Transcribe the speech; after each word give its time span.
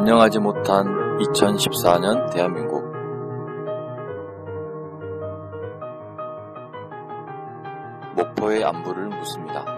안녕하지 0.00 0.38
못한 0.38 0.86
2014년 1.18 2.32
대한민국. 2.32 2.84
목포의 8.14 8.64
안부를 8.64 9.08
묻습니다. 9.08 9.77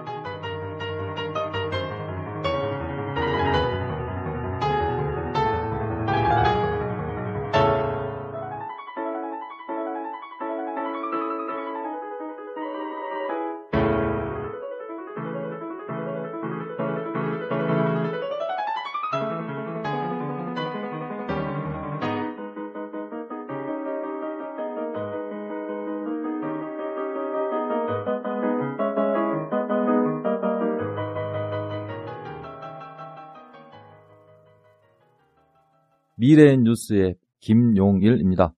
미래엔 36.21 36.65
뉴스의 36.65 37.15
김용일입니다. 37.40 38.52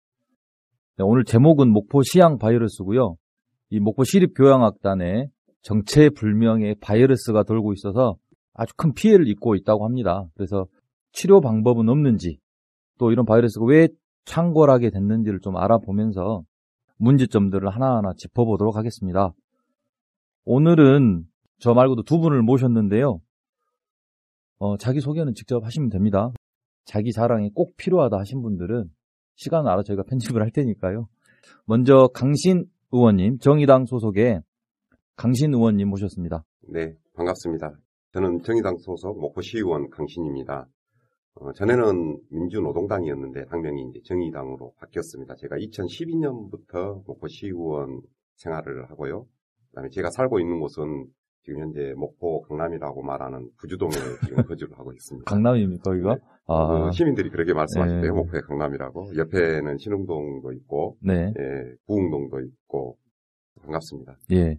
네, 0.98 1.04
오늘 1.04 1.24
제목은 1.24 1.72
목포 1.72 2.02
시향 2.02 2.40
바이러스고요. 2.40 3.18
이 3.70 3.80
목포 3.80 4.04
시립교양악단에 4.04 5.28
정체불명의 5.62 6.78
바이러스가 6.82 7.44
돌고 7.44 7.74
있어서 7.74 8.16
아주 8.56 8.74
큰 8.76 8.94
피해를 8.94 9.28
입고 9.28 9.54
있다고 9.54 9.86
합니다. 9.86 10.26
그래서 10.34 10.66
치료 11.12 11.40
방법은 11.40 11.88
없는지 11.88 12.40
또 12.98 13.12
이런 13.12 13.26
바이러스가 13.28 13.64
왜 13.66 13.90
창궐하게 14.26 14.90
됐는지를 14.90 15.40
좀 15.42 15.56
알아보면서 15.56 16.42
문제점들을 16.98 17.70
하나하나 17.70 18.14
짚어보도록 18.18 18.76
하겠습니다. 18.76 19.34
오늘은 20.46 21.26
저 21.60 21.76
말고도 21.76 22.04
두 22.04 22.18
분을 22.18 22.42
모셨는데요. 22.42 23.20
어, 24.58 24.78
자기 24.78 25.00
소개는 25.00 25.36
직접 25.36 25.64
하시면 25.64 25.90
됩니다. 25.90 26.32
자기 26.86 27.12
자랑이 27.12 27.52
꼭 27.54 27.76
필요하다 27.78 28.18
하신 28.18 28.42
분들은 28.42 28.90
시간 29.36 29.68
알아 29.68 29.84
저희가 29.84 30.04
편집을 30.10 30.42
할 30.42 30.52
테니까요. 30.52 31.08
먼저 31.66 32.10
강신 32.14 32.66
의원님, 32.92 33.40
정의당 33.40 33.86
소속의 33.86 34.42
강신 35.16 35.54
의원님 35.54 35.90
모셨습니다. 35.90 36.44
네, 36.70 36.94
반갑습니다. 37.16 37.72
저는 38.14 38.42
정의당 38.44 38.78
소속 38.78 39.20
목포시의원 39.20 39.90
강신입니다. 39.90 40.68
어, 41.36 41.54
전에는 41.54 42.20
민주노동당이었는데 42.30 43.46
당명이 43.46 43.90
이제 43.90 44.02
정의당으로 44.04 44.74
바뀌었습니다. 44.80 45.36
제가 45.36 45.56
2012년부터 45.56 47.06
목포시의원 47.08 48.02
생활을 48.36 48.90
하고요. 48.90 49.26
그다음에 49.70 49.90
제가 49.90 50.10
살고 50.12 50.40
있는 50.40 50.60
곳은 50.60 51.08
지금 51.44 51.62
현재 51.62 51.94
목포 51.96 52.42
강남이라고 52.42 53.02
말하는 53.02 53.50
부주동에 53.58 53.92
지금 54.26 54.44
거주를 54.44 54.78
하고 54.78 54.92
있습니다. 54.92 55.30
강남입니까, 55.32 55.84
거기가? 55.84 56.16
네. 56.16 56.22
아, 56.52 56.88
어, 56.88 56.92
시민들이 56.92 57.30
그렇게 57.30 57.54
말씀하시대요. 57.54 58.02
네. 58.02 58.10
목포의 58.12 58.42
강남이라고. 58.44 59.16
옆에는 59.16 59.78
신흥동도 59.78 60.52
있고, 60.54 60.98
네, 61.02 61.34
예, 61.40 61.76
부흥동도 61.88 62.42
있고, 62.42 62.98
반갑습니다. 63.62 64.18
예. 64.34 64.58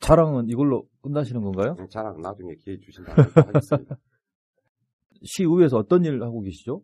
자랑은 0.00 0.48
이걸로 0.48 0.88
끝나시는 1.02 1.42
건가요? 1.42 1.76
자랑 1.90 2.20
나중에 2.22 2.54
기회 2.54 2.78
주신다면 2.78 3.26
하겠습니다. 3.34 3.98
시의회에서 5.22 5.76
어떤 5.76 6.04
일 6.04 6.22
하고 6.22 6.40
계시죠? 6.40 6.82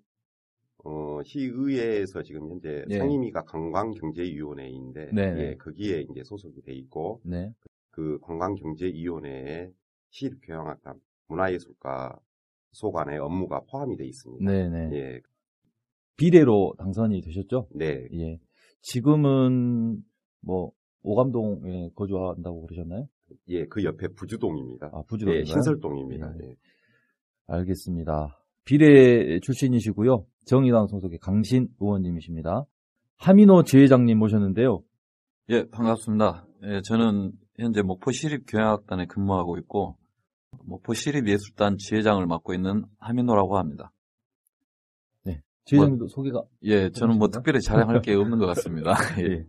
어, 0.84 1.20
시의회에서 1.24 2.22
지금 2.22 2.50
현재 2.50 2.84
예. 2.90 2.98
상임위가 2.98 3.42
관광경제위원회인데, 3.44 5.10
네네. 5.12 5.40
예, 5.40 5.54
거기에 5.56 6.06
이제 6.10 6.22
소속이 6.22 6.62
돼 6.62 6.74
있고, 6.74 7.20
네. 7.24 7.50
그 7.90 8.18
관광경제위원회에 8.20 9.70
시립교향악단 10.10 11.00
문화예술가 11.28 12.18
소관의 12.72 13.18
업무가 13.18 13.60
포함이 13.70 13.96
돼 13.96 14.06
있습니다. 14.06 14.50
네네. 14.50 14.96
예, 14.96 15.20
비례로 16.16 16.74
당선이 16.78 17.20
되셨죠? 17.22 17.68
네, 17.74 18.06
예. 18.12 18.38
지금은 18.82 20.02
뭐 20.40 20.72
오감동에 21.02 21.90
거주한다고 21.94 22.66
그러셨나요? 22.66 23.06
예, 23.48 23.66
그 23.66 23.84
옆에 23.84 24.08
부주동입니다. 24.08 24.90
아, 24.92 25.02
부주동인가요? 25.08 25.40
예, 25.40 25.44
신설동입니다. 25.44 26.34
예. 26.42 26.48
예. 26.48 26.54
알겠습니다. 27.46 28.38
비례 28.64 29.40
출신이시고요. 29.40 30.26
정의당 30.44 30.86
소속의 30.88 31.18
강신 31.18 31.68
의원님이십니다. 31.80 32.64
하민호 33.16 33.64
지회장님 33.64 34.18
모셨는데요. 34.18 34.82
예, 35.50 35.68
반갑습니다. 35.70 36.46
예, 36.64 36.82
저는 36.82 37.32
현재 37.58 37.82
목포시립교향악단에 37.82 39.06
근무하고 39.06 39.56
있고, 39.58 39.96
목포시립예술단 40.69 41.78
지회장을 41.78 42.25
맡고 42.26 42.54
있는 42.54 42.84
하민호라고 42.98 43.59
합니다. 43.59 43.92
지회장님도 45.64 46.09
소개가 46.09 46.44
예, 46.62 46.88
저는 46.88 47.19
뭐? 47.19 47.28
특별히 47.28 47.60
자랑할 47.60 48.00
게 48.00 48.14
없는 48.14 48.38
것 48.38 48.47
같습니다. 48.47 48.92
예. 49.20 49.47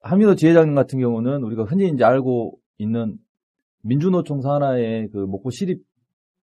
하민호 0.00 0.36
지회장님 0.36 0.76
같은 0.76 1.00
경우는 1.00 1.42
우리가 1.42 1.64
흔히 1.64 1.88
이제 1.88 2.04
알고 2.04 2.56
있는 2.78 3.18
민주노총 3.82 4.42
산하의 4.42 5.08
그 5.10 5.18
목포 5.18 5.50
시립 5.50 5.84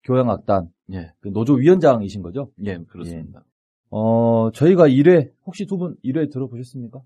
교향악단 0.05 0.71
예, 0.95 1.13
그 1.21 1.29
노조 1.29 1.53
위원장이신 1.57 2.23
거죠? 2.23 2.51
예, 2.65 2.79
그렇습니다. 2.89 3.45
어, 3.91 4.51
저희가 4.53 4.89
1회 4.89 5.31
혹시 5.45 5.67
두 5.67 5.77
분 5.77 5.97
1회 6.03 6.33
들어보셨습니까? 6.33 7.03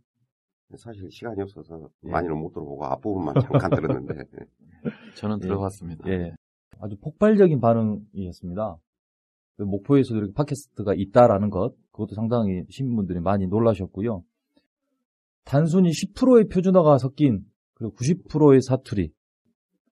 사실 0.76 1.10
시간이 1.10 1.42
없어서 1.42 1.88
예. 2.04 2.08
많이는 2.08 2.36
못 2.38 2.52
들어보고 2.52 2.84
앞부분만 2.84 3.34
잠깐 3.42 3.68
들었는데, 3.70 4.14
예. 4.20 4.46
저는 5.16 5.38
예. 5.42 5.48
들어봤습니다. 5.48 6.08
예. 6.08 6.36
아주 6.80 6.96
폭발적인 6.96 7.60
반응이었습니다. 7.60 8.76
그 9.56 9.62
목포에서도 9.62 10.18
이렇게 10.18 10.32
팟캐스트가 10.32 10.94
있다라는 10.96 11.50
것, 11.50 11.74
그것도 11.92 12.14
상당히 12.14 12.62
시민분들이 12.70 13.20
많이 13.20 13.46
놀라셨고요. 13.46 14.22
단순히 15.44 15.90
10%의 15.90 16.48
표준어가 16.48 16.98
섞인 16.98 17.44
그리고 17.74 17.94
90%의 17.94 18.62
사투리, 18.62 19.10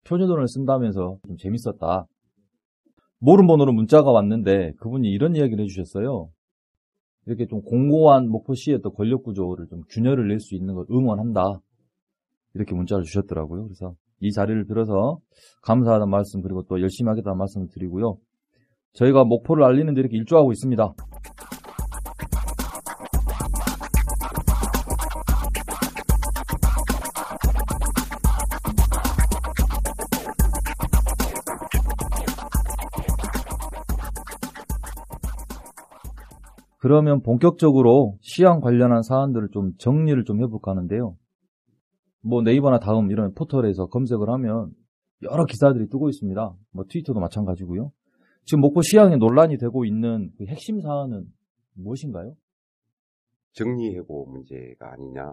표준어를 0.05 0.49
쓴다면서 0.49 1.19
좀 1.27 1.37
재밌었다. 1.37 2.07
모른 3.19 3.47
번호로 3.47 3.73
문자가 3.73 4.11
왔는데 4.11 4.73
그분이 4.79 5.11
이런 5.11 5.35
이야기를 5.35 5.65
해주셨어요. 5.65 6.31
이렇게 7.27 7.47
좀 7.47 7.61
공고한 7.63 8.29
목포시의 8.29 8.81
또 8.83 8.91
권력 8.93 9.23
구조를 9.25 9.67
좀 9.69 9.83
균열을 9.91 10.29
낼 10.29 10.41
수 10.41 10.55
있는 10.55 10.75
걸 10.75 10.87
응원한다. 10.91 11.61
이렇게 12.55 12.75
문자를 12.75 13.05
주셨더라고요. 13.05 13.65
그래서 13.65 13.95
이 14.21 14.33
자리를 14.33 14.67
빌어서 14.67 15.19
감사하다는 15.63 16.11
말씀 16.11 16.43
그리고 16.43 16.63
또 16.69 16.81
열심히 16.81 17.09
하겠다는 17.09 17.39
말씀을 17.39 17.69
드리고요. 17.69 18.17
저희가 18.95 19.25
목포를 19.25 19.65
알리는데 19.65 20.01
이렇게 20.01 20.17
일조하고 20.17 20.53
있습니다. 20.53 20.95
그러면 36.81 37.23
본격적으로 37.23 38.17
시향 38.21 38.61
관련한 38.61 39.03
사안들을 39.03 39.49
좀 39.53 39.73
정리를 39.79 40.25
좀 40.25 40.41
해볼까 40.43 40.71
하는데요. 40.71 41.17
뭐 42.29 42.43
네이버나 42.43 42.79
다음 42.79 43.11
이런 43.11 43.33
포털에서 43.33 43.87
검색을 43.87 44.29
하면 44.29 44.73
여러 45.23 45.47
기사들이 45.47 45.89
뜨고 45.89 46.11
있습니다. 46.11 46.55
뭐 46.73 46.85
트위터도 46.87 47.21
마찬가지고요. 47.21 47.91
지금 48.45 48.61
목포 48.61 48.83
시향에 48.83 49.17
논란이 49.17 49.57
되고 49.57 49.87
있는 49.87 50.31
그 50.37 50.45
핵심 50.45 50.81
사안은 50.81 51.25
무엇인가요? 51.75 52.35
정리 53.53 53.95
해고 53.97 54.27
문제가 54.27 54.93
아니냐. 54.93 55.33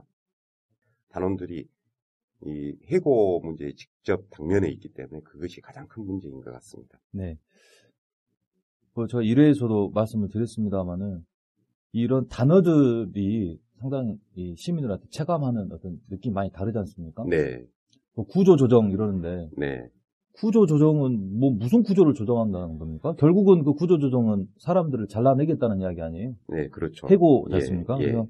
단원들이 1.10 1.68
이 2.46 2.78
해고 2.92 3.42
문제에 3.42 3.74
직접 3.74 4.30
당면에 4.30 4.70
있기 4.70 4.90
때문에 4.94 5.20
그것이 5.22 5.60
가장 5.60 5.88
큰 5.88 6.06
문제인 6.06 6.40
것 6.40 6.52
같습니다. 6.54 6.98
네. 7.12 7.38
뭐, 8.94 9.08
저 9.08 9.20
1회에서도 9.20 9.94
말씀을 9.94 10.30
드렸습니다만은, 10.30 11.26
이런 11.92 12.28
단어들이 12.28 13.60
상당히 13.80 14.18
이 14.36 14.56
시민들한테 14.58 15.06
체감하는 15.10 15.72
어떤 15.72 16.00
느낌이 16.10 16.34
많이 16.34 16.52
다르지 16.52 16.78
않습니까? 16.78 17.24
네, 17.30 17.64
뭐 18.16 18.26
구조 18.26 18.56
조정 18.56 18.92
이러는데, 18.92 19.50
네, 19.58 19.90
구조 20.34 20.66
조정은 20.66 21.40
뭐 21.40 21.52
무슨 21.52 21.84
구조를 21.84 22.14
조정한다는 22.14 22.78
겁니까? 22.78 23.14
결국은 23.18 23.64
그 23.64 23.74
구조 23.74 24.00
조정은 24.00 24.48
사람들을 24.58 25.08
잘라내겠다는 25.08 25.82
이야기 25.82 26.02
아니에요? 26.02 26.36
네, 26.50 26.68
그렇죠. 26.70 27.08
해고지 27.08 27.54
예, 27.54 27.56
않습니까? 27.56 27.98
예. 28.00 28.06
그래서 28.06 28.28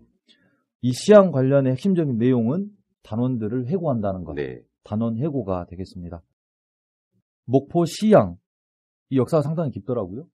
이 0.82 0.92
시향 0.92 1.32
관련의 1.32 1.72
핵심적인 1.74 2.18
내용은 2.18 2.70
단원들을 3.04 3.68
해고한다는 3.68 4.24
것. 4.24 4.34
네, 4.34 4.62
단원 4.84 5.18
해고가 5.18 5.66
되겠습니다. 5.66 6.22
목포 7.46 7.86
시향. 7.86 8.38
이 9.10 9.18
역사가 9.18 9.44
상당히 9.44 9.70
깊더라고요. 9.72 10.28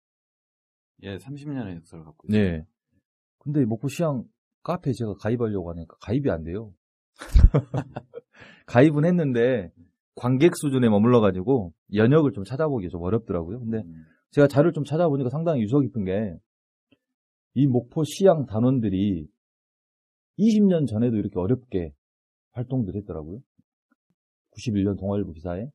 예, 1.04 1.18
30년의 1.18 1.76
역사를 1.76 2.04
갖고 2.04 2.28
있습니다. 2.28 2.58
네. 2.58 2.66
근데 3.40 3.66
목포 3.66 3.88
시향 3.88 4.24
카페에 4.64 4.94
제가 4.94 5.16
가입하려고 5.16 5.72
하니까 5.72 5.96
가입이 6.02 6.30
안 6.30 6.44
돼요. 6.44 6.74
가입은 8.68 9.06
했는데 9.06 9.72
관객 10.16 10.56
수준에 10.56 10.90
머물러 10.90 11.20
가지고 11.20 11.74
연역을 11.94 12.34
좀 12.34 12.44
찾아보기 12.44 12.90
좀 12.90 13.02
어렵더라고요. 13.02 13.60
근데 13.60 13.80
음, 13.80 14.06
제가 14.32 14.48
자료를 14.48 14.74
좀 14.74 14.84
찾아보니까 14.84 15.30
상당히 15.30 15.62
유서 15.62 15.80
깊은 15.80 16.06
게 16.06 16.38
이 17.54 17.68
목포 17.68 18.04
시향 18.06 18.46
단원들이 18.46 19.28
20년 20.40 20.88
전에도 20.88 21.18
이렇게 21.18 21.38
어렵게 21.38 21.94
활동들 22.54 22.96
했더라고요. 22.96 23.42
91년 24.52 24.98
동아일보 24.98 25.34
기사에 25.34 25.70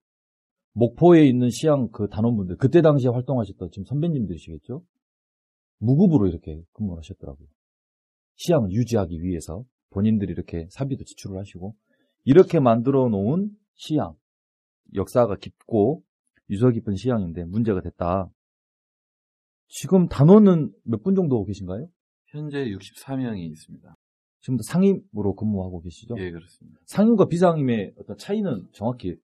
목포에 0.72 1.26
있는 1.26 1.50
시향 1.50 1.90
그 1.90 2.08
단원분들 2.08 2.56
그때 2.56 2.82
당시에 2.82 3.10
활동하셨던 3.10 3.70
지금 3.72 3.84
선배님들이시겠죠? 3.84 4.82
무급으로 5.78 6.28
이렇게 6.28 6.62
근무를 6.72 6.98
하셨더라고요. 6.98 7.48
시향을 8.36 8.70
유지하기 8.72 9.22
위해서 9.22 9.64
본인들이 9.90 10.32
이렇게 10.32 10.66
사비도 10.70 11.04
지출을 11.04 11.38
하시고 11.38 11.74
이렇게 12.24 12.60
만들어 12.60 13.08
놓은 13.08 13.50
시향 13.74 14.14
역사가 14.94 15.36
깊고 15.36 16.02
유서 16.50 16.70
깊은 16.70 16.96
시향인데 16.96 17.44
문제가 17.44 17.80
됐다. 17.80 18.30
지금 19.68 20.06
단원은 20.08 20.72
몇 20.84 21.02
분 21.02 21.14
정도 21.14 21.44
계신가요? 21.44 21.88
현재 22.26 22.64
64명이 22.66 23.50
있습니다. 23.50 23.94
지금도 24.40 24.62
상임으로 24.62 25.34
근무하고 25.34 25.80
계시죠? 25.80 26.14
예, 26.18 26.30
그렇습니다. 26.30 26.78
상임과 26.86 27.26
비상임의 27.26 27.94
어떤 27.98 28.16
차이는 28.16 28.68
정확히 28.72 29.16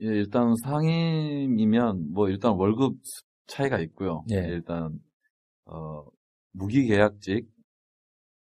예, 0.00 0.06
일단 0.06 0.54
상임이면 0.62 2.12
뭐 2.12 2.28
일단 2.28 2.52
월급 2.56 2.96
차이가 3.46 3.78
있고요. 3.80 4.24
예. 4.32 4.36
일단 4.36 4.98
어, 5.66 6.04
무기계약직 6.52 7.48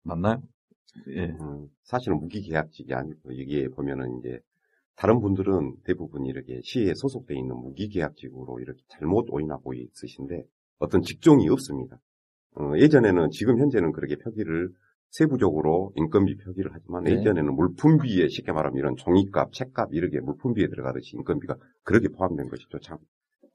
맞나요? 0.04 0.42
예. 1.08 1.26
음, 1.26 1.68
사실은 1.84 2.20
무기계약직이 2.20 2.94
아니고 2.94 3.38
여기에 3.40 3.70
보면은 3.70 4.20
이제 4.20 4.40
다른 4.96 5.22
분들은 5.22 5.78
대부분 5.86 6.26
이렇게 6.26 6.60
시에 6.64 6.94
소속돼 6.96 7.36
있는 7.36 7.56
무기계약직으로 7.56 8.60
이렇게 8.60 8.82
잘못 8.90 9.28
오인하고 9.30 9.74
있으신데 9.74 10.44
어떤 10.80 11.02
직종이 11.02 11.48
없습니다. 11.50 12.00
어, 12.56 12.74
예전에는 12.78 13.30
지금 13.32 13.60
현재는 13.60 13.92
그렇게 13.92 14.18
표기를 14.18 14.72
세부적으로 15.12 15.92
인건비 15.96 16.36
표기를 16.38 16.72
하지만 16.74 17.04
네. 17.04 17.12
예전에는 17.14 17.56
물품비에 17.56 18.28
쉽게 18.28 18.52
말하면 18.52 18.78
이런 18.78 18.96
종이값, 18.96 19.54
책값 19.54 19.94
이렇게 19.94 20.20
물품비에 20.20 20.68
들어가듯이 20.68 21.16
인건비가 21.16 21.56
그렇게 21.84 22.10
포함된 22.10 22.50
것이죠. 22.50 22.80
참. 22.80 22.98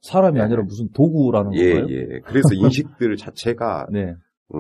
사람이 0.01 0.39
네. 0.39 0.45
아니라 0.45 0.63
무슨 0.63 0.89
도구라는 0.91 1.55
예, 1.55 1.75
건가요? 1.75 1.95
예. 1.95 2.21
그래서 2.21 2.49
인식들 2.55 3.17
자체가 3.17 3.87
네. 3.91 4.15
어, 4.51 4.59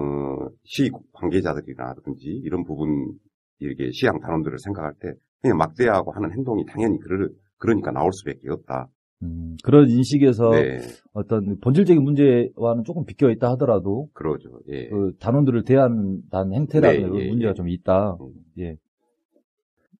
시 0.64 0.90
관계자들이라든지 1.12 2.28
이런 2.44 2.64
부분 2.64 3.12
이렇게 3.58 3.90
시향 3.92 4.20
단원들을 4.20 4.58
생각할 4.58 4.94
때 5.00 5.14
그냥 5.40 5.58
막대하고 5.58 6.12
하는 6.12 6.32
행동이 6.32 6.64
당연히 6.66 6.98
그러, 6.98 7.28
그러니까 7.58 7.90
나올 7.92 8.12
수밖에 8.12 8.50
없다. 8.50 8.88
음, 9.22 9.56
그런 9.62 9.88
인식에서 9.88 10.50
네, 10.50 10.78
어떤 11.12 11.58
본질적인 11.60 12.02
문제와는 12.02 12.84
조금 12.84 13.04
비껴 13.04 13.30
있다 13.30 13.50
하더라도 13.52 14.08
그러죠. 14.12 14.60
예. 14.68 14.88
그 14.88 15.12
단원들을 15.18 15.64
대한다는 15.64 16.54
행태라는 16.54 17.12
네, 17.12 17.24
예, 17.24 17.28
문제가 17.28 17.50
예. 17.50 17.54
좀 17.54 17.68
있다. 17.68 18.16
음. 18.20 18.32
예. 18.58 18.76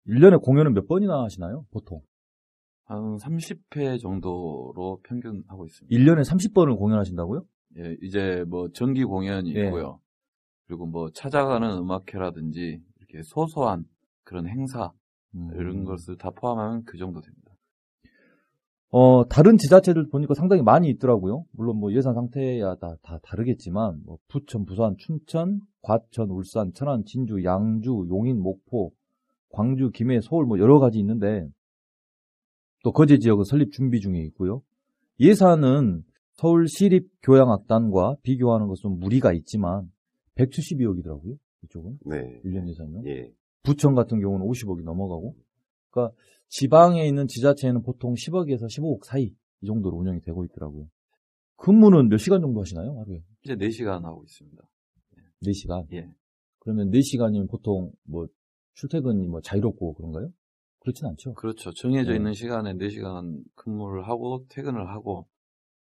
1년에 0.07 0.43
공연은 0.43 0.75
몇 0.75 0.87
번이나 0.87 1.23
하시나요? 1.23 1.65
보통. 1.71 2.01
한 2.85 3.17
30회 3.17 3.99
정도로 3.99 5.01
평균 5.05 5.43
하고 5.49 5.65
있습니다. 5.65 5.97
1년에 5.97 6.21
30번을 6.21 6.77
공연하신다고요? 6.77 7.45
예, 7.79 7.97
이제 8.03 8.45
뭐 8.49 8.69
정기 8.73 9.05
공연이 9.05 9.55
예. 9.55 9.67
있고요. 9.67 10.01
그리고 10.67 10.87
뭐 10.87 11.11
찾아가는 11.11 11.69
음악회라든지 11.77 12.81
이렇게 12.99 13.23
소소한 13.23 13.85
그런 14.23 14.47
행사 14.47 14.93
음. 15.35 15.51
이런 15.55 15.85
것을 15.85 16.17
다 16.17 16.31
포함하면 16.31 16.85
그 16.85 16.97
정도 16.97 17.21
됩니다. 17.21 17.45
어, 18.97 19.27
다른 19.29 19.57
지자체들 19.57 20.09
보니까 20.09 20.35
상당히 20.35 20.63
많이 20.63 20.89
있더라고요. 20.89 21.45
물론 21.51 21.79
뭐 21.79 21.93
예산 21.93 22.15
상태야 22.15 22.77
다, 22.77 22.95
다 23.03 23.19
다르겠지만, 23.25 24.03
뭐 24.07 24.19
부천, 24.29 24.65
부산, 24.67 24.95
춘천, 24.99 25.59
과천, 25.83 26.31
울산, 26.31 26.73
천안, 26.75 27.05
진주, 27.05 27.43
양주, 27.43 28.07
용인, 28.09 28.41
목포, 28.41 28.93
광주, 29.49 29.91
김해, 29.91 30.21
서울 30.21 30.47
뭐 30.47 30.61
여러 30.61 30.79
가지 30.79 31.01
있는데, 31.01 31.49
또 32.85 32.93
거제 32.93 33.19
지역은 33.19 33.43
설립 33.43 33.73
준비 33.73 33.99
중에 34.01 34.21
있고요. 34.27 34.63
예산은 35.19 36.05
서울 36.37 36.69
시립 36.69 37.09
교향악단과 37.23 38.17
비교하는 38.23 38.67
것은 38.67 38.99
무리가 38.99 39.33
있지만, 39.33 39.91
172억이더라고요. 40.37 41.39
이쪽은. 41.65 41.99
네. 42.07 42.41
1년 42.45 42.69
예산이요. 42.69 43.03
예. 43.07 43.33
부천 43.63 43.95
같은 43.95 44.21
경우는 44.21 44.47
50억이 44.47 44.83
넘어가고, 44.83 45.35
그러니까 45.91 46.15
지방에 46.49 47.07
있는 47.07 47.27
지자체는 47.27 47.83
보통 47.83 48.15
10억에서 48.15 48.65
15억 48.65 49.05
사이 49.05 49.33
이 49.61 49.67
정도로 49.67 49.97
운영이 49.97 50.21
되고 50.21 50.45
있더라고요. 50.45 50.89
근무는 51.57 52.09
몇 52.09 52.19
시간 52.19 52.41
정도 52.41 52.61
하시나요? 52.61 52.99
하루에? 52.99 53.23
이제 53.45 53.55
4시간 53.57 54.03
하고 54.03 54.23
있습니다. 54.25 54.63
4시간? 55.43 55.87
예. 55.93 56.11
그러면 56.59 56.91
4시간이면 56.91 57.49
보통 57.49 57.93
뭐 58.03 58.27
출퇴근이 58.75 59.29
뭐 59.29 59.41
자유롭고 59.41 59.95
그런가요? 59.95 60.31
그렇진 60.81 61.07
않죠. 61.07 61.35
그렇죠. 61.35 61.71
정해져 61.73 62.11
네. 62.11 62.17
있는 62.17 62.35
시간에 62.35 62.75
4시간 62.75 63.43
근무를 63.55 64.07
하고 64.07 64.45
퇴근을 64.49 64.89
하고 64.89 65.27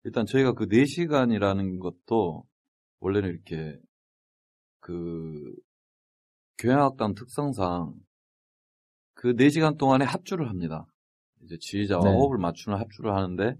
일단 0.08 0.26
저희가 0.26 0.54
그 0.54 0.68
4시간이라는 0.68 1.80
것도 1.82 2.46
원래는 3.02 3.30
이렇게 3.30 3.78
그 4.80 5.54
교향악단 6.58 7.14
특성상 7.14 7.94
그 9.16 9.34
4시간 9.34 9.78
동안에 9.78 10.06
합주를 10.06 10.48
합니다. 10.48 10.88
이제 11.44 11.58
지휘자와 11.60 12.06
네. 12.06 12.16
호흡을 12.16 12.38
맞추는 12.38 12.78
합주를 12.78 13.14
하는데 13.14 13.58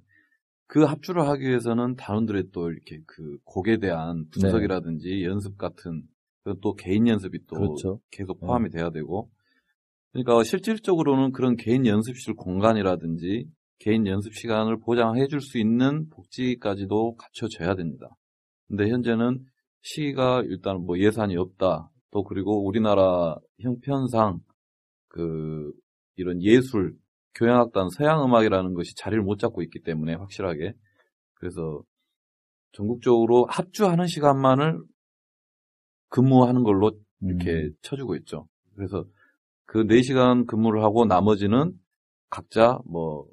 그 0.68 0.84
합주를 0.84 1.28
하기 1.28 1.44
위해서는 1.44 1.98
단원들의 1.98 2.46
또 2.54 2.72
이렇게 2.72 3.02
그 3.06 3.40
곡에 3.44 3.80
대한 3.80 4.30
분석이라든지 4.30 5.26
연습 5.26 5.58
같은 5.58 6.04
그또 6.46 6.76
개인 6.76 7.10
연습이 7.10 7.40
또 7.46 7.58
네. 7.58 7.60
그렇죠. 7.60 8.00
계속 8.10 8.40
포함이 8.40 8.70
돼야 8.70 8.90
되고 8.90 9.30
그러니까 10.14 10.42
실질적으로는 10.46 11.34
그런 11.34 11.58
개인 11.58 11.86
연습실 11.86 12.36
공간이라든지 12.36 13.50
개인 13.80 14.08
연습 14.08 14.34
시간을 14.34 14.80
보장해 14.80 15.28
줄 15.28 15.42
수 15.42 15.58
있는 15.58 16.10
복지까지도 16.10 17.16
갖춰져야 17.16 17.76
됩니다. 17.76 18.10
근데 18.68 18.90
현재는 18.90 19.46
시가 19.82 20.44
일단 20.46 20.84
뭐 20.86 21.00
예산이 21.00 21.38
없다. 21.38 21.90
또 22.12 22.24
그리고 22.24 22.66
우리나라 22.66 23.36
형편상 23.60 24.40
그 25.08 25.72
이런 26.16 26.42
예술, 26.42 26.96
교향악단, 27.36 27.90
서양 27.90 28.24
음악이라는 28.24 28.74
것이 28.74 28.96
자리를 28.96 29.24
못 29.24 29.38
잡고 29.40 29.62
있기 29.62 29.82
때문에 29.84 30.16
확실하게 30.16 30.74
그래서 31.36 31.84
전국적으로 32.74 33.46
합주하는 33.50 34.08
시간만을 34.08 34.80
근무하는 36.10 36.64
걸로 36.64 36.92
이렇게 37.22 37.52
음. 37.52 37.74
쳐주고 37.82 38.16
있죠. 38.18 38.48
그래서 38.76 39.06
그 39.66 39.84
4시간 39.86 40.48
근무를 40.48 40.84
하고 40.84 41.06
나머지는 41.06 41.74
각자 42.30 42.80
뭐 42.86 43.26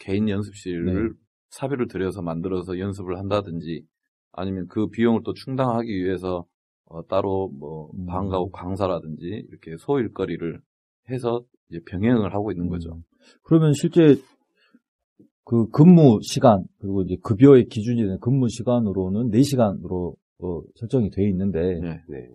개인 0.00 0.28
연습실을 0.28 1.10
네. 1.10 1.14
사비를 1.50 1.86
들여서 1.86 2.22
만들어서 2.22 2.78
연습을 2.78 3.18
한다든지 3.18 3.84
아니면 4.32 4.66
그 4.68 4.88
비용을 4.88 5.22
또 5.24 5.32
충당하기 5.32 5.88
위해서 5.88 6.44
어, 6.86 7.06
따로 7.06 7.48
뭐 7.48 7.90
음. 7.94 8.06
방과 8.06 8.38
후 8.38 8.50
강사라든지 8.50 9.46
이렇게 9.48 9.76
소일거리를 9.78 10.60
해서 11.10 11.44
이제 11.68 11.80
병행을 11.88 12.34
하고 12.34 12.50
있는 12.50 12.68
거죠. 12.68 12.94
음. 12.94 13.02
그러면 13.42 13.72
실제 13.74 14.16
그 15.44 15.68
근무 15.68 16.20
시간 16.22 16.64
그리고 16.78 17.02
이제 17.02 17.16
급여의 17.22 17.66
기준이 17.66 18.00
되는 18.00 18.18
근무 18.20 18.48
시간으로는 18.48 19.30
4시간으로 19.30 20.14
어, 20.42 20.62
설정이 20.76 21.10
돼 21.10 21.28
있는데 21.28 21.80
네. 21.80 22.02
네. 22.08 22.28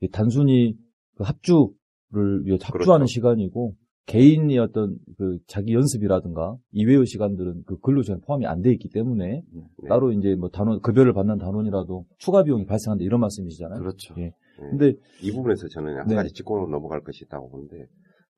이 0.00 0.08
단순히 0.08 0.76
그 1.16 1.24
합주를 1.24 2.44
위해 2.44 2.58
합주하는 2.60 3.04
그렇죠. 3.04 3.06
시간이고 3.06 3.76
개인이 4.06 4.58
어떤 4.58 4.98
그 5.16 5.38
자기 5.46 5.74
연습이라든가 5.74 6.56
이외의 6.72 7.06
시간들은 7.06 7.62
그 7.66 7.78
근로 7.78 8.02
시간 8.02 8.20
포함이 8.20 8.46
안 8.46 8.60
돼 8.62 8.72
있기 8.72 8.88
때문에 8.88 9.42
네. 9.52 9.88
따로 9.88 10.12
이제 10.12 10.34
뭐 10.34 10.48
단원 10.48 10.80
급여를 10.80 11.12
받는 11.12 11.38
단원이라도 11.38 12.06
추가 12.18 12.42
비용이 12.42 12.66
발생한다 12.66 13.04
이런 13.04 13.20
말씀이시잖아요. 13.20 13.78
그렇죠. 13.78 14.14
예. 14.18 14.32
네. 14.60 14.68
근데 14.70 14.92
이 15.22 15.30
부분에서 15.32 15.68
저는 15.68 15.96
한 15.98 16.06
네. 16.08 16.14
가지 16.14 16.32
짚고 16.32 16.68
넘어갈 16.68 17.02
것이 17.02 17.24
있다고 17.24 17.50
보는데, 17.50 17.86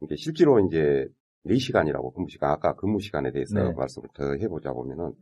이게 0.03 0.17
실제로 0.17 0.61
이제 0.67 1.07
4시간이라고 1.47 2.15
근무 2.15 2.29
시간, 2.31 2.51
아까 2.51 2.75
근무 2.75 3.01
시간에 3.01 3.33
대해서 3.33 3.59
네. 3.59 3.73
말씀을 3.73 4.09
더 4.15 4.25
해보자 4.35 4.73
보면은, 4.73 5.13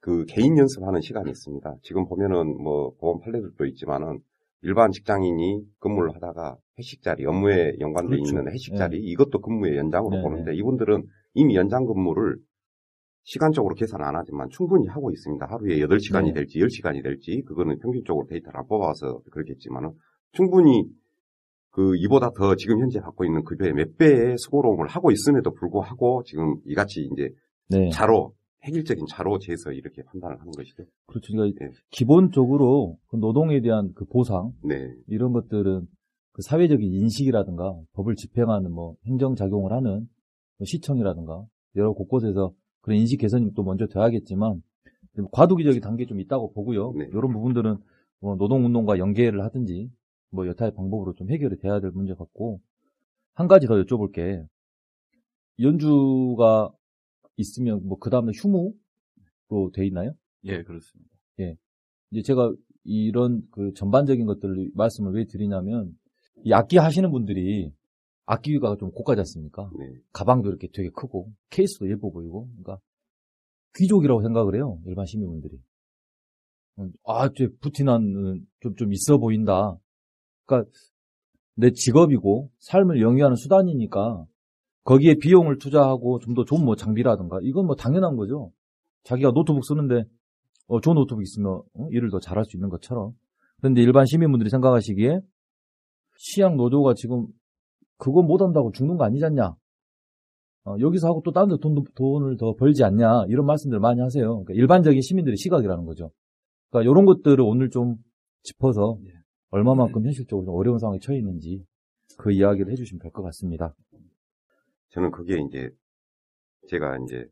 그 0.00 0.24
개인 0.26 0.56
연습하는 0.56 1.00
시간이 1.00 1.30
있습니다. 1.30 1.76
지금 1.82 2.06
보면은 2.06 2.62
뭐 2.62 2.94
보험 3.00 3.20
판례들도 3.20 3.64
있지만은, 3.66 4.20
일반 4.62 4.90
직장인이 4.90 5.62
근무를 5.78 6.14
하다가 6.14 6.56
회식 6.78 7.02
자리, 7.02 7.24
업무에 7.24 7.76
연관돼 7.80 8.16
그렇죠. 8.16 8.30
있는 8.30 8.52
회식 8.52 8.76
자리, 8.76 8.98
이것도 8.98 9.40
근무의 9.40 9.76
연장으로 9.76 10.16
네, 10.16 10.22
보는데, 10.22 10.54
이분들은 10.54 11.04
이미 11.34 11.56
연장 11.56 11.84
근무를 11.86 12.36
시간적으로 13.26 13.74
계산 13.74 14.02
안 14.02 14.14
하지만 14.14 14.48
충분히 14.50 14.86
하고 14.86 15.10
있습니다. 15.10 15.44
하루에 15.46 15.78
8시간이 15.80 16.26
네. 16.26 16.32
될지 16.32 16.60
10시간이 16.60 17.02
될지 17.02 17.42
그거는 17.46 17.78
평균적으로 17.80 18.26
데이터를 18.28 18.60
안 18.60 18.66
뽑아서 18.68 19.20
그렇겠지만은 19.32 19.90
충분히 20.30 20.84
그 21.70 21.96
이보다 21.96 22.30
더 22.30 22.54
지금 22.54 22.80
현재 22.80 23.00
받고 23.00 23.24
있는 23.24 23.42
급여의 23.42 23.72
몇 23.72 23.98
배의 23.98 24.38
수고로움을 24.38 24.86
하고 24.86 25.10
있음에도 25.10 25.52
불구하고 25.52 26.22
지금 26.24 26.54
이같이 26.66 27.08
이제 27.12 27.30
네. 27.68 27.90
자로 27.90 28.35
획일적인 28.64 29.06
자로 29.08 29.38
재서 29.38 29.72
이렇게 29.72 30.02
판단을 30.02 30.40
하는 30.40 30.52
것이죠. 30.52 30.84
그렇죠. 31.06 31.32
그러니까 31.32 31.66
예. 31.66 31.70
기본적으로 31.90 32.98
그 33.06 33.16
노동에 33.16 33.60
대한 33.60 33.92
그 33.94 34.04
보상 34.06 34.52
네, 34.64 34.92
이런 35.06 35.32
것들은 35.32 35.86
그 36.32 36.42
사회적인 36.42 36.92
인식이라든가 36.92 37.78
법을 37.92 38.16
집행하는 38.16 38.72
뭐 38.72 38.96
행정 39.06 39.34
작용을 39.34 39.72
하는 39.72 40.08
뭐 40.58 40.64
시청이라든가 40.64 41.44
여러 41.76 41.92
곳곳에서 41.92 42.52
그런 42.80 42.98
인식 42.98 43.18
개선이 43.18 43.52
또 43.54 43.62
먼저 43.62 43.86
돼야겠지만 43.86 44.62
좀 45.14 45.26
과도기적인 45.32 45.80
단계 45.80 46.06
좀 46.06 46.20
있다고 46.20 46.52
보고요. 46.52 46.92
네. 46.92 47.06
이런 47.06 47.32
부분들은 47.32 47.78
뭐 48.20 48.36
노동운동과 48.36 48.98
연계를 48.98 49.42
하든지 49.44 49.90
뭐 50.30 50.46
여타의 50.46 50.74
방법으로 50.74 51.14
좀 51.14 51.30
해결이 51.30 51.58
돼야 51.58 51.80
될 51.80 51.90
문제 51.90 52.14
같고 52.14 52.60
한 53.34 53.48
가지 53.48 53.66
더 53.66 53.74
여쭤볼게. 53.74 54.46
연주가 55.58 56.70
있으면 57.36 57.86
뭐 57.86 57.98
그 57.98 58.10
다음에 58.10 58.32
휴무로 58.34 58.74
돼 59.72 59.86
있나요? 59.86 60.12
예, 60.44 60.62
그렇습니다. 60.62 61.10
이제 62.10 62.22
제가 62.22 62.52
이런 62.84 63.42
그 63.50 63.72
전반적인 63.74 64.26
것들을 64.26 64.70
말씀을 64.74 65.12
왜 65.12 65.24
드리냐면 65.24 65.92
이 66.44 66.52
악기 66.52 66.78
하시는 66.78 67.10
분들이 67.10 67.72
악기가 68.26 68.76
좀 68.78 68.90
고가지 68.92 69.20
않습니까? 69.20 69.70
네, 69.78 69.92
가방도 70.12 70.48
이렇게 70.48 70.68
되게 70.72 70.90
크고 70.90 71.32
케이스도 71.50 71.90
예뻐 71.90 72.10
보이고 72.10 72.48
그러니까 72.48 72.78
귀족이라고 73.76 74.22
생각을 74.22 74.54
해요 74.54 74.80
일반 74.86 75.04
시민분들이 75.06 75.58
음, 76.78 76.92
아, 77.04 77.28
저 77.28 77.48
부티나는 77.60 78.46
좀, 78.60 78.74
좀 78.76 78.92
있어 78.92 79.18
보인다. 79.18 79.76
그러니까 80.44 80.70
내 81.54 81.70
직업이고 81.70 82.50
삶을 82.58 83.00
영위하는 83.00 83.34
수단이니까 83.36 84.26
거기에 84.86 85.16
비용을 85.16 85.58
투자하고 85.58 86.20
좀 86.20 86.34
더 86.34 86.44
좋은 86.44 86.64
뭐 86.64 86.76
장비라든가 86.76 87.38
이건 87.42 87.66
뭐 87.66 87.76
당연한 87.76 88.16
거죠. 88.16 88.52
자기가 89.04 89.32
노트북 89.32 89.64
쓰는데 89.64 90.04
어, 90.68 90.80
좋은 90.80 90.94
노트북 90.94 91.22
있으면 91.22 91.62
어, 91.74 91.88
일을 91.90 92.10
더 92.10 92.18
잘할 92.20 92.44
수 92.44 92.56
있는 92.56 92.68
것처럼. 92.70 93.12
그런데 93.58 93.82
일반 93.82 94.06
시민분들이 94.06 94.50
생각하시기에 94.50 95.20
시향 96.18 96.56
노조가 96.56 96.94
지금 96.94 97.26
그거 97.98 98.22
못한다고 98.22 98.72
죽는 98.72 98.96
거 98.96 99.04
아니잖냐. 99.04 99.54
어, 100.64 100.76
여기서 100.80 101.08
하고 101.08 101.22
또 101.24 101.30
다른 101.32 101.48
데 101.48 101.56
돈, 101.60 101.82
돈을 101.94 102.36
더 102.36 102.54
벌지 102.54 102.82
않냐. 102.84 103.26
이런 103.28 103.46
말씀들 103.46 103.78
많이 103.80 104.00
하세요. 104.00 104.26
그러니까 104.28 104.54
일반적인 104.54 105.00
시민들의 105.00 105.36
시각이라는 105.36 105.84
거죠. 105.84 106.10
그러니까 106.70 106.90
이런 106.90 107.04
것들을 107.06 107.40
오늘 107.40 107.70
좀 107.70 107.96
짚어서 108.42 108.98
얼마만큼 109.50 110.04
현실적으로 110.04 110.44
좀 110.46 110.54
어려운 110.54 110.78
상황에 110.78 110.98
처해 111.00 111.18
있는지 111.18 111.64
그 112.18 112.32
이야기를 112.32 112.70
해주시면 112.72 113.00
될 113.00 113.10
것 113.12 113.22
같습니다. 113.22 113.74
저는 114.90 115.10
그게 115.10 115.36
이제 115.40 115.70
제가 116.68 116.98
이제 117.04 117.26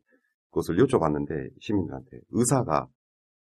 그것을 0.49 0.77
여쭤봤는데 0.77 1.51
시민들한테 1.59 2.19
의사가 2.31 2.87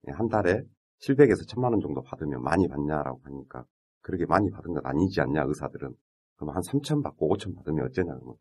한 0.07 0.27
달에 0.27 0.61
700에서 0.99 1.47
1000만 1.47 1.71
원 1.71 1.79
정도 1.81 2.01
받으면 2.01 2.41
많이 2.41 2.67
받냐라고 2.67 3.19
하니까 3.23 3.65
그렇게 4.01 4.25
많이 4.25 4.49
받은 4.51 4.73
건 4.73 4.81
아니지 4.85 5.19
않냐 5.21 5.43
의사들은. 5.47 5.93
그럼 6.35 6.55
한3000 6.55 7.03
받고 7.03 7.31
5000 7.31 7.55
받으면 7.55 7.85
어쩌냐 7.85 8.13
그러면. 8.13 8.35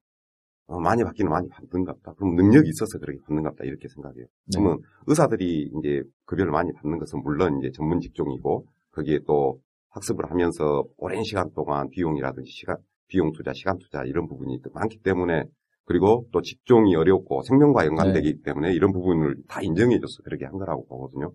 어, 0.67 0.81
많이 0.81 1.05
받기는 1.05 1.31
많이 1.31 1.49
받는갑다. 1.49 2.15
그럼 2.15 2.37
능력이 2.37 2.69
있어서 2.71 2.99
그렇게 2.99 3.19
받는갑다 3.27 3.65
이렇게 3.65 3.89
생각해요. 3.89 4.25
네. 4.25 4.59
그러면 4.59 4.79
의사들이 5.07 5.73
이제 5.79 6.03
급여를 6.25 6.53
많이 6.53 6.73
받는 6.73 6.99
것은 6.99 7.23
물론 7.23 7.59
이제 7.59 7.71
전문 7.73 8.01
직종이고 8.01 8.67
거기에 8.93 9.21
또 9.27 9.61
학습을 9.91 10.31
하면서 10.31 10.85
오랜 10.97 11.23
시간 11.23 11.51
동안 11.53 11.89
비용이라든지 11.91 12.51
시간 12.51 12.77
비용 13.09 13.33
투자, 13.33 13.53
시간 13.55 13.79
투자 13.79 14.03
이런 14.05 14.27
부분이 14.27 14.61
또 14.63 14.71
많기 14.75 14.99
때문에 14.99 15.45
그리고 15.85 16.27
또 16.33 16.41
직종이 16.41 16.95
어렵고 16.97 17.43
생명과 17.43 17.87
연관되기 17.87 18.43
때문에 18.43 18.73
이런 18.73 18.93
부분을 18.93 19.37
다 19.49 19.61
인정해줘서 19.61 20.23
그렇게 20.25 20.47
한 20.47 20.55
거라고 20.55 20.87
보거든요. 20.87 21.33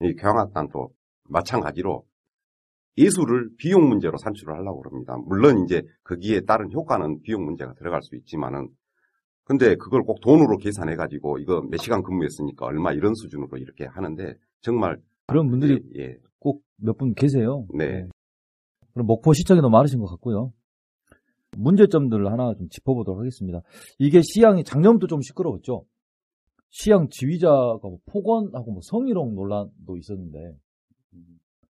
이 0.00 0.14
교향악단도 0.14 0.90
마찬가지로 1.28 2.04
예술을 2.96 3.50
비용 3.58 3.88
문제로 3.88 4.16
산출을 4.16 4.54
하려고 4.54 4.82
그럽니다. 4.82 5.16
물론 5.26 5.64
이제 5.64 5.82
거기에 6.04 6.42
따른 6.42 6.70
효과는 6.72 7.22
비용 7.22 7.44
문제가 7.44 7.74
들어갈 7.74 8.02
수 8.02 8.14
있지만은 8.16 8.68
근데 9.44 9.74
그걸 9.76 10.02
꼭 10.02 10.20
돈으로 10.20 10.56
계산해 10.58 10.96
가지고 10.96 11.38
이거 11.38 11.60
몇 11.70 11.78
시간 11.78 12.02
근무했으니까 12.02 12.64
얼마 12.66 12.92
이런 12.92 13.14
수준으로 13.14 13.58
이렇게 13.58 13.84
하는데 13.84 14.34
정말 14.60 14.96
그런 15.26 15.50
분들이 15.50 15.80
예, 15.96 16.16
꼭몇 16.38 16.96
분 16.98 17.14
계세요. 17.14 17.66
네. 17.76 18.06
그럼 18.92 19.06
목포 19.06 19.32
시청이 19.32 19.60
너무 19.60 19.72
많으신 19.72 19.98
것 19.98 20.06
같고요. 20.06 20.52
문제점들을 21.56 22.30
하나 22.30 22.54
좀 22.54 22.68
짚어보도록 22.68 23.20
하겠습니다. 23.20 23.60
이게 23.98 24.20
시향이 24.22 24.64
작년부터 24.64 25.06
좀 25.06 25.20
시끄러웠죠. 25.20 25.84
시향 26.70 27.08
지휘자가 27.08 27.78
뭐 27.82 27.98
폭언하고 28.06 28.72
뭐 28.72 28.80
성희롱 28.82 29.34
논란도 29.34 29.96
있었는데 29.96 30.56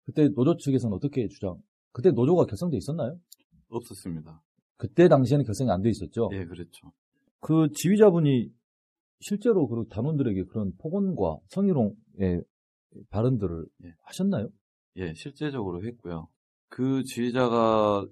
그때 0.03 0.27
노조 0.35 0.57
측에서는 0.57 0.95
어떻게 0.95 1.27
주장? 1.27 1.55
그때 1.91 2.11
노조가 2.11 2.45
결성돼 2.45 2.77
있었나요? 2.77 3.17
없었습니다. 3.69 4.41
그때 4.77 5.07
당시에는 5.07 5.45
결성이 5.45 5.69
안 5.71 5.81
돼 5.81 5.89
있었죠. 5.89 6.29
예, 6.33 6.45
그렇죠. 6.45 6.91
그 7.39 7.67
지휘자분이 7.73 8.49
실제로 9.21 9.67
그 9.67 9.85
단원들에게 9.89 10.45
그런 10.45 10.71
폭언과 10.79 11.37
성희롱의 11.49 12.43
발언들을 13.09 13.65
예. 13.85 13.93
하셨나요? 14.03 14.49
예, 14.97 15.13
실제적으로 15.13 15.83
했고요. 15.85 16.27
그 16.69 17.03
지휘자가 17.03 18.05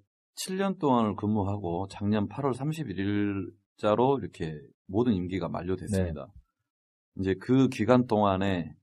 7년 0.44 0.79
동안을 0.79 1.15
근무하고 1.15 1.88
작년 1.89 2.27
8월 2.27 2.53
31일자로 2.56 4.20
이렇게 4.20 4.60
모든 4.86 5.13
임기가 5.13 5.50
만료됐습니다. 5.50 6.27
이제 7.20 7.36
그 7.39 7.67
기간 7.70 8.06
동안에 8.08 8.74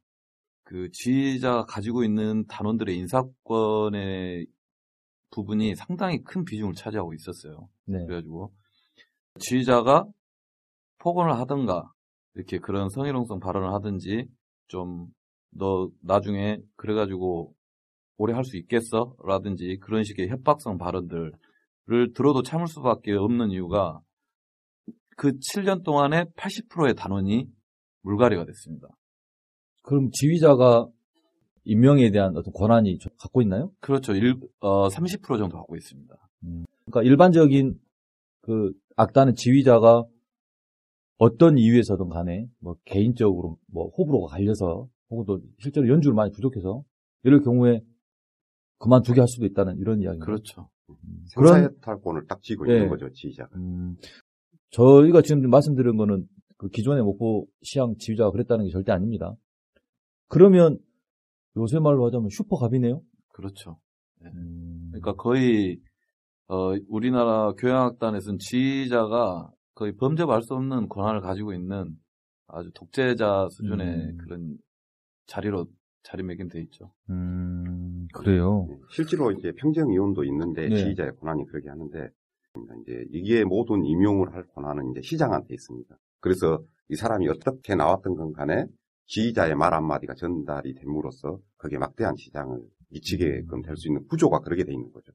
그 0.65 0.91
지휘자가 0.93 1.65
가지고 1.67 2.05
있는 2.05 2.47
단원들의 2.47 2.97
인사권의 2.97 4.47
부분이 5.31 5.75
상당히 5.77 6.23
큰 6.23 6.45
비중을 6.45 6.75
차지하고 6.75 7.15
있었어요. 7.15 7.69
네. 7.87 8.05
그래가지고 8.07 8.53
지휘자가 9.39 10.07
폭언을 10.99 11.39
하든가 11.41 11.93
이렇게 12.35 12.59
그런 12.59 12.89
성희롱성 12.89 13.41
발언을 13.41 13.73
하든지 13.75 14.27
좀 14.69 15.09
너 15.55 15.89
나중에 16.03 16.59
그래가지고 16.77 17.55
오래 18.16 18.33
할 18.33 18.44
수 18.44 18.56
있겠어? 18.56 19.14
라든지 19.25 19.78
그런 19.80 20.04
식의 20.04 20.28
협박성 20.28 20.78
발언들을 20.78 21.33
들어도 22.14 22.42
참을 22.42 22.66
수밖에 22.66 23.12
없는 23.12 23.50
이유가 23.50 24.00
그 25.16 25.33
7년 25.33 25.85
동안에 25.85 26.25
80%의 26.37 26.94
단원이 26.94 27.47
물갈이가 28.02 28.44
됐습니다. 28.47 28.88
그럼 29.83 30.11
지휘자가 30.11 30.87
임명에 31.64 32.11
대한 32.11 32.37
어떤 32.37 32.52
권한이 32.52 32.99
좀 32.99 33.12
갖고 33.18 33.42
있나요? 33.42 33.71
그렇죠. 33.80 34.14
일, 34.14 34.35
어, 34.61 34.88
30% 34.88 35.38
정도 35.38 35.56
갖고 35.56 35.76
있습니다. 35.76 36.14
그러니까 36.87 37.02
일반적인 37.02 37.78
그 38.42 38.73
악단의 38.97 39.35
지휘자가 39.35 40.04
어떤 41.16 41.56
이유에서든 41.56 42.09
간에 42.09 42.47
뭐 42.61 42.76
개인적으로 42.85 43.56
뭐 43.73 43.88
호불호가 43.97 44.35
갈려서 44.35 44.88
혹은 45.11 45.25
또 45.26 45.40
실제로 45.59 45.88
연주를 45.88 46.14
많이 46.14 46.30
부족해서 46.33 46.83
이럴 47.23 47.40
경우에 47.42 47.80
그만두게 48.85 49.21
할 49.21 49.29
수도 49.29 49.47
있다는 49.47 49.79
이런 49.79 50.03
이야기입니다. 50.03 50.26
그렇죠. 50.26 50.69
그런 51.35 51.55
생사탈권을 51.55 52.26
딱 52.26 52.43
쥐고 52.43 52.69
예. 52.69 52.75
있는 52.75 52.91
거죠 52.91 53.11
지휘자가. 53.11 53.57
음, 53.57 53.97
저희가 54.71 55.23
지금 55.23 55.49
말씀드린 55.49 55.97
거는 55.97 56.26
그 56.59 56.69
기존의 56.69 57.03
목포 57.03 57.47
시향 57.62 57.97
지휘자가 57.97 58.31
그랬다는 58.31 58.67
게 58.67 58.71
절대 58.71 58.93
아닙니다. 58.93 59.35
그러면 60.29 60.79
요새 61.57 61.79
말로 61.79 62.05
하자면 62.07 62.29
슈퍼갑이네요. 62.29 63.00
그렇죠. 63.33 63.79
음, 64.23 64.88
그러니까 64.91 65.14
거의 65.14 65.81
어, 66.49 66.75
우리나라 66.88 67.53
교양학단에서는 67.53 68.38
지휘자가 68.38 69.50
거의 69.75 69.97
범접할 69.97 70.43
수 70.43 70.53
없는 70.55 70.91
권한을 70.91 71.23
가지고 71.23 71.55
있는 71.55 71.97
아주 72.49 72.71
독재자 72.75 73.49
수준의 73.50 73.87
음. 73.87 74.17
그런 74.19 74.59
자리로 75.26 75.67
자리매김돼 76.05 76.61
있죠. 76.63 76.93
음, 77.11 78.07
그래요. 78.13 78.67
네, 78.69 78.77
실제로 78.91 79.33
이제 79.33 79.53
평정위원도 79.53 80.25
있는데 80.25 80.69
네. 80.69 80.77
지휘자의 80.77 81.17
권한이 81.17 81.47
그렇게 81.47 81.69
하는데 81.69 82.09
이제 82.83 83.05
이게 83.11 83.45
모든 83.45 83.85
임용을 83.85 84.33
할 84.33 84.45
권한은 84.55 84.91
이제 84.93 85.01
시장한테 85.03 85.55
있습니다. 85.55 85.97
그래서 86.21 86.63
이 86.89 86.97
사람이 86.97 87.29
어떻게 87.29 87.75
나왔던 87.75 88.15
건 88.15 88.33
간에 88.33 88.67
지휘자의 89.07 89.55
말 89.57 89.75
한마디가 89.75 90.15
전달이 90.15 90.75
됨으로써 90.75 91.39
그게 91.57 91.79
막대한 91.79 92.15
시장을 92.17 92.61
미치게끔 92.91 93.63
될 93.63 93.77
수 93.77 93.89
있는 93.89 94.07
구조가 94.07 94.41
그렇게 94.41 94.65
돼 94.65 94.73
있는 94.73 94.93
거죠. 94.93 95.13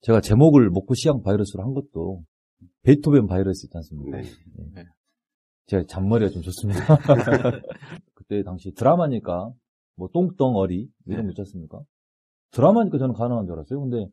제가 0.00 0.20
제목을 0.20 0.70
목포 0.70 0.94
시향 0.94 1.22
바이러스로 1.22 1.62
한 1.62 1.74
것도 1.74 2.24
베토벤 2.82 3.26
바이러스 3.26 3.66
있지 3.66 3.76
않습니까? 3.76 4.18
네. 4.18 4.24
네. 4.74 4.84
제가 5.66 5.84
잔머리가 5.86 6.30
좀 6.30 6.42
좋습니다. 6.42 6.80
그때 8.14 8.42
당시 8.42 8.72
드라마니까 8.72 9.50
뭐 9.96 10.08
똥덩어리 10.12 10.88
이런 11.06 11.24
거 11.24 11.30
있지 11.30 11.40
않습니까? 11.42 11.80
드라마니까 12.52 12.98
저는 12.98 13.14
가능한 13.14 13.46
줄 13.46 13.54
알았어요. 13.54 13.80
근데 13.80 14.06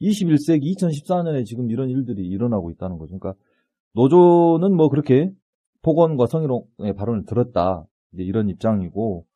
21세기 0.00 0.74
2014년에 0.76 1.44
지금 1.44 1.70
이런 1.70 1.90
일들이 1.90 2.26
일어나고 2.26 2.70
있다는 2.70 2.98
거죠. 2.98 3.18
그러니까 3.18 3.40
노조는 3.94 4.74
뭐 4.76 4.88
그렇게 4.88 5.30
폭언과 5.82 6.26
성희롱의 6.26 6.94
발언을 6.96 7.24
들었다. 7.24 7.84
이제 8.12 8.22
이런 8.22 8.48
입장이고 8.48 9.26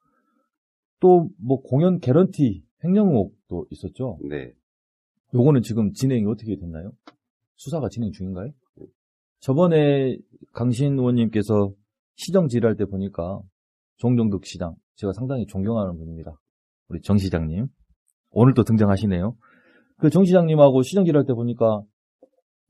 또 1.00 1.28
뭐 1.38 1.60
공연 1.62 2.00
개런티 2.00 2.62
횡령 2.84 3.08
의혹도 3.10 3.66
있었죠. 3.70 4.18
네. 4.28 4.52
요거는 5.34 5.62
지금 5.62 5.92
진행이 5.92 6.24
어떻게 6.26 6.56
됐나요? 6.56 6.92
수사가 7.56 7.88
진행 7.88 8.12
중인가요? 8.12 8.52
저번에 9.40 10.16
강신 10.52 10.98
의원님께서 10.98 11.72
시정 12.16 12.48
질의할 12.48 12.76
때 12.76 12.84
보니까 12.86 13.40
종정득 13.96 14.44
시장, 14.46 14.74
제가 14.98 15.12
상당히 15.12 15.46
존경하는 15.46 15.96
분입니다. 15.96 16.38
우리 16.88 17.00
정 17.00 17.16
시장님. 17.16 17.66
오늘 18.30 18.54
또 18.54 18.62
등장하시네요. 18.64 19.34
그 19.98 20.10
정 20.10 20.24
시장님하고 20.24 20.82
시정 20.82 21.04
질의할 21.04 21.24
때 21.26 21.32
보니까, 21.34 21.82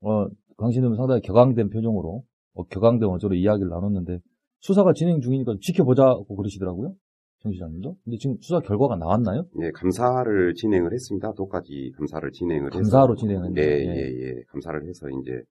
어, 0.01 0.27
강신 0.57 0.83
의원 0.83 0.97
상당히 0.97 1.21
격앙된 1.23 1.69
표정으로, 1.71 2.23
어, 2.55 2.65
격앙된 2.65 3.09
어조로 3.09 3.35
이야기를 3.35 3.69
나눴는데, 3.69 4.21
수사가 4.61 4.93
진행 4.93 5.21
중이니까 5.21 5.57
지켜보자고 5.61 6.37
그러시더라고요. 6.37 6.95
정 7.41 7.53
시장님도. 7.53 7.97
근데 8.05 8.17
지금 8.19 8.37
수사 8.41 8.61
결과가 8.61 8.97
나왔나요? 8.97 9.45
예, 9.63 9.71
감사를 9.71 10.55
진행을 10.55 10.93
했습니다. 10.93 11.33
도까지 11.35 11.93
감사를 11.97 12.31
진행을 12.33 12.71
감사로 12.71 13.15
진행했는데, 13.17 13.61
네, 13.63 13.87
예. 13.87 13.87
예, 13.87 14.29
예. 14.29 14.43
감사를 14.49 14.87
해서 14.89 15.07
이제 15.21 15.43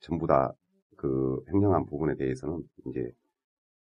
전부 0.00 0.26
다 0.26 0.52
그 0.98 1.40
횡령한 1.52 1.86
부분에 1.86 2.16
대해서는 2.16 2.60
이제 2.86 3.08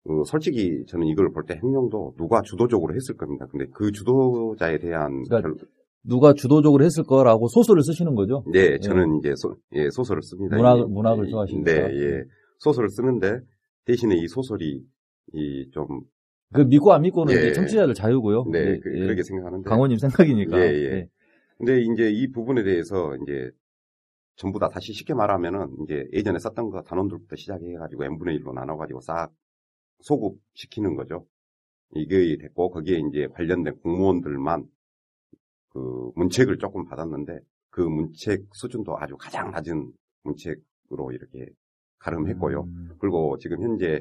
그 0.07 0.23
솔직히 0.27 0.85
저는 0.87 1.07
이걸 1.07 1.31
볼때 1.33 1.59
횡령도 1.63 2.15
누가 2.19 2.43
주도적으로 2.43 2.95
했을 2.95 3.17
겁니다. 3.17 3.47
근데 3.51 3.67
그 3.73 3.91
주도자에 3.91 4.79
대한 4.79 5.23
그러니까 5.25 5.41
결- 5.41 5.69
누가 6.07 6.35
주도적으로 6.35 6.85
했을 6.85 7.03
거라고 7.05 7.49
소설을 7.49 7.83
쓰시는 7.83 8.15
거죠? 8.15 8.45
네, 8.53 8.79
저는 8.79 9.19
이제 9.19 9.33
소, 9.37 9.57
예, 9.73 9.89
소설을 9.91 10.21
씁니다. 10.23 10.57
문학- 10.57 10.79
이- 10.81 10.85
문학을 10.85 11.27
이- 11.27 11.31
좋아하시니까. 11.31 11.73
네, 11.73 11.81
예. 11.95 12.23
소설을 12.59 12.91
쓰는데 12.91 13.41
대신에 13.87 14.17
이 14.17 14.29
소설이 14.29 14.83
이 15.33 15.71
좀 15.73 15.87
그 16.53 16.61
믿고 16.61 16.93
안 16.93 17.03
믿고는 17.03 17.35
예. 17.35 17.53
청취자들 17.53 17.95
자유고요. 17.95 18.45
네, 18.53 18.59
예, 18.75 18.79
그, 18.79 18.97
예. 18.97 19.07
렇게 19.09 19.23
생각하는데 19.25 19.69
강호님 19.69 19.97
생각이니까. 19.99 20.57
예, 20.61 20.63
예. 20.75 21.09
근데 21.59 21.81
이제 21.81 22.11
이 22.11 22.31
부분에 22.31 22.63
대해서 22.63 23.17
이제 23.23 23.51
전부 24.37 24.59
다 24.61 24.69
다시 24.69 24.93
쉽게 24.93 25.15
말하면은 25.15 25.69
이제 25.85 26.07
예전에 26.13 26.39
썼던 26.39 26.71
거 26.71 26.83
단원들부터 26.83 27.35
시작해가지고 27.37 28.05
n분의 28.05 28.39
1로 28.41 28.53
나눠가지고 28.55 29.01
싹 29.01 29.31
소급시키는 30.01 30.97
거죠. 30.97 31.27
이게 31.95 32.37
됐고 32.37 32.71
거기에 32.71 33.01
이제 33.09 33.29
관련된 33.29 33.77
공무원들만 33.81 34.67
그 35.71 36.11
문책을 36.15 36.59
조금 36.59 36.85
받았는데 36.85 37.39
그 37.71 37.81
문책 37.81 38.47
수준도 38.53 38.97
아주 38.99 39.17
가장 39.17 39.51
낮은 39.51 39.93
문책으로 40.23 41.13
이렇게 41.13 41.47
가름했고요. 41.99 42.63
음, 42.63 42.95
그리고 42.99 43.37
지금 43.39 43.63
현재 43.63 44.01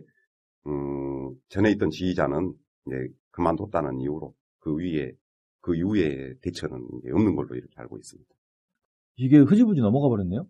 음, 0.67 1.35
전에 1.49 1.71
있던 1.71 1.89
지휘자는 1.89 2.53
이제 2.87 2.95
그만뒀다는 3.31 3.99
이유로 3.99 4.33
그 4.59 4.75
위에 4.75 5.11
그 5.61 5.75
이후에 5.75 6.33
대처는 6.41 6.85
없는 7.11 7.35
걸로 7.35 7.55
이렇게 7.55 7.73
알고 7.75 7.97
있습니다. 7.97 8.29
이게 9.15 9.39
흐지부지 9.39 9.81
넘어가 9.81 10.09
버렸네요. 10.09 10.45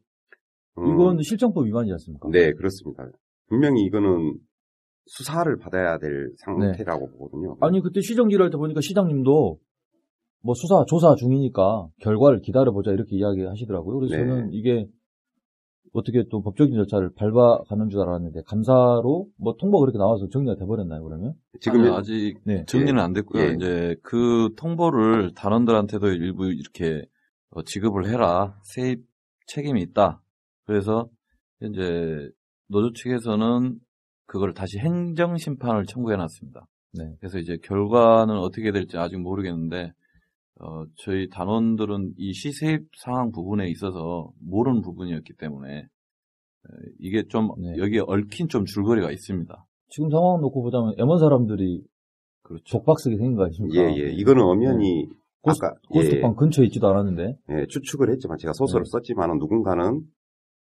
음, 0.79 0.87
이건 0.87 1.21
실정법 1.21 1.65
위반이지 1.67 1.93
않습니까? 1.93 2.29
네 2.29 2.51
그렇습니다. 2.53 3.07
분명히 3.47 3.83
이거는 3.83 4.37
수사를 5.05 5.55
받아야 5.57 5.97
될 5.97 6.31
상태라고 6.37 7.09
보거든요. 7.11 7.57
아니 7.61 7.81
그때 7.81 8.01
시정 8.01 8.29
질의할 8.29 8.49
때 8.51 8.57
보니까 8.57 8.81
시장님도 8.81 9.59
뭐 10.43 10.53
수사 10.55 10.83
조사 10.87 11.15
중이니까 11.15 11.87
결과를 12.01 12.41
기다려보자 12.41 12.91
이렇게 12.91 13.15
이야기하시더라고요. 13.15 13.99
그래서 13.99 14.15
네. 14.15 14.25
저는 14.25 14.53
이게 14.53 14.87
어떻게 15.93 16.23
또 16.29 16.41
법적인 16.41 16.73
절차를 16.75 17.11
밟아가는 17.15 17.89
줄 17.89 18.01
알았는데 18.01 18.41
감사로 18.47 19.27
뭐 19.37 19.55
통보가 19.59 19.81
그렇게 19.81 19.97
나와서 19.99 20.27
정리가 20.27 20.55
돼버렸나요 20.55 21.03
그러면? 21.03 21.33
지금 21.59 21.85
아직 21.93 22.39
네. 22.45 22.65
정리는 22.65 22.99
안 22.99 23.13
됐고요. 23.13 23.43
예. 23.43 23.53
이제 23.53 23.95
그 24.01 24.49
통보를 24.57 25.33
단원들한테도 25.35 26.07
일부 26.07 26.51
이렇게 26.51 27.05
어, 27.51 27.61
지급을 27.61 28.07
해라. 28.07 28.57
세입 28.63 29.05
책임이 29.45 29.81
있다. 29.81 30.21
그래서 30.65 31.09
현재 31.59 32.29
노조 32.67 32.91
측에서는 32.93 33.79
그걸 34.33 34.55
다시 34.55 34.79
행정 34.79 35.37
심판을 35.37 35.85
청구해 35.85 36.17
놨습니다. 36.17 36.65
네. 36.97 37.03
그래서 37.19 37.37
이제 37.37 37.55
결과는 37.63 38.35
어떻게 38.35 38.71
될지 38.71 38.97
아직 38.97 39.19
모르겠는데 39.19 39.91
어, 40.59 40.85
저희 41.03 41.29
단원들은 41.29 42.13
이 42.17 42.33
시세입 42.33 42.81
상황 42.97 43.31
부분에 43.31 43.69
있어서 43.69 44.31
모르는 44.39 44.81
부분이었기 44.81 45.33
때문에 45.37 45.77
에, 45.77 45.85
이게 46.99 47.27
좀 47.27 47.49
네. 47.59 47.77
여기에 47.77 48.01
얽힌 48.07 48.47
좀 48.47 48.65
줄거리가 48.65 49.11
있습니다. 49.11 49.65
지금 49.89 50.09
상황 50.09 50.41
놓고 50.41 50.63
보자면 50.63 50.95
M1 50.95 51.19
사람들이 51.19 51.83
그렇죠. 52.41 52.63
족박쓰게 52.63 53.17
생긴 53.17 53.35
거 53.35 53.43
아닙니까? 53.43 53.83
예, 53.83 53.95
예. 53.97 54.11
이거는 54.13 54.41
엄연히 54.41 55.09
고스, 55.41 55.59
아까 55.63 55.75
고스톱방 55.89 56.35
근처에 56.37 56.65
있지도 56.65 56.87
않았는데 56.87 57.37
예, 57.51 57.67
추측을 57.67 58.11
했지만 58.11 58.39
제가 58.39 58.53
소설을 58.53 58.83
네. 58.85 58.89
썼지만은 58.93 59.37
누군가는 59.37 60.01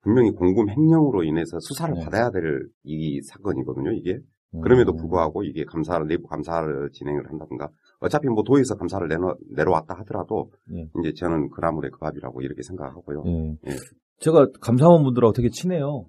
분명히 0.09 0.31
공금 0.31 0.71
횡령으로 0.71 1.23
인해서 1.23 1.61
수사를 1.61 1.95
네. 1.95 2.03
받아야 2.03 2.31
될 2.31 2.67
이 2.83 3.21
사건이거든요. 3.21 3.93
이게 3.93 4.19
그럼에도 4.63 4.93
음. 4.93 4.97
불구하고 4.97 5.43
이게 5.45 5.65
감사를 5.65 6.07
내부 6.07 6.27
감사를 6.27 6.91
진행을 6.93 7.29
한다든가 7.29 7.69
어차피 8.01 8.29
뭐 8.29 8.43
도에서 8.43 8.77
감사를 8.77 9.07
내놓, 9.07 9.37
내려왔다 9.55 9.99
하더라도 9.99 10.51
예. 10.73 10.89
이제 11.01 11.13
저는 11.13 11.51
그 11.51 11.61
나물의 11.61 11.91
그 11.91 11.99
밥이라고 11.99 12.41
이렇게 12.41 12.63
생각하고요. 12.63 13.25
예. 13.27 13.59
예. 13.67 13.77
제가 14.21 14.47
감사원 14.63 15.05
분들하고 15.05 15.35
되게 15.35 15.51
친해요. 15.51 16.07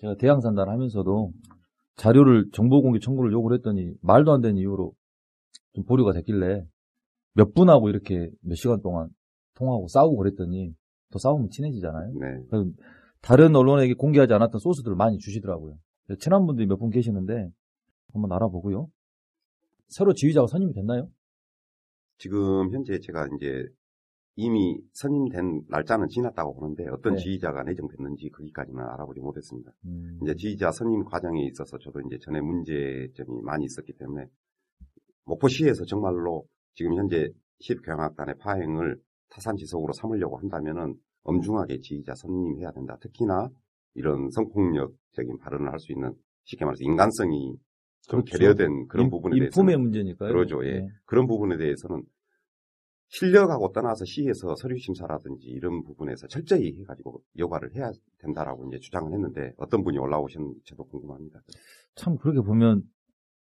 제가 0.00 0.14
대양산단 0.16 0.70
하면서도 0.70 1.32
자료를 1.96 2.46
정보 2.54 2.80
공개 2.80 2.98
청구를 2.98 3.30
요구를 3.32 3.58
했더니 3.58 3.92
말도 4.00 4.32
안 4.32 4.40
되는 4.40 4.56
이유로 4.56 4.94
좀 5.74 5.84
보류가 5.84 6.12
됐길래 6.12 6.64
몇 7.34 7.52
분하고 7.52 7.90
이렇게 7.90 8.30
몇 8.40 8.54
시간 8.54 8.80
동안 8.80 9.10
통화하고 9.56 9.88
싸우고 9.88 10.16
그랬더니 10.16 10.72
또 11.12 11.18
싸우면 11.18 11.50
친해지잖아요. 11.50 12.12
네. 12.18 12.58
다른 13.22 13.54
언론에게 13.54 13.94
공개하지 13.94 14.32
않았던 14.34 14.58
소스들을 14.58 14.96
많이 14.96 15.18
주시더라고요. 15.18 15.78
친한 16.18 16.44
분들이 16.46 16.66
몇 16.66 16.76
분 16.78 16.90
계시는데 16.90 17.50
한번 18.12 18.32
알아보고요. 18.32 18.88
새로 19.88 20.12
지휘자가 20.12 20.46
선임이 20.46 20.74
됐나요? 20.74 21.08
지금 22.18 22.72
현재 22.72 22.98
제가 22.98 23.28
이제 23.36 23.66
이미 24.36 24.78
선임된 24.92 25.62
날짜는 25.68 26.08
지났다고 26.08 26.54
보는데 26.54 26.88
어떤 26.88 27.14
네. 27.14 27.20
지휘자가 27.20 27.62
내정됐는지 27.64 28.30
거기까지는 28.30 28.80
알아보지 28.80 29.20
못했습니다. 29.20 29.70
음, 29.84 30.18
이제 30.22 30.34
지휘자 30.34 30.72
선임 30.72 31.04
과정에 31.04 31.44
있어서 31.46 31.78
저도 31.78 32.00
이제 32.00 32.18
전에 32.20 32.40
문제점이 32.40 33.42
많이 33.42 33.66
있었기 33.66 33.92
때문에 33.94 34.26
목포시에서 35.24 35.84
정말로 35.84 36.46
지금 36.74 36.94
현재 36.94 37.28
시립교향악단의 37.60 38.36
파행을 38.38 38.96
타산지석으로 39.28 39.92
삼으려고 39.92 40.38
한다면은 40.38 40.94
엄중하게 41.24 41.80
지휘자 41.80 42.14
선임해야 42.14 42.72
된다. 42.72 42.96
특히나 43.00 43.48
이런 43.94 44.30
성폭력적인 44.30 45.38
발언을 45.38 45.70
할 45.72 45.78
수 45.78 45.92
있는 45.92 46.12
쉽게 46.44 46.64
말해서 46.64 46.82
인간성이 46.84 47.54
좀 48.08 48.22
그렇죠. 48.22 48.38
결여된 48.38 48.86
그런 48.88 49.06
인- 49.06 49.10
부분에 49.10 49.36
인품의 49.36 49.50
대해서는 49.74 49.80
문제니까요. 49.82 50.28
그러죠. 50.32 50.64
예. 50.66 50.80
네. 50.80 50.88
그런 51.04 51.26
부분에 51.26 51.56
대해서는 51.56 52.02
실력하고 53.08 53.72
떠나서 53.72 54.04
시에서 54.06 54.54
서류 54.56 54.78
심사라든지 54.78 55.46
이런 55.46 55.82
부분에서 55.84 56.26
철저히 56.28 56.78
해가지고 56.80 57.22
여과를 57.38 57.74
해야 57.76 57.90
된다라고 58.18 58.66
이제 58.68 58.78
주장을 58.78 59.12
했는데 59.12 59.52
어떤 59.58 59.84
분이 59.84 59.98
올라오셨는지 59.98 60.60
저도 60.64 60.84
궁금합니다. 60.84 61.40
참 61.94 62.16
그렇게 62.16 62.40
보면 62.40 62.82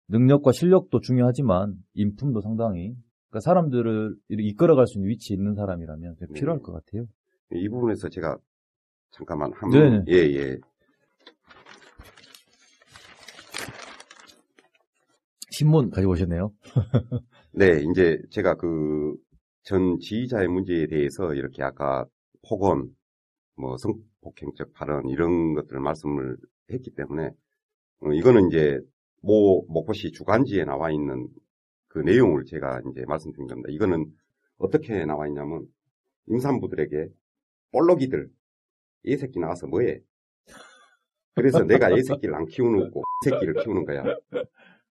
능력과 0.07 0.53
실력도 0.53 1.01
중요하지만 1.01 1.75
인품도 1.93 2.39
상당히 2.41 2.95
그러니까 3.29 3.41
사람들을 3.41 4.15
이끌어갈 4.29 4.87
수 4.87 4.97
있는 4.97 5.09
위치에 5.09 5.35
있는 5.35 5.53
사람이라면 5.55 6.15
되게 6.15 6.33
네. 6.33 6.39
필요할 6.39 6.61
것 6.61 6.71
같아요. 6.71 7.05
이 7.51 7.67
부분에서 7.69 8.09
제가 8.09 8.37
잠깐만 9.11 9.51
한 9.53 9.69
네네. 9.69 9.89
번, 9.89 10.05
예, 10.09 10.13
예. 10.15 10.57
신문 15.51 15.89
가지고 15.89 16.13
오셨네요. 16.13 16.53
네, 17.51 17.81
이제 17.91 18.21
제가 18.29 18.55
그 18.55 19.15
전 19.69 19.99
지휘자의 19.99 20.47
문제에 20.47 20.87
대해서 20.87 21.35
이렇게 21.35 21.61
아까 21.61 22.03
폭언, 22.47 22.89
뭐 23.55 23.77
성폭행적 23.77 24.73
발언 24.73 25.07
이런 25.09 25.53
것들을 25.53 25.79
말씀을 25.79 26.37
했기 26.71 26.89
때문에 26.95 27.29
어, 28.01 28.11
이거는 28.11 28.47
이제 28.47 28.79
모 29.21 29.63
목포시 29.67 30.11
주간지에 30.11 30.65
나와 30.65 30.89
있는 30.91 31.27
그 31.87 31.99
내용을 31.99 32.45
제가 32.45 32.81
이제 32.89 33.05
말씀드린 33.05 33.45
겁니다. 33.47 33.69
이거는 33.71 34.05
어떻게 34.57 35.05
나와 35.05 35.27
있냐면 35.27 35.67
임산부들에게 36.29 37.07
볼록이들 37.71 38.29
이 39.03 39.17
새끼 39.17 39.39
나와서 39.39 39.67
뭐해? 39.67 40.01
그래서 41.35 41.63
내가 41.63 41.89
이 41.89 42.03
새끼를 42.03 42.35
안 42.35 42.45
키우는 42.45 42.79
거고 42.79 43.01
이 43.01 43.03
새끼를 43.29 43.53
키우는 43.63 43.85
거야. 43.85 44.03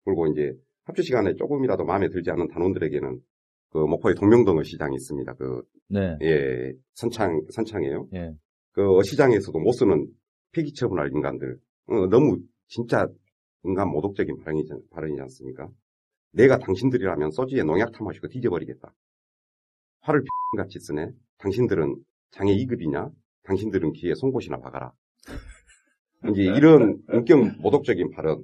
그리고 0.03 0.27
이제 0.27 0.53
합주 0.85 1.01
시간에 1.01 1.35
조금이라도 1.35 1.85
마음에 1.85 2.09
들지 2.09 2.29
않는 2.31 2.49
단원들에게는 2.49 3.19
그 3.69 3.77
목포에 3.77 4.13
동명동 4.13 4.57
어 4.57 4.63
시장이 4.63 4.95
있습니다. 4.95 5.33
그 5.33 5.63
네. 5.89 6.17
예, 6.21 6.73
선창 6.93 7.41
선창이에요. 7.49 8.09
예. 8.13 8.33
그 8.71 8.97
어시장에서도 8.97 9.57
못 9.59 9.71
쓰는 9.71 10.07
폐기 10.51 10.73
처분할 10.73 11.09
인간들 11.11 11.57
어, 11.87 12.07
너무 12.07 12.39
진짜 12.67 13.07
인간 13.63 13.89
모독적인 13.89 14.37
발언이지, 14.37 14.73
발언이지 14.91 15.21
않습니까? 15.21 15.69
내가 16.31 16.57
당신들이라면 16.57 17.31
소주에 17.31 17.63
농약 17.63 17.91
타마시고 17.91 18.27
뒤져버리겠다. 18.27 18.93
화를 20.01 20.23
같이 20.57 20.79
쓰네. 20.79 21.11
당신들은 21.37 21.95
장애 22.33 22.53
2급이냐? 22.55 23.11
당신들은 23.43 23.91
귀에 23.93 24.13
송곳이나 24.15 24.57
박아라. 24.59 24.91
이제 26.31 26.43
이런 26.43 26.97
인격 27.13 27.61
모독적인 27.61 28.11
발언 28.11 28.43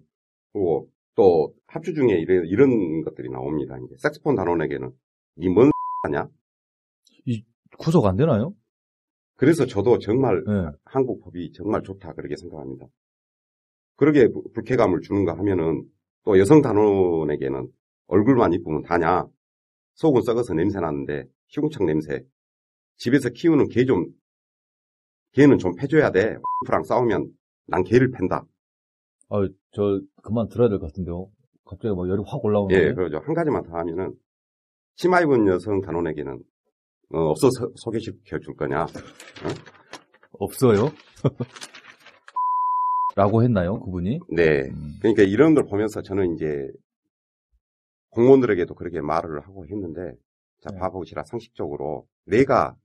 그리고 0.52 0.90
또 1.16 1.54
합주 1.68 1.94
중에 1.94 2.20
이런, 2.20 2.46
이런 2.46 3.02
것들이 3.04 3.30
나옵니다. 3.30 3.78
이제 3.78 3.96
색스폰 3.98 4.36
단원에게는 4.36 4.92
니뭔 5.38 5.72
하냐? 6.04 6.28
구속 7.78 8.06
안 8.06 8.16
되나요? 8.16 8.54
그래서 9.36 9.66
저도 9.66 10.00
정말 10.00 10.44
네. 10.46 10.78
한국 10.84 11.22
법이 11.24 11.52
정말 11.54 11.82
좋다 11.84 12.14
그렇게 12.14 12.36
생각합니다. 12.36 12.88
그러게 13.96 14.28
부- 14.28 14.44
불쾌감을 14.54 15.02
주는가 15.02 15.38
하면은 15.38 15.84
또 16.26 16.38
여성 16.40 16.62
단원에게는 16.62 17.68
얼굴만 18.08 18.54
이쁘면 18.54 18.84
다냐? 18.84 19.26
속은 19.96 20.22
썩어서 20.24 20.54
냄새 20.54 20.80
나는데 20.80 21.24
시궁창 21.48 21.86
냄새. 21.86 22.22
집에서 23.00 23.30
키우는 23.30 23.70
개 23.70 23.86
좀, 23.86 24.06
개는 25.32 25.58
좀 25.58 25.74
패줘야 25.76 26.12
돼. 26.12 26.38
프랑 26.66 26.84
싸우면 26.84 27.32
난 27.68 27.84
개를 27.84 28.12
팬다. 28.12 28.46
아, 29.30 29.48
저 29.72 30.02
그만 30.24 30.48
들어야 30.50 30.70
될 30.70 30.80
것 30.80 30.88
같은데요. 30.88 31.30
갑자기 31.66 31.96
막 31.96 32.10
열이 32.10 32.24
확 32.26 32.44
올라오는데. 32.44 32.88
예, 32.90 32.94
그러죠. 32.94 33.20
한 33.20 33.34
가지만 33.36 33.64
더 33.64 33.78
하면은 33.78 34.14
치마 34.96 35.22
입은 35.22 35.48
여성 35.48 35.82
단원에게는 35.82 36.40
어, 37.14 37.20
없어 37.30 37.50
서 37.52 37.70
소개시켜 37.76 38.40
줄 38.40 38.56
거냐? 38.56 38.88
없어요? 40.34 40.90
라고 43.16 43.44
했나요, 43.44 43.80
그분이? 43.80 44.20
네. 44.32 44.70
음. 44.70 44.98
그러니까 45.02 45.24
이런 45.24 45.54
걸 45.56 45.66
보면서 45.66 46.02
저는 46.02 46.34
이제 46.36 46.68
공무원들에게도 48.12 48.76
그렇게 48.76 49.02
말을 49.02 49.42
하고 49.42 49.66
했는데 49.68 50.14
자 50.62 50.70
네. 50.72 50.80
봐보시라 50.80 51.24
상식적으로 51.24 52.08
내가 52.26 52.76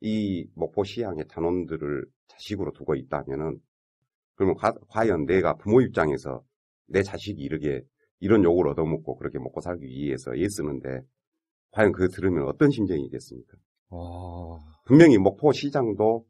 이 0.00 0.46
목포 0.54 0.84
시향의 0.84 1.26
단원들을 1.28 2.04
자식으로 2.28 2.72
두고 2.72 2.94
있다면은 2.94 3.58
그러면 4.34 4.56
과, 4.56 4.72
과연 4.88 5.26
내가 5.26 5.54
부모 5.54 5.80
입장에서 5.80 6.42
내 6.86 7.02
자식이 7.02 7.40
이렇게 7.40 7.82
이런 8.20 8.42
욕을 8.44 8.68
얻어먹고 8.68 9.16
그렇게 9.16 9.38
먹고 9.38 9.60
살기 9.60 9.86
위해서 9.86 10.34
애쓰는데 10.34 11.00
과연 11.70 11.92
그거 11.92 12.08
들으면 12.08 12.46
어떤 12.48 12.70
심정이겠습니까? 12.70 13.56
와. 13.90 14.58
분명히 14.86 15.18
목포 15.18 15.52
시장도 15.52 16.26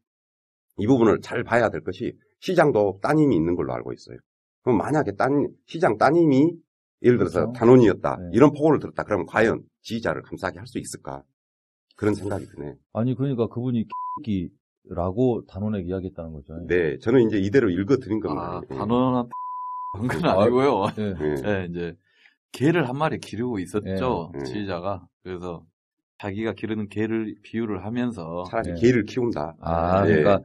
이 0.78 0.86
부분을 0.86 1.20
잘 1.20 1.44
봐야 1.44 1.68
될 1.70 1.82
것이 1.82 2.16
시장도 2.40 2.98
따님이 3.02 3.36
있는 3.36 3.54
걸로 3.54 3.72
알고 3.74 3.92
있어요. 3.92 4.18
그럼 4.62 4.78
만약에 4.78 5.12
따님, 5.12 5.48
시장 5.66 5.98
따님이 5.98 6.52
예를 7.02 7.18
들어서 7.18 7.40
그렇죠. 7.40 7.52
단원이었다. 7.58 8.16
네. 8.16 8.30
이런 8.32 8.52
폭언을 8.52 8.78
들었다. 8.80 9.02
그러면 9.04 9.26
과연 9.26 9.62
지휘자를 9.82 10.22
감싸게 10.22 10.58
할 10.58 10.66
수 10.66 10.78
있을까? 10.78 11.22
그런 11.96 12.14
생각이 12.14 12.46
드네요. 12.46 12.74
아니, 12.92 13.14
그러니까 13.14 13.46
그분이 13.48 13.86
끼라고 14.24 15.44
단원에게 15.46 15.88
이야기했다는 15.88 16.32
거죠. 16.32 16.54
네, 16.66 16.98
저는 16.98 17.26
이제 17.26 17.38
이대로 17.38 17.70
읽어드린 17.70 18.20
겁니다. 18.20 18.56
아, 18.58 18.60
예. 18.70 18.74
단원한테 18.74 19.30
건 19.92 20.24
아, 20.24 20.42
아니고요. 20.42 20.86
예. 20.98 21.14
예. 21.20 21.34
네, 21.42 21.66
이제 21.70 21.96
개를 22.52 22.88
한 22.88 22.96
마리 22.96 23.18
기르고 23.18 23.58
있었죠 23.58 24.32
예. 24.40 24.44
지휘자가 24.44 25.06
그래서 25.22 25.64
자기가 26.18 26.52
기르는 26.52 26.88
개를 26.88 27.34
비유를 27.42 27.84
하면서 27.84 28.44
차라리 28.48 28.70
예. 28.70 28.74
개를 28.74 29.04
키운다. 29.04 29.56
아, 29.60 30.08
예. 30.08 30.16
그러니까 30.16 30.40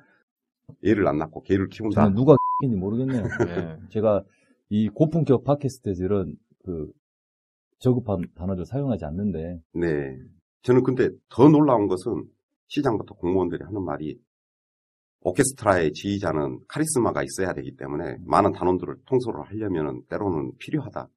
애를 0.84 1.08
안 1.08 1.18
낳고 1.18 1.44
개를 1.44 1.70
키운다. 1.70 2.10
누가 2.10 2.36
인지 2.62 2.76
모르겠네요. 2.76 3.24
예, 3.50 3.78
제가 3.90 4.24
이 4.70 4.90
고품격 4.90 5.44
팟캐스트에서 5.44 6.04
이런 6.04 6.36
그 6.64 6.92
저급한 7.80 8.24
단어를 8.36 8.66
사용하지 8.66 9.06
않는데 9.06 9.62
네. 9.74 10.18
저는 10.62 10.84
근데 10.84 11.10
더 11.30 11.48
놀라운 11.48 11.88
것은 11.88 12.26
시장부터 12.68 13.16
공무원들이 13.16 13.64
하는 13.64 13.84
말이 13.84 14.20
오케스트라의 15.22 15.92
지휘자는 15.94 16.62
카리스마가 16.68 17.24
있어야 17.24 17.54
되기 17.54 17.76
때문에 17.76 18.18
많은 18.26 18.54
단원들을 18.54 18.96
통솔을 19.06 19.42
하려면 19.44 20.04
때로는 20.10 20.54
필요하다. 20.58 21.10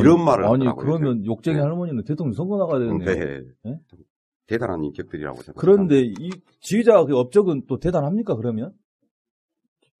이런 0.00 0.24
말을 0.24 0.44
아니 0.44 0.66
하더라고요. 0.66 0.84
그러면 0.84 1.24
욕쟁이 1.26 1.56
네. 1.58 1.62
할머니는 1.62 2.04
대통령 2.04 2.32
선거 2.32 2.56
나가야 2.56 2.80
되겠네요. 2.80 3.06
네. 3.06 3.40
네? 3.62 3.78
참 3.88 3.98
대단한 4.46 4.82
인격들이라고 4.84 5.42
생각합니다. 5.42 5.60
그런데 5.60 6.00
이 6.00 6.30
지휘자 6.60 7.04
그 7.04 7.16
업적은 7.16 7.66
또 7.68 7.78
대단합니까 7.78 8.36
그러면? 8.36 8.72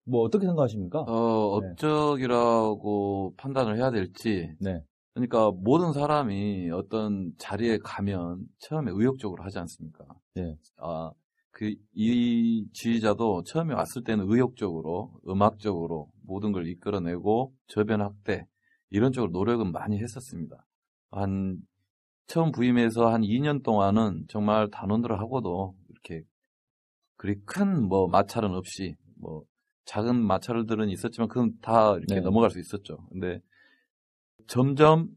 뭐 0.04 0.22
어떻게 0.22 0.46
생각하십니까? 0.46 1.00
어, 1.00 1.60
네. 1.60 1.68
업적이라고 1.68 3.34
판단을 3.36 3.76
해야 3.76 3.90
될지 3.90 4.54
네. 4.60 4.82
그러니까 5.16 5.50
모든 5.50 5.94
사람이 5.94 6.70
어떤 6.72 7.32
자리에 7.38 7.78
가면 7.82 8.44
처음에 8.58 8.90
의욕적으로 8.94 9.42
하지 9.42 9.58
않습니까? 9.60 10.04
예. 10.36 10.58
아, 10.76 11.10
그, 11.52 11.74
이 11.94 12.66
지휘자도 12.74 13.44
처음에 13.44 13.72
왔을 13.72 14.04
때는 14.04 14.26
의욕적으로, 14.28 15.18
음악적으로 15.26 16.10
모든 16.22 16.52
걸 16.52 16.68
이끌어내고 16.68 17.54
저변 17.68 18.02
확대, 18.02 18.44
이런 18.90 19.10
쪽으로 19.10 19.32
노력은 19.32 19.72
많이 19.72 19.98
했었습니다. 19.98 20.66
한, 21.12 21.56
처음 22.26 22.52
부임해서 22.52 23.08
한 23.10 23.22
2년 23.22 23.62
동안은 23.62 24.26
정말 24.28 24.68
단원들하고도 24.70 25.74
이렇게 25.88 26.24
그리 27.16 27.36
큰 27.46 27.88
뭐 27.88 28.06
마찰은 28.08 28.50
없이 28.54 28.96
뭐 29.18 29.44
작은 29.86 30.16
마찰들은 30.16 30.90
있었지만 30.90 31.28
그건 31.28 31.52
다 31.62 31.92
이렇게 31.92 32.16
네. 32.16 32.20
넘어갈 32.20 32.50
수 32.50 32.58
있었죠. 32.58 32.98
근데 33.08 33.40
점점 34.46 35.08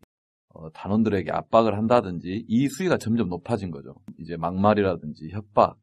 어, 0.53 0.69
단원들에게 0.71 1.31
압박을 1.31 1.77
한다든지 1.77 2.45
이 2.47 2.67
수위가 2.67 2.97
점점 2.97 3.29
높아진 3.29 3.71
거죠. 3.71 3.93
이제 4.17 4.35
막말이라든지 4.37 5.29
협박. 5.31 5.77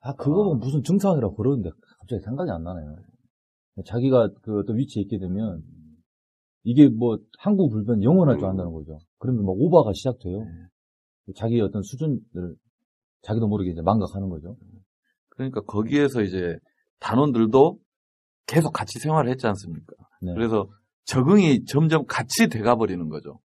아 0.00 0.14
그거 0.14 0.42
아. 0.42 0.44
보면 0.44 0.58
무슨 0.58 0.82
증상이라고 0.82 1.36
그러는데 1.36 1.70
갑자기 2.00 2.22
생각이 2.22 2.50
안 2.50 2.62
나네요. 2.62 2.96
자기가 3.84 4.30
그 4.42 4.58
어떤 4.58 4.78
위치에 4.78 5.02
있게 5.02 5.18
되면 5.18 5.62
이게 6.62 6.88
뭐 6.88 7.18
한국 7.38 7.70
불변 7.70 8.02
영원할 8.02 8.38
줄 8.38 8.48
음. 8.48 8.50
안다는 8.50 8.72
거죠. 8.72 8.98
그러면 9.18 9.44
막 9.44 9.52
오바가 9.52 9.92
시작돼요. 9.92 10.38
네. 10.38 11.32
자기의 11.36 11.60
어떤 11.60 11.82
수준을 11.82 12.56
자기도 13.22 13.48
모르게 13.48 13.70
이제 13.70 13.82
망각하는 13.82 14.28
거죠. 14.28 14.56
그러니까 15.30 15.60
거기에서 15.62 16.22
이제 16.22 16.56
단원들도 17.00 17.78
계속 18.46 18.72
같이 18.72 18.98
생활을 18.98 19.30
했지 19.30 19.46
않습니까? 19.46 19.94
네. 20.22 20.32
그래서 20.34 20.68
적응이 21.06 21.64
점점 21.64 22.04
같이 22.06 22.48
돼가 22.48 22.76
버리는 22.76 23.08
거죠. 23.08 23.40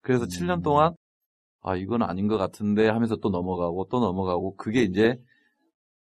그래서 0.00 0.24
음. 0.24 0.28
7년 0.28 0.62
동안 0.62 0.94
아 1.62 1.76
이건 1.76 2.02
아닌 2.02 2.26
것 2.26 2.38
같은데 2.38 2.88
하면서 2.88 3.16
또 3.16 3.28
넘어가고 3.28 3.88
또 3.90 4.00
넘어가고 4.00 4.56
그게 4.56 4.82
이제 4.82 5.16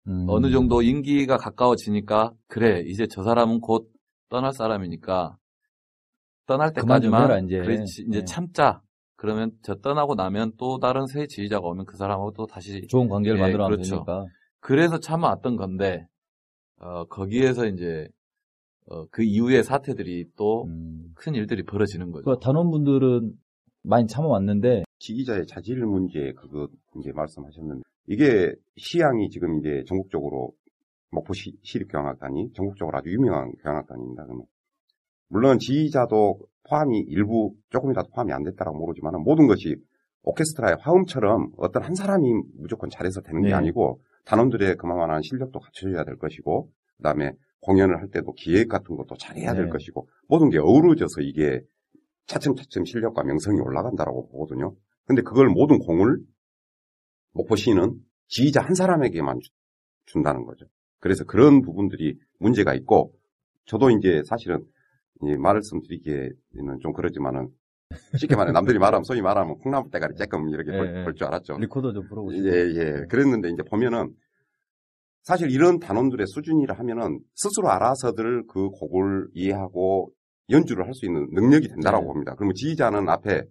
음. 0.07 0.27
어느 0.29 0.51
정도 0.51 0.83
임기가 0.83 1.37
가까워지니까 1.37 2.33
그래 2.47 2.83
이제 2.87 3.07
저 3.09 3.23
사람은 3.23 3.61
곧 3.61 3.91
떠날 4.29 4.53
사람이니까 4.53 5.37
떠날 6.47 6.73
때까지만 6.73 7.25
해라, 7.25 7.39
이제. 7.41 7.59
그렇지, 7.59 8.05
이제 8.09 8.21
네. 8.21 8.25
참자 8.25 8.81
그러면 9.17 9.51
저 9.63 9.75
떠나고 9.75 10.15
나면 10.15 10.53
또 10.59 10.79
다른 10.79 11.07
새 11.07 11.27
지휘자가 11.27 11.67
오면 11.67 11.87
그 11.87 11.97
사람하고 11.97 12.33
또 12.33 12.47
다시 12.47 12.87
좋은 12.89 13.09
관계를 13.09 13.39
예, 13.39 13.43
만들어 13.43 13.67
그렇죠. 13.67 13.97
되니까. 13.97 14.27
그래서 14.61 15.01
참아왔던 15.01 15.57
건데 15.57 16.07
어, 16.81 17.05
거기에서 17.07 17.67
이제 17.67 18.09
어, 18.91 19.07
그 19.11 19.23
이후의 19.23 19.65
사태들이 19.65 20.31
또큰 20.37 20.71
음. 20.71 21.35
일들이 21.35 21.63
벌어지는 21.63 22.11
거죠. 22.11 22.25
그 22.25 22.39
단원분들은 22.41 23.33
많이 23.83 24.07
참아왔는데 24.07 24.85
지휘자의 24.99 25.47
자질 25.47 25.85
문제 25.85 26.33
그거 26.37 26.69
이제 26.99 27.13
말씀하셨는데 27.13 27.83
이게 28.07 28.55
시향이 28.77 29.29
지금 29.31 29.59
이제 29.59 29.85
전국적으로 29.87 30.53
목포 31.11 31.33
시, 31.33 31.57
시립교향악단이 31.63 32.53
전국적으로 32.55 32.99
아주 32.99 33.11
유명한 33.11 33.53
교향악단입니다. 33.63 34.25
그러면 34.25 34.45
물론 35.29 35.59
지휘자도 35.59 36.41
포함이 36.69 37.01
일부 37.09 37.55
조금이라도 37.71 38.09
포함이 38.11 38.33
안 38.33 38.43
됐다라고 38.45 38.79
모르지만 38.79 39.15
모든 39.23 39.47
것이 39.47 39.77
오케스트라의 40.23 40.77
화음처럼 40.81 41.53
어떤 41.57 41.83
한 41.83 41.95
사람이 41.95 42.29
무조건 42.59 42.91
잘해서 42.91 43.21
되는 43.23 43.43
게 43.43 43.49
네. 43.49 43.55
아니고 43.55 44.01
단원들의 44.25 44.77
그만한 44.77 45.23
실력도 45.23 45.61
갖춰져야 45.61 46.05
될 46.05 46.17
것이고 46.17 46.71
그다음에 46.99 47.33
공연을 47.61 47.99
할 48.01 48.09
때도 48.11 48.33
기획 48.35 48.69
같은 48.69 48.97
것도 48.97 49.17
잘해야 49.17 49.55
될 49.55 49.65
네. 49.67 49.71
것이고 49.71 50.09
모든 50.29 50.49
게 50.51 50.59
어우러져서 50.59 51.21
이게 51.23 51.61
차츰차츰 52.27 52.85
실력과 52.85 53.23
명성이 53.25 53.59
올라간다라고 53.61 54.29
보거든요. 54.29 54.75
근데 55.07 55.23
그걸 55.23 55.49
모든 55.49 55.79
공을 55.79 56.19
목포시는 57.33 57.95
지휘자 58.29 58.63
한 58.63 58.75
사람에게만 58.75 59.41
주- 59.41 59.51
준다는 60.07 60.45
거죠. 60.45 60.67
그래서 61.01 61.25
그런 61.25 61.63
부분들이 61.63 62.19
문제가 62.39 62.75
있고 62.75 63.15
저도 63.67 63.91
이제 63.91 64.23
사실은 64.27 64.65
이 65.23 65.37
말씀드리기에는 65.37 66.79
좀 66.81 66.93
그러지만은 66.93 67.49
쉽게 68.19 68.37
말해 68.37 68.53
남들이 68.53 68.79
말하면 68.79 69.05
소위 69.05 69.23
말하면 69.23 69.59
콩나물 69.59 69.91
대가리 69.91 70.15
쬐끔 70.15 70.53
이렇게 70.53 70.73
예, 70.73 71.01
예. 71.01 71.05
볼줄 71.05 71.27
알았죠. 71.27 71.57
리코더 71.59 71.93
좀 71.93 72.07
풀어보고 72.07 72.35
예, 72.35 72.39
싶어요. 72.69 72.75
예. 73.03 73.07
그랬는데 73.09 73.49
이제 73.51 73.63
보면은 73.63 74.15
사실 75.29 75.51
이런 75.51 75.79
단원들의 75.79 76.27
수준이라 76.27 76.75
하면은 76.79 77.21
스스로 77.35 77.69
알아서들 77.69 78.47
그 78.47 78.71
곡을 78.71 79.29
이해하고 79.35 80.11
연주를 80.49 80.87
할 80.87 80.95
수 80.95 81.05
있는 81.05 81.29
능력이 81.33 81.69
된다라고 81.69 82.05
네. 82.05 82.07
봅니다. 82.09 82.35
그러면 82.35 82.55
지휘자는 82.55 83.11
앞에 83.11 83.43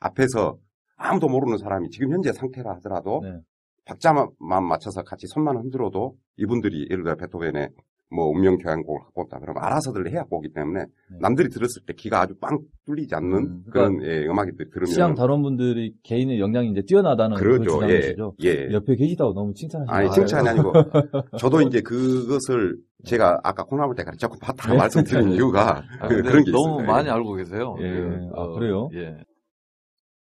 앞에서 0.00 0.56
아무도 0.96 1.28
모르는 1.28 1.58
사람이 1.58 1.90
지금 1.90 2.10
현재 2.14 2.32
상태라 2.32 2.76
하더라도 2.76 3.20
네. 3.22 3.38
박자만 3.84 4.30
맞춰서 4.38 5.02
같이 5.02 5.26
손만 5.26 5.58
흔들어도 5.58 6.16
이분들이 6.38 6.88
예를 6.90 7.04
들어 7.04 7.16
베토벤의 7.16 7.68
뭐 8.08 8.26
운명 8.28 8.56
교향곡을 8.56 9.00
갖고 9.04 9.22
왔다 9.22 9.38
그러면 9.40 9.64
알아서들 9.64 10.10
해야 10.12 10.22
보기 10.24 10.52
때문에 10.52 10.84
네. 11.10 11.18
남들이 11.20 11.48
들었을 11.48 11.82
때 11.86 11.92
귀가 11.96 12.20
아주 12.20 12.34
빵 12.40 12.60
뚫리지 12.84 13.14
않는 13.16 13.34
음, 13.36 13.64
그런 13.70 14.00
예, 14.04 14.26
음악이 14.26 14.52
들으면 14.56 14.86
시향 14.86 15.14
단원분들이 15.14 15.94
개인의 16.04 16.38
역량이 16.38 16.70
이제 16.70 16.82
뛰어나다는 16.86 17.36
그 17.36 17.42
그러죠. 17.42 17.80
예. 17.90 18.14
예. 18.44 18.68
옆에 18.72 18.94
계시다고 18.94 19.34
너무 19.34 19.52
칭찬하시는 19.54 19.92
아니. 19.92 20.10
칭찬이 20.12 20.48
아니고 20.48 20.72
저도 21.38 21.62
이제 21.62 21.80
그것을 21.80 22.76
제가 23.04 23.40
아까 23.42 23.64
콩나물 23.64 23.96
대가리 23.96 24.16
조금 24.18 24.38
봤다고 24.38 24.72
네. 24.74 24.78
말씀드린 24.78 25.30
이유가 25.34 25.82
아, 25.98 26.06
그, 26.06 26.14
근데 26.16 26.30
런게 26.30 26.50
너무 26.52 26.74
있어요. 26.82 26.86
많이 26.86 27.10
알고 27.10 27.34
계세요. 27.34 27.76
예. 27.80 27.90
그, 27.92 28.28
아, 28.36 28.46
그래요? 28.52 28.88
예. 28.94 29.16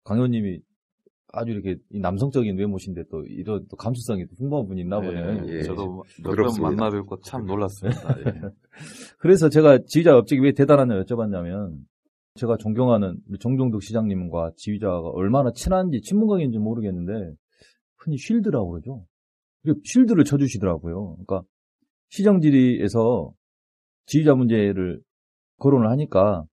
강효님이 0.05 0.61
아주 1.33 1.53
이렇게 1.53 1.77
이 1.91 2.01
남성적인 2.01 2.59
외모신데 2.59 3.05
또 3.11 3.25
이런 3.25 3.67
또 3.69 3.77
감수성이 3.77 4.27
또 4.27 4.35
풍부한 4.37 4.67
분이 4.67 4.81
있나 4.83 5.01
보네요. 5.01 5.47
예. 5.49 5.63
저도 5.63 6.03
몇번 6.23 6.37
부럽습니다. 6.37 6.71
만나 6.71 6.91
뵙고 6.91 7.21
참 7.21 7.47
놀랐습니다. 7.47 8.01
예. 8.27 8.41
그래서 9.19 9.49
제가 9.49 9.79
지휘자 9.87 10.17
업적이 10.17 10.43
왜 10.43 10.53
대단하냐 10.53 11.03
여쭤봤냐면 11.03 11.79
제가 12.35 12.57
존경하는 12.57 13.19
정종덕 13.41 13.83
시장님과 13.83 14.53
지휘자가 14.57 15.11
얼마나 15.11 15.53
친한지 15.53 16.01
친분관계인지 16.01 16.59
모르겠는데 16.59 17.35
흔히 17.97 18.17
쉴드라고 18.17 18.71
그러죠. 18.71 19.05
쉴드를 19.85 20.25
쳐주시더라고요. 20.25 21.17
그러니까 21.17 21.43
시정지리에서 22.09 23.33
지휘자 24.07 24.35
문제를 24.35 25.01
거론을 25.59 25.89
하니까 25.91 26.45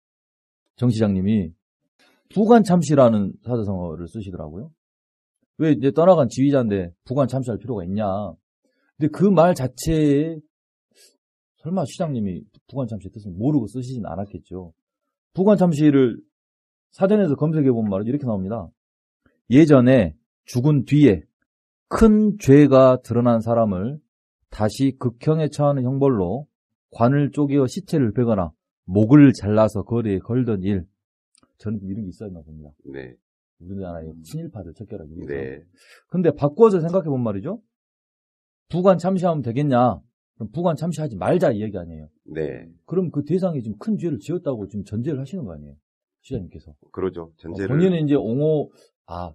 정 0.76 0.90
시장님이 0.90 1.52
부관 2.34 2.64
참시라는 2.64 3.34
사자성어를 3.44 4.08
쓰시더라고요. 4.08 4.72
왜 5.60 5.72
이제 5.72 5.92
떠나간 5.92 6.28
지휘자인데 6.30 6.92
부관 7.06 7.28
참시할 7.28 7.58
필요가 7.58 7.84
있냐. 7.86 8.06
근데 8.98 9.10
그 9.12 9.30
말 9.30 9.56
자체에 9.56 10.38
설마 11.58 11.86
시장님이 11.86 12.44
부관 12.68 12.88
참시의 12.88 13.12
뜻을 13.12 13.32
모르고 13.32 13.68
쓰시진 13.68 14.06
않았겠죠. 14.06 14.74
부관 15.34 15.58
참시를 15.58 16.18
사전에서 16.92 17.36
검색해 17.36 17.72
본 17.72 17.90
말은 17.90 18.06
이렇게 18.06 18.26
나옵니다. 18.26 18.68
예전에 19.50 20.16
죽은 20.46 20.86
뒤에 20.86 21.22
큰 21.90 22.38
죄가 22.40 23.02
드러난 23.04 23.40
사람을 23.42 24.00
다시 24.50 24.96
극형에 25.00 25.50
처하는 25.50 25.84
형벌로 25.84 26.48
관을 26.92 27.32
쪼개어 27.32 27.68
시체를 27.68 28.14
베거나 28.14 28.52
목을 28.86 29.34
잘라서 29.34 29.84
거리에 29.84 30.20
걸던 30.20 30.64
일. 30.64 30.86
저는 31.58 31.80
이런 31.84 32.04
게 32.04 32.10
있었나 32.10 32.42
봅니다. 32.42 32.72
네, 32.86 33.16
우리나라의 33.60 34.14
친일파를 34.24 34.74
척결하기 34.74 35.12
위해서. 35.16 35.34
네, 35.34 35.64
근데 36.10 36.32
바꿔서 36.32 36.80
생각해 36.80 37.06
본 37.06 37.24
말이죠. 37.24 37.62
부관 38.70 38.98
참시하면 38.98 39.42
되겠냐? 39.42 40.00
그럼 40.36 40.52
부관 40.52 40.76
참시하지 40.76 41.16
말자 41.16 41.52
이 41.52 41.62
얘기 41.62 41.78
아니에요. 41.78 42.10
네, 42.26 42.70
그럼 42.86 43.10
그 43.12 43.24
대상이 43.24 43.62
지금 43.62 43.78
큰 43.78 43.98
죄를 43.98 44.20
지었다고 44.20 44.68
지금 44.68 44.84
전제를 44.84 45.20
하시는 45.20 45.44
거 45.44 45.54
아니에요? 45.54 45.76
시장님께서. 46.22 46.74
그러죠. 46.92 47.32
전제를 47.38 47.68
본인은 47.68 48.06
이제 48.06 48.16
옹호, 48.16 48.72
아, 49.06 49.32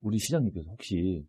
우리 0.00 0.18
시장님께서 0.18 0.70
혹시 0.70 1.26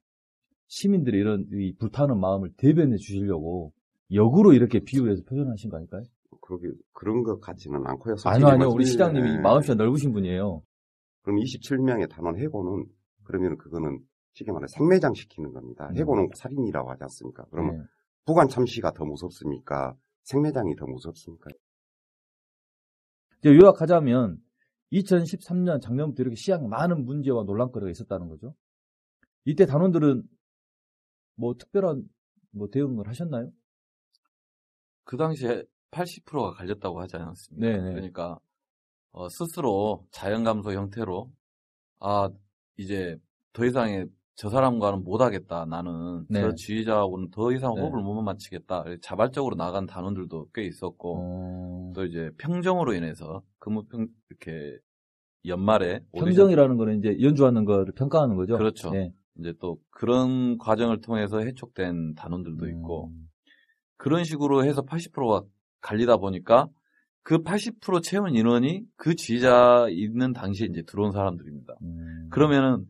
시민들의 0.68 1.20
이런 1.20 1.46
이 1.54 1.74
불타는 1.76 2.20
마음을 2.20 2.52
대변해 2.58 2.98
주시려고 2.98 3.74
역으로 4.12 4.54
이렇게 4.54 4.80
비유해서 4.80 5.24
표현하신 5.28 5.70
거 5.70 5.78
아닐까요? 5.78 6.04
그러게 6.42 6.72
그런 6.94 7.24
것 7.24 7.40
같지는 7.40 7.86
않고요. 7.86 8.16
아니요, 8.26 8.48
아니요. 8.48 8.70
우리 8.70 8.86
시장님이 8.86 9.30
예. 9.30 9.38
마음씨가 9.40 9.76
넓으신 9.76 10.14
분이에요. 10.14 10.62
그럼 11.22 11.40
27명의 11.40 12.10
단원 12.10 12.38
해고는 12.38 12.86
그러면 13.24 13.58
그거는 13.58 14.00
쉽게 14.34 14.52
말해 14.52 14.68
생매장 14.68 15.14
시키는 15.14 15.54
겁니다. 15.54 15.88
음. 15.90 15.98
해고는 15.98 16.30
살인이라고 16.36 16.92
하지 16.92 17.04
않습니까? 17.04 17.46
그러면 17.50 17.78
네. 17.78 17.84
부관 18.26 18.48
참시가 18.48 18.92
더 18.92 19.06
무섭습니까? 19.06 19.96
생매장이 20.24 20.76
더 20.76 20.86
무섭습니까? 20.86 21.50
이제 23.40 23.56
요약하자면 23.56 24.38
2013년 24.92 25.82
작년부터 25.82 26.24
이렇게 26.24 26.36
시향 26.36 26.68
많은 26.68 27.06
문제와 27.06 27.44
논란거리가 27.44 27.90
있었다는 27.90 28.30
거죠. 28.30 28.54
이때 29.46 29.66
단원들은 29.66 30.24
뭐 31.36 31.56
특별한 31.56 32.04
뭐 32.52 32.70
대응을 32.70 33.08
하셨나요? 33.08 33.52
그 35.04 35.18
당시에 35.18 35.64
80%가 35.96 36.52
갈렸다고 36.52 37.00
하지 37.00 37.16
않았습니까? 37.16 37.66
네네. 37.66 37.94
그러니까 37.94 38.38
어, 39.12 39.30
스스로 39.30 40.06
자연 40.12 40.44
감소 40.44 40.74
형태로 40.74 41.32
아 42.00 42.30
이제 42.78 43.18
더 43.54 43.66
이상의 43.66 44.08
저 44.36 44.50
사람과는 44.50 45.06
못하겠다 45.06 45.66
나는 45.66 46.26
네. 46.30 46.42
저 46.42 46.54
지휘자하고는 46.54 47.32
더 47.32 47.54
이상 47.54 47.74
네. 47.76 47.82
호흡을 47.82 48.02
못 48.02 48.22
맞추겠다 48.22 48.84
자발적으로 49.02 49.56
나간 49.56 49.86
단원들도 49.86 50.50
꽤 50.54 50.64
있었고 50.64 51.18
어, 51.18 51.94
또 51.96 52.04
이제 52.04 52.30
평정으로 52.38 52.94
인해서 52.94 53.42
근무평 53.60 54.08
이렇게 54.30 54.78
연말에 55.46 56.02
오디션 56.12 56.26
평정이라는 56.26 56.78
거는 56.78 57.00
이제 57.00 57.18
연주하는 57.22 57.64
거를 57.64 57.94
평가하는 57.94 58.36
거죠. 58.36 58.58
그렇죠. 58.58 58.92
네. 58.92 59.14
이제 59.40 59.54
또 59.60 59.78
그런 59.90 60.58
과정을 60.58 61.00
통해서 61.00 61.40
해촉된 61.40 62.16
단원들도 62.16 62.68
있고 62.68 63.08
음, 63.08 63.30
그런 63.98 64.24
식으로 64.24 64.66
해서 64.66 64.82
80%가 64.82 65.44
갈리다 65.86 66.18
보니까 66.18 66.68
그 67.24 67.40
80% 67.40 68.04
채운 68.04 68.36
인원이 68.36 68.84
그 68.96 69.16
지휘자 69.16 69.88
있는 69.90 70.34
당시에 70.34 70.68
이제 70.70 70.84
들어온 70.84 71.12
사람들입니다. 71.12 71.76
음, 71.82 72.28
그러면은 72.32 72.86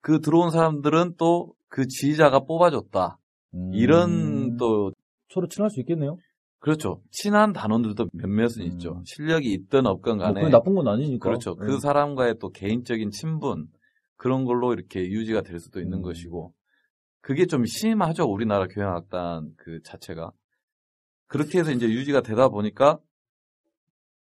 그 0.00 0.20
들어온 0.20 0.50
사람들은 0.50 1.14
또 1.16 1.54
그 1.72 1.86
지휘자가 1.86 2.40
뽑아줬다. 2.40 3.18
음, 3.54 3.70
이런 3.72 4.56
또 4.58 4.92
서로 5.30 5.48
친할 5.48 5.70
수 5.70 5.80
있겠네요. 5.80 6.18
그렇죠. 6.60 7.00
친한 7.10 7.52
단원들도 7.54 8.10
몇몇은 8.12 8.60
음. 8.60 8.66
있죠. 8.66 9.02
실력이 9.06 9.50
있든 9.54 9.86
없건 9.86 10.18
뭐 10.18 10.26
간에 10.26 10.42
그게 10.42 10.52
나쁜 10.52 10.74
건 10.74 10.86
아니니까. 10.86 11.24
그렇죠. 11.24 11.56
네. 11.58 11.66
그 11.66 11.78
사람과의 11.80 12.36
또 12.40 12.50
개인적인 12.50 13.10
친분 13.10 13.68
그런 14.16 14.44
걸로 14.44 14.74
이렇게 14.74 15.00
유지가 15.00 15.40
될 15.40 15.58
수도 15.58 15.80
있는 15.80 15.98
음. 15.98 16.02
것이고 16.02 16.52
그게 17.22 17.46
좀 17.46 17.64
심하죠. 17.64 18.24
우리나라 18.24 18.66
교향악단 18.66 19.54
그 19.56 19.80
자체가 19.82 20.30
그렇게 21.32 21.60
해서 21.60 21.72
이제 21.72 21.86
유지가 21.86 22.20
되다 22.20 22.50
보니까 22.50 22.98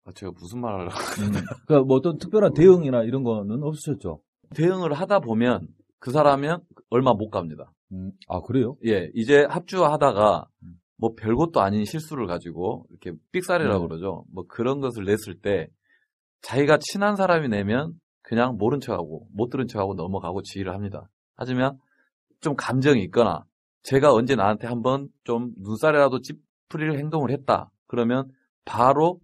아, 0.04 0.10
제가 0.12 0.32
무슨 0.40 0.60
말을 0.60 0.88
하려고 0.88 1.22
음, 1.22 1.44
그러니까 1.66 1.86
뭐 1.86 1.98
어떤 1.98 2.18
특별한 2.18 2.52
대응이나 2.52 3.04
이런 3.04 3.22
거는 3.22 3.62
없으셨죠. 3.62 4.20
대응을 4.56 4.92
하다 4.92 5.20
보면 5.20 5.68
그 6.00 6.10
사람은 6.10 6.58
얼마 6.90 7.12
못 7.14 7.30
갑니다. 7.30 7.72
음, 7.92 8.10
아 8.26 8.40
그래요? 8.40 8.76
예, 8.84 9.08
이제 9.14 9.46
합주하다가 9.48 10.48
음. 10.64 10.80
뭐 10.96 11.14
별것도 11.16 11.60
아닌 11.60 11.84
실수를 11.84 12.26
가지고 12.26 12.86
이렇게 12.90 13.12
삑사리라고 13.30 13.82
네. 13.82 13.88
그러죠. 13.88 14.24
뭐 14.32 14.44
그런 14.48 14.80
것을 14.80 15.04
냈을 15.04 15.38
때 15.40 15.68
자기가 16.42 16.78
친한 16.80 17.14
사람이 17.14 17.48
내면 17.48 17.92
그냥 18.22 18.56
모른 18.56 18.80
척하고 18.80 19.28
못 19.32 19.50
들은 19.50 19.68
척하고 19.68 19.94
넘어가고 19.94 20.42
지휘를 20.42 20.74
합니다. 20.74 21.08
하지만 21.36 21.78
좀 22.40 22.56
감정이 22.56 23.00
있거나 23.04 23.44
제가 23.84 24.12
언제 24.12 24.34
나한테 24.34 24.66
한번 24.66 25.08
좀 25.22 25.52
눈살이라도 25.58 26.20
찌푸릴 26.66 26.98
행동을 26.98 27.30
했다. 27.30 27.70
그러면 27.86 28.30
바로 28.64 29.20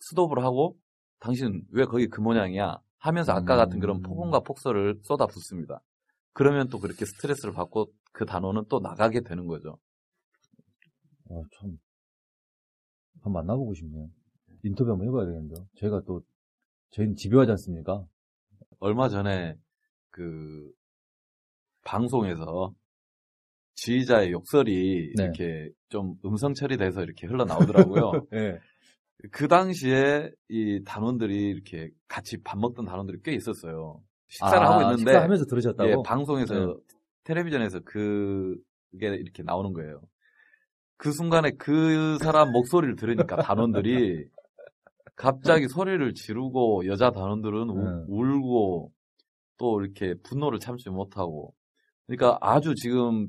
스톱을 0.00 0.42
하고 0.44 0.76
당신 1.20 1.64
왜 1.70 1.84
거기 1.84 2.08
그 2.08 2.20
모양이야 2.20 2.78
하면서 2.98 3.32
아까 3.32 3.56
같은 3.56 3.80
그런 3.80 3.96
음. 3.98 4.02
폭언과 4.02 4.40
폭설을 4.40 5.00
쏟아붓습니다. 5.02 5.80
그러면 6.32 6.68
또 6.68 6.78
그렇게 6.78 7.04
스트레스를 7.04 7.52
받고 7.52 7.92
그 8.12 8.24
단어는 8.24 8.64
또 8.68 8.80
나가게 8.80 9.20
되는 9.22 9.46
거죠. 9.46 9.78
어, 11.30 11.42
참. 11.58 11.78
한번 13.20 13.44
만나보고 13.44 13.74
싶네요. 13.74 14.08
인터뷰 14.62 14.90
한번 14.90 15.08
해봐야 15.08 15.26
되겠는데요. 15.26 15.66
저희가 15.78 16.02
또, 16.06 16.22
저희는 16.90 17.16
집요하지 17.16 17.50
않습니까? 17.52 18.04
얼마 18.78 19.08
전에 19.08 19.56
그 20.10 20.72
방송에서 21.84 22.72
지휘자의 23.78 24.32
욕설이 24.32 25.12
네. 25.16 25.22
이렇게 25.22 25.70
좀 25.88 26.14
음성 26.24 26.52
처리돼서 26.52 27.02
이렇게 27.02 27.26
흘러나오더라고요. 27.26 28.26
예. 28.34 28.58
그 29.30 29.46
당시에 29.48 30.30
이 30.48 30.82
단원들이 30.84 31.50
이렇게 31.50 31.90
같이 32.08 32.42
밥 32.42 32.58
먹던 32.58 32.84
단원들이 32.86 33.18
꽤 33.24 33.32
있었어요. 33.32 34.00
식사를 34.28 34.66
하고 34.66 34.82
있는데 34.82 35.10
아, 35.10 35.12
식사하면서 35.12 35.44
들으셨다고? 35.46 35.90
예, 35.90 35.94
방송에서 36.04 36.54
네. 36.54 36.74
텔레비전에서 37.24 37.80
그게 37.84 38.58
이렇게 39.14 39.42
나오는 39.44 39.72
거예요. 39.72 40.00
그 40.96 41.12
순간에 41.12 41.52
그 41.52 42.18
사람 42.18 42.50
목소리를 42.50 42.96
들으니까 42.96 43.36
단원들이 43.36 44.26
갑자기 45.14 45.68
소리를 45.68 46.14
지르고 46.14 46.86
여자 46.86 47.10
단원들은 47.10 47.70
우- 47.70 47.84
네. 47.84 48.04
울고 48.08 48.92
또 49.56 49.80
이렇게 49.80 50.14
분노를 50.24 50.58
참지 50.58 50.90
못하고 50.90 51.54
그러니까 52.06 52.38
아주 52.40 52.74
지금 52.76 53.28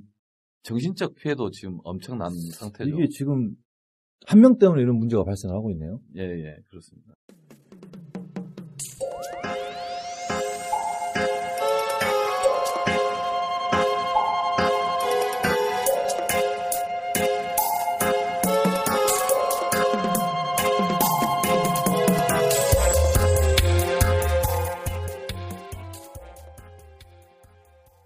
정신적 0.63 1.15
피해도 1.15 1.51
지금 1.51 1.79
엄청난 1.83 2.31
상태죠. 2.53 2.89
이게 2.89 3.07
지금 3.09 3.55
한 4.27 4.39
명 4.41 4.57
때문에 4.57 4.81
이런 4.81 4.97
문제가 4.97 5.23
발생하고 5.23 5.71
있네요. 5.71 5.99
예, 6.17 6.21
예, 6.23 6.57
그렇습니다. 6.69 7.13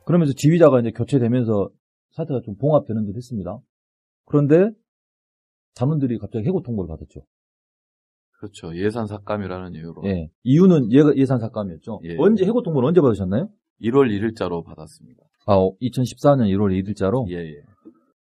그러면서 0.06 0.34
지휘자가 0.34 0.80
이제 0.82 0.92
교체되면서 0.92 1.70
사태가 2.14 2.42
좀 2.42 2.56
봉합되는 2.56 3.06
듯 3.06 3.16
했습니다. 3.16 3.60
그런데 4.26 4.72
단원들이 5.76 6.18
갑자기 6.20 6.46
해고 6.48 6.62
통보를 6.62 6.88
받았죠. 6.88 7.26
그렇죠. 8.32 8.76
예산 8.78 9.08
삭감이라는 9.08 9.74
이유로 9.74 10.04
예. 10.06 10.30
이유는 10.44 10.90
예, 10.92 11.26
산 11.26 11.40
삭감이었죠. 11.40 12.02
예. 12.04 12.18
언제 12.18 12.46
해고 12.46 12.62
통보를 12.62 12.88
언제 12.88 13.02
받으셨나요? 13.02 13.50
1월 13.82 14.10
1일자로 14.10 14.66
받았습니다. 14.66 15.24
아, 15.46 15.56
2014년 15.56 16.50
1월 16.50 16.84
1일자로 16.84 17.30
예, 17.32 17.38
예. 17.38 17.64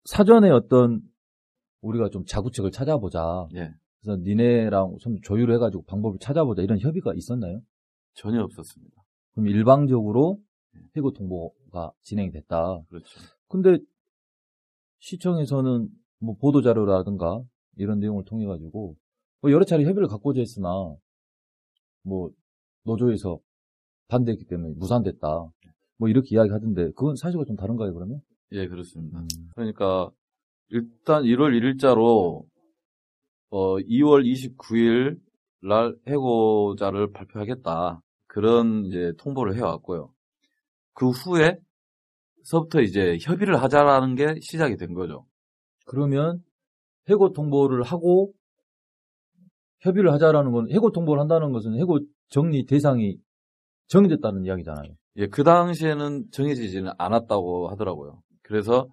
사전에 0.05 0.50
어떤 0.50 1.02
우리가 1.81 2.09
좀 2.11 2.24
자구책을 2.24 2.70
찾아보자. 2.70 3.48
예. 3.57 3.72
그래서 4.00 4.20
니네랑 4.22 4.96
좀 5.00 5.20
조율을 5.22 5.55
해가지고 5.57 5.85
방법을 5.85 6.18
찾아보자 6.20 6.62
이런 6.62 6.78
협의가 6.78 7.12
있었나요? 7.14 7.61
전혀 8.14 8.42
없었습니다. 8.42 8.94
그럼 9.33 9.48
일방적으로 9.48 10.38
해고 10.96 11.12
통보가 11.12 11.92
진행이 12.02 12.31
됐다. 12.31 12.81
그렇죠. 12.88 13.20
근데 13.53 13.77
시청에서는 15.01 15.87
뭐 16.21 16.37
보도 16.41 16.62
자료라든가 16.62 17.43
이런 17.77 17.99
내용을 17.99 18.25
통해 18.25 18.47
가지고 18.47 18.97
뭐 19.43 19.53
여러 19.53 19.67
차례 19.67 19.85
협의를 19.85 20.09
갖고자 20.09 20.41
했으나 20.41 20.69
뭐 22.03 22.31
노조에서 22.85 23.38
반대했기 24.09 24.47
때문에 24.47 24.73
무산됐다. 24.77 25.51
뭐 25.99 26.09
이렇게 26.09 26.35
이야기하던데 26.35 26.93
그건 26.93 27.15
사실과 27.15 27.45
좀 27.45 27.57
다른가요 27.57 27.93
그러면? 27.93 28.23
예, 28.53 28.67
그렇습니다. 28.67 29.19
음. 29.19 29.29
그러니까 29.55 30.11
일단 30.71 31.23
1월 31.25 31.53
1일자로 31.53 32.47
어 33.51 33.77
2월 33.77 34.25
29일 34.25 35.21
날 35.61 35.95
해고자를 36.09 37.12
발표하겠다. 37.12 38.01
그런 38.29 38.87
이제 38.87 39.12
통보를 39.19 39.57
해왔고요. 39.57 40.11
그 40.95 41.11
후에 41.11 41.59
서부터 42.44 42.81
이제 42.81 43.18
협의를 43.20 43.62
하자라는 43.62 44.14
게 44.14 44.35
시작이 44.40 44.76
된 44.76 44.94
거죠. 44.94 45.26
그러면 45.87 46.42
해고 47.09 47.33
통보를 47.33 47.83
하고 47.83 48.33
협의를 49.81 50.12
하자라는 50.12 50.52
건 50.52 50.70
해고 50.70 50.92
통보를 50.92 51.20
한다는 51.20 51.52
것은 51.52 51.74
해고 51.78 51.98
정리 52.28 52.64
대상이 52.66 53.18
정해졌다는 53.88 54.44
이야기잖아요. 54.46 54.92
예, 55.16 55.26
그 55.26 55.42
당시에는 55.44 56.31
정해지지는 56.31 56.92
않았다고 56.96 57.68
하더라고요. 57.70 58.22
그래서 58.42 58.88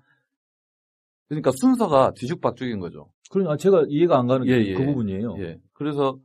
그러니까 1.28 1.52
순서가 1.56 2.14
뒤죽박죽인 2.16 2.80
거죠. 2.80 3.12
그러니까 3.32 3.56
제가 3.58 3.86
이해가 3.88 4.18
안 4.18 4.28
가는 4.28 4.46
게 4.46 4.52
예, 4.54 4.66
예. 4.66 4.74
그 4.74 4.84
부분이에요. 4.86 5.36
예. 5.40 5.60
그래서 5.74 6.18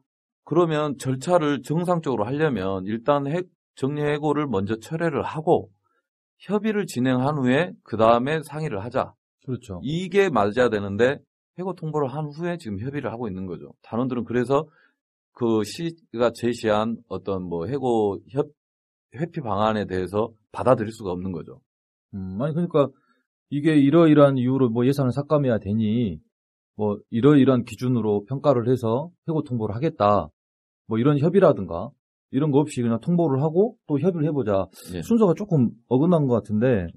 그러면 0.44 0.96
절차를 0.98 1.62
정상적으로 1.62 2.24
하려면 2.24 2.84
일단 2.86 3.26
해- 3.26 3.42
정리 3.76 4.02
해고를 4.02 4.46
먼저 4.46 4.76
철회를 4.76 5.22
하고 5.22 5.70
협의를 6.38 6.86
진행한 6.86 7.38
후에 7.38 7.72
그 7.82 7.96
다음에 7.96 8.42
상의를 8.42 8.84
하자. 8.84 9.14
그렇죠. 9.44 9.80
이게 9.82 10.28
맞아야 10.28 10.68
되는데 10.70 11.18
해고 11.58 11.74
통보를 11.74 12.08
한 12.08 12.26
후에 12.26 12.56
지금 12.56 12.78
협의를 12.80 13.12
하고 13.12 13.28
있는 13.28 13.46
거죠. 13.46 13.72
단원들은 13.82 14.24
그래서 14.24 14.66
그 15.32 15.62
시가 15.64 16.30
제시한 16.34 16.96
어떤 17.08 17.42
뭐 17.42 17.66
해고 17.66 18.18
협 18.30 18.48
회피 19.16 19.40
방안에 19.40 19.86
대해서 19.86 20.30
받아들일 20.52 20.92
수가 20.92 21.10
없는 21.12 21.32
거죠. 21.32 21.60
음, 22.14 22.40
아니 22.40 22.52
그러니까 22.52 22.88
이게 23.50 23.76
이러이러한 23.76 24.38
이유로 24.38 24.70
뭐 24.70 24.86
예산을 24.86 25.12
삭감해야 25.12 25.58
되니 25.58 26.18
뭐 26.76 26.98
이러이러한 27.10 27.64
기준으로 27.64 28.24
평가를 28.24 28.68
해서 28.68 29.10
해고 29.28 29.42
통보를 29.42 29.74
하겠다. 29.74 30.28
뭐 30.86 30.98
이런 30.98 31.18
협의라든가 31.18 31.90
이런 32.34 32.50
거 32.50 32.58
없이 32.58 32.82
그냥 32.82 32.98
통보를 33.00 33.42
하고 33.42 33.76
또 33.86 34.00
협의를 34.00 34.26
해보자. 34.26 34.66
예. 34.92 35.02
순서가 35.02 35.34
조금 35.34 35.70
어긋난 35.88 36.26
것 36.26 36.34
같은데 36.34 36.88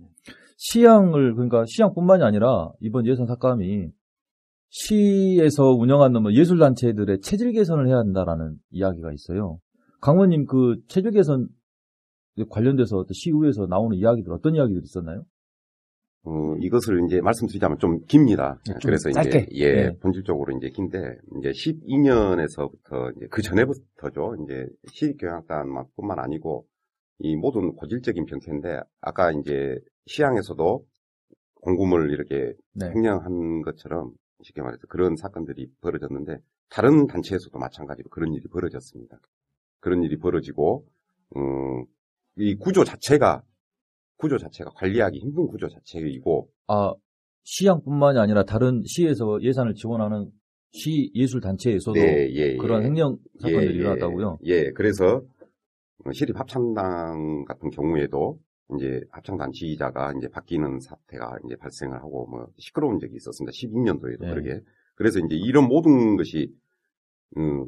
시향을 0.57 1.35
그러니까 1.35 1.63
시향뿐만이 1.67 2.23
아니라 2.23 2.71
이번 2.81 3.05
예산 3.05 3.27
삭감이 3.27 3.91
시에서 4.69 5.63
운영하는 5.73 6.23
뭐 6.23 6.33
예술단체들의 6.33 7.21
체질 7.21 7.51
개선을 7.51 7.87
해야 7.87 7.97
한다라는 7.97 8.55
이야기가 8.71 9.11
있어요. 9.13 9.59
강원님 10.01 10.47
그 10.47 10.77
체질 10.87 11.11
개선 11.11 11.47
관련돼서 12.49 13.05
시의회에서 13.11 13.67
나오는 13.67 13.95
이야기들 13.95 14.33
어떤 14.33 14.55
이야기들이 14.55 14.83
있었나요? 14.85 15.23
어, 16.23 16.55
이것을 16.59 17.05
이제 17.05 17.21
말씀드리자면 17.21 17.77
좀 17.79 18.03
깁니다. 18.05 18.59
네, 18.67 18.73
좀 18.79 18.89
그래서 18.89 19.09
짧게. 19.11 19.29
이제 19.29 19.47
예, 19.51 19.71
네. 19.71 19.97
본질적으로 19.99 20.57
이제 20.57 20.69
긴데 20.69 20.97
이제 21.39 21.51
12년에서부터 21.51 23.15
이제 23.15 23.27
그 23.29 23.41
전에부터죠. 23.41 24.35
이제 24.43 24.67
시립교양단뿐만 24.91 26.19
아니고 26.19 26.67
이 27.19 27.35
모든 27.35 27.73
고질적인 27.73 28.25
병폐인데 28.25 28.81
아까 29.01 29.31
이제 29.31 29.79
시향에서도 30.05 30.85
공금을 31.61 32.11
이렇게 32.11 32.53
네. 32.73 32.89
횡령한 32.89 33.61
것처럼 33.61 34.11
쉽게 34.43 34.61
말해서 34.61 34.85
그런 34.87 35.15
사건들이 35.15 35.69
벌어졌는데 35.81 36.37
다른 36.69 37.07
단체에서도 37.07 37.57
마찬가지로 37.57 38.09
그런 38.09 38.33
일이 38.33 38.47
벌어졌습니다. 38.49 39.17
그런 39.79 40.03
일이 40.03 40.17
벌어지고 40.17 40.85
음, 41.35 41.85
이 42.35 42.55
구조 42.55 42.83
자체가 42.83 43.43
구조 44.17 44.37
자체가 44.37 44.71
관리하기 44.71 45.19
힘든 45.19 45.47
구조 45.47 45.67
자체이고 45.67 46.49
아, 46.67 46.93
시향뿐만이 47.43 48.19
아니라 48.19 48.43
다른 48.43 48.83
시에서 48.85 49.41
예산을 49.41 49.73
지원하는 49.73 50.31
시 50.71 51.11
예술 51.15 51.39
단체에서도 51.41 51.93
네, 51.93 52.29
예, 52.33 52.53
예. 52.53 52.57
그런 52.57 52.83
횡령 52.83 53.17
사건들이 53.39 53.67
예, 53.67 53.75
예. 53.75 53.79
일어났다고요. 53.79 54.39
예, 54.43 54.71
그래서 54.71 55.21
시립 56.13 56.37
합창단 56.39 57.45
같은 57.45 57.69
경우에도 57.69 58.39
이제 58.75 59.01
합창단 59.11 59.51
지휘자가 59.53 60.13
이제 60.17 60.27
바뀌는 60.27 60.79
사태가 60.79 61.37
이제 61.45 61.55
발생을 61.55 61.97
하고 61.97 62.27
뭐 62.27 62.47
시끄러운 62.57 62.99
적이 62.99 63.15
있었습니다. 63.15 63.51
12년도에도 63.51 64.21
네. 64.21 64.29
그러게. 64.29 64.61
그래서 64.95 65.19
이제 65.19 65.35
이런 65.35 65.67
모든 65.67 66.17
것이 66.17 66.53
음, 67.37 67.67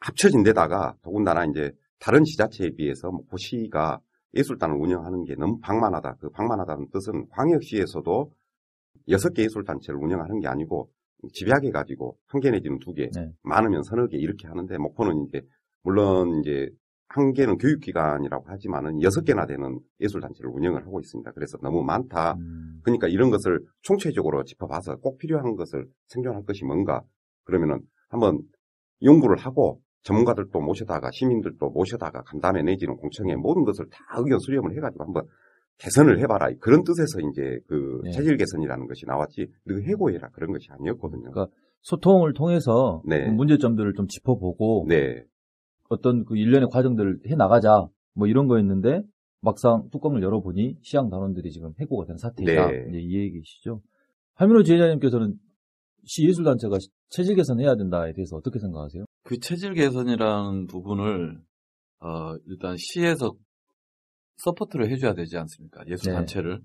합쳐진 0.00 0.42
데다가 0.42 0.96
더군다나 1.02 1.44
이제 1.44 1.70
다른 1.98 2.24
지자체에 2.24 2.70
비해서 2.70 3.10
뭐 3.10 3.24
고시가 3.26 4.00
예술단을 4.34 4.76
운영하는 4.76 5.24
게 5.24 5.34
너무 5.36 5.58
방만하다. 5.60 6.16
그 6.20 6.30
방만하다는 6.30 6.88
뜻은 6.92 7.28
광역시에서도 7.30 8.30
여섯 9.08 9.30
개 9.30 9.42
예술단체를 9.44 9.98
운영하는 10.00 10.40
게 10.40 10.46
아니고 10.48 10.90
집약해 11.32 11.70
가지고 11.70 12.16
한 12.26 12.40
개 12.40 12.50
내지는 12.50 12.78
두 12.78 12.92
개, 12.94 13.08
네. 13.14 13.30
많으면 13.42 13.82
서너 13.82 14.06
개 14.06 14.16
이렇게 14.16 14.46
하는데 14.48 14.78
목포는 14.78 15.26
이제 15.26 15.42
물론 15.82 16.40
이제 16.40 16.70
한 17.08 17.32
개는 17.32 17.58
교육기관이라고 17.58 18.44
하지만은 18.48 19.02
여섯 19.02 19.22
개나 19.24 19.44
되는 19.46 19.80
예술단체를 20.00 20.48
운영을 20.50 20.86
하고 20.86 21.00
있습니다. 21.00 21.32
그래서 21.32 21.58
너무 21.58 21.82
많다. 21.82 22.34
음, 22.34 22.80
그러니까 22.84 23.08
이런 23.08 23.30
것을 23.30 23.60
총체적으로 23.82 24.44
짚어봐서 24.44 24.96
꼭 24.96 25.18
필요한 25.18 25.56
것을 25.56 25.86
생존할 26.06 26.44
것이 26.44 26.64
뭔가 26.64 27.02
그러면은 27.44 27.80
한번 28.08 28.40
연구를 29.02 29.38
하고 29.38 29.80
전문가들도 30.02 30.58
모셔다가 30.60 31.10
시민들도 31.12 31.70
모셔다가 31.70 32.22
간담회 32.22 32.62
내지는 32.62 32.96
공청회 32.96 33.36
모든 33.36 33.64
것을 33.64 33.86
다 33.90 33.98
의견 34.18 34.38
수렴을 34.38 34.76
해가지고 34.76 35.04
한번 35.04 35.24
개선을 35.78 36.20
해봐라 36.20 36.50
그런 36.60 36.84
뜻에서 36.84 37.20
이제 37.30 37.58
그 37.66 38.00
네. 38.04 38.10
체질 38.12 38.36
개선이라는 38.36 38.86
것이 38.86 39.06
나왔지 39.06 39.46
너 39.64 39.74
해고해라 39.76 40.28
그런 40.30 40.52
것이 40.52 40.68
아니었거든요. 40.70 41.30
그러니까 41.30 41.46
소통을 41.82 42.34
통해서 42.34 43.02
네. 43.06 43.24
그 43.24 43.30
문제점들을 43.30 43.94
좀 43.94 44.06
짚어보고 44.06 44.86
네, 44.88 45.24
어떤 45.88 46.24
그 46.24 46.36
일련의 46.36 46.68
과정들을 46.70 47.20
해 47.26 47.34
나가자 47.34 47.86
뭐 48.14 48.26
이런 48.26 48.46
거였는데 48.46 49.02
막상 49.40 49.88
뚜껑을 49.90 50.22
열어보니 50.22 50.76
시향 50.82 51.08
단원들이 51.08 51.50
지금 51.50 51.72
해고가 51.80 52.06
된 52.06 52.16
사태이다. 52.18 52.70
네. 52.70 52.86
이제 52.90 52.98
이 52.98 53.16
얘기시죠. 53.20 53.80
하민호 54.34 54.62
지회장님께서는 54.62 55.34
시 56.04 56.26
예술단체가 56.26 56.76
체질 57.08 57.36
개선해야 57.36 57.76
된다에 57.76 58.12
대해서 58.12 58.36
어떻게 58.36 58.58
생각하세요? 58.58 59.04
그 59.22 59.38
체질 59.38 59.74
개선이라는 59.74 60.66
부분을 60.66 61.40
어, 62.00 62.36
일단 62.46 62.76
시에서 62.78 63.34
support를 64.38 64.90
해줘야 64.90 65.14
되지 65.14 65.36
않습니까? 65.36 65.82
예술 65.86 66.10
네. 66.10 66.16
단체를. 66.18 66.60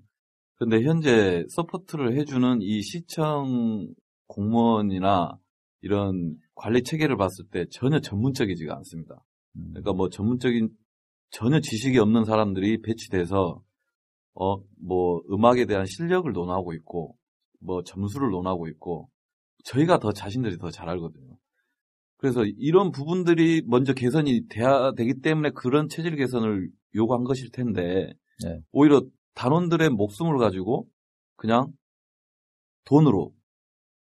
근데 0.56 0.82
현재 0.82 1.44
support를 1.50 2.16
해주는 2.18 2.62
이 2.62 2.82
시청 2.82 3.88
공무원이나 4.28 5.38
이런 5.82 6.36
관리 6.54 6.82
체계를 6.82 7.16
봤을 7.18 7.44
때 7.50 7.66
전혀 7.70 8.00
전문적이지가 8.00 8.74
않습니다. 8.76 9.22
음, 9.56 9.68
그러니까 9.72 9.92
뭐 9.92 10.08
전문적인 10.08 10.70
전혀 11.30 11.60
지식이 11.60 11.98
없는 11.98 12.24
사람들이 12.24 12.80
배치돼서 12.82 13.62
어 14.34 14.56
뭐 14.80 15.22
음악에 15.30 15.66
대한 15.66 15.84
실력을 15.86 16.30
논하고 16.32 16.72
있고 16.74 17.16
뭐 17.60 17.82
점수를 17.82 18.30
논하고 18.30 18.68
있고 18.68 19.10
저희가 19.64 19.98
더 19.98 20.12
자신들이 20.12 20.58
더 20.58 20.70
잘 20.70 20.88
알거든요. 20.88 21.35
그래서 22.18 22.44
이런 22.44 22.90
부분들이 22.90 23.62
먼저 23.66 23.92
개선이 23.92 24.48
돼야 24.48 24.92
되기 24.92 25.20
때문에 25.20 25.50
그런 25.50 25.88
체질 25.88 26.16
개선을 26.16 26.68
요구한 26.94 27.24
것일 27.24 27.50
텐데 27.50 28.12
네. 28.44 28.60
오히려 28.72 29.02
단원들의 29.34 29.90
목숨을 29.90 30.38
가지고 30.38 30.88
그냥 31.36 31.72
돈으로 32.84 33.32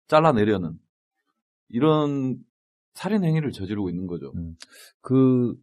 잘라내려는 0.08 0.80
이런 1.70 2.38
살인 2.94 3.24
행위를 3.24 3.52
저지르고 3.52 3.90
있는 3.90 4.08
거죠. 4.08 4.32
그 5.02 5.56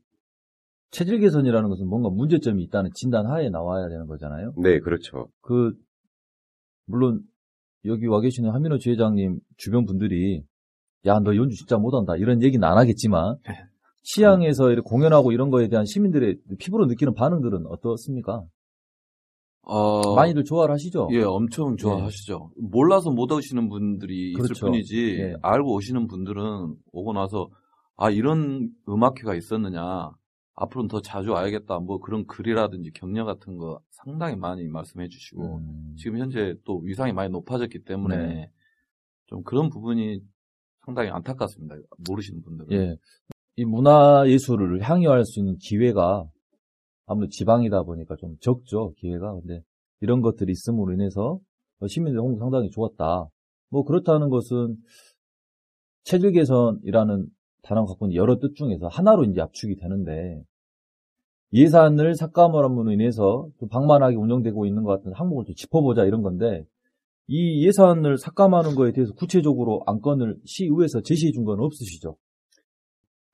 체질 0.91 1.19
개선이라는 1.19 1.69
것은 1.69 1.89
뭔가 1.89 2.11
문제점이 2.11 2.63
있다는 2.65 2.91
진단 2.95 3.27
하에 3.27 3.49
나와야 3.49 3.89
되는 3.89 4.07
거잖아요. 4.07 4.53
네, 4.63 4.79
그렇죠. 4.79 5.29
그 5.41 5.73
물론 6.87 7.23
여기 7.87 8.07
와 8.07 8.21
계시는 8.21 8.51
한민호 8.51 8.79
지회장님 8.79 9.41
주변 9.57 9.87
분들이 9.87 10.45
야 11.07 11.19
너 11.21 11.37
연주 11.37 11.57
진짜 11.57 11.77
못한다 11.77 12.17
이런 12.17 12.43
얘기는 12.43 12.63
안 12.67 12.79
하겠지만 12.79 13.37
네. 13.47 13.55
시향에서 14.03 14.71
이렇게 14.71 14.83
공연하고 14.89 15.33
이런 15.33 15.51
거에 15.51 15.69
대한 15.69 15.87
시민들의 15.87 16.39
피부로 16.59 16.87
느끼는 16.87 17.15
반응들은 17.15 17.67
어떻습니까? 17.67 18.43
어, 19.63 20.15
많이들 20.15 20.45
좋아를 20.45 20.75
하시죠? 20.75 21.09
예, 21.13 21.23
엄청 21.23 21.77
좋아하시죠. 21.77 22.51
몰라서 22.71 23.11
못 23.11 23.33
오시는 23.33 23.71
분들이 23.71 24.33
있을 24.33 24.43
그렇죠. 24.43 24.67
뿐이지 24.67 25.17
예. 25.21 25.35
알고 25.41 25.75
오시는 25.75 26.07
분들은 26.07 26.77
오고 26.93 27.15
나서 27.15 27.49
아 27.97 28.11
이런 28.11 28.71
음악회가 28.89 29.35
있었느냐 29.35 30.11
앞으로는 30.57 30.89
더 30.89 31.01
자주 31.01 31.31
와야겠다 31.33 31.79
뭐 31.79 31.99
그런 31.99 32.27
글이라든지 32.27 32.91
격려 32.93 33.25
같은 33.25 33.57
거 33.57 33.81
상당히 33.91 34.37
많이 34.37 34.69
말씀해 34.69 35.09
주시고 35.09 35.57
음, 35.57 35.95
지금 35.97 36.19
현재 36.19 36.55
또 36.65 36.79
위상이 36.81 37.13
많이 37.13 37.31
높아졌기 37.31 37.85
때문에 37.85 38.17
네. 38.17 38.51
좀 39.27 39.43
그런 39.45 39.71
부분이 39.71 40.21
상당히 40.85 41.11
안타깝습니다. 41.11 41.77
모르시는 42.09 42.43
분들은. 42.43 42.73
예. 42.73 42.97
이 43.57 43.65
문화 43.65 44.25
예술을 44.27 44.81
향유할 44.83 45.25
수 45.25 45.41
있는 45.41 45.57
기회가 45.59 46.25
아무래도 47.07 47.31
지방이다 47.31 47.83
보니까 47.83 48.17
좀 48.17 48.37
적죠, 48.41 48.93
기회가. 48.97 49.33
근데 49.35 49.63
이런 50.01 50.21
것들이 50.21 50.53
있음으로 50.53 50.93
인해서 50.93 51.39
시민들 51.89 52.21
홍보 52.21 52.39
상당히 52.39 52.71
좋았다. 52.71 53.27
뭐 53.71 53.85
그렇다는 53.85 54.29
것은 54.31 54.77
체질 56.05 56.33
개선이라는 56.33 57.27
단어가 57.63 57.87
갖고 57.89 58.07
있는 58.07 58.17
여러 58.17 58.39
뜻 58.39 58.55
중에서 58.55 58.89
하나로 58.89 59.25
이제 59.25 59.41
압축이 59.41 59.77
되는데 59.77 60.43
예산을 61.53 62.15
삭감함으로 62.15 62.91
인해서 62.91 63.49
좀 63.59 63.69
방만하게 63.69 64.17
운영되고 64.17 64.67
있는 64.67 64.83
것 64.83 64.97
같은 64.97 65.13
항목을 65.13 65.45
좀 65.47 65.55
짚어보자 65.55 66.05
이런 66.05 66.23
건데 66.23 66.65
이 67.27 67.67
예산을 67.67 68.19
삭감하는 68.19 68.75
거에 68.75 68.93
대해서 68.93 69.13
구체적으로 69.15 69.83
안건을 69.87 70.37
시의회에서 70.45 71.01
제시해 71.03 71.33
준 71.33 71.45
건 71.45 71.61
없으시죠? 71.61 72.17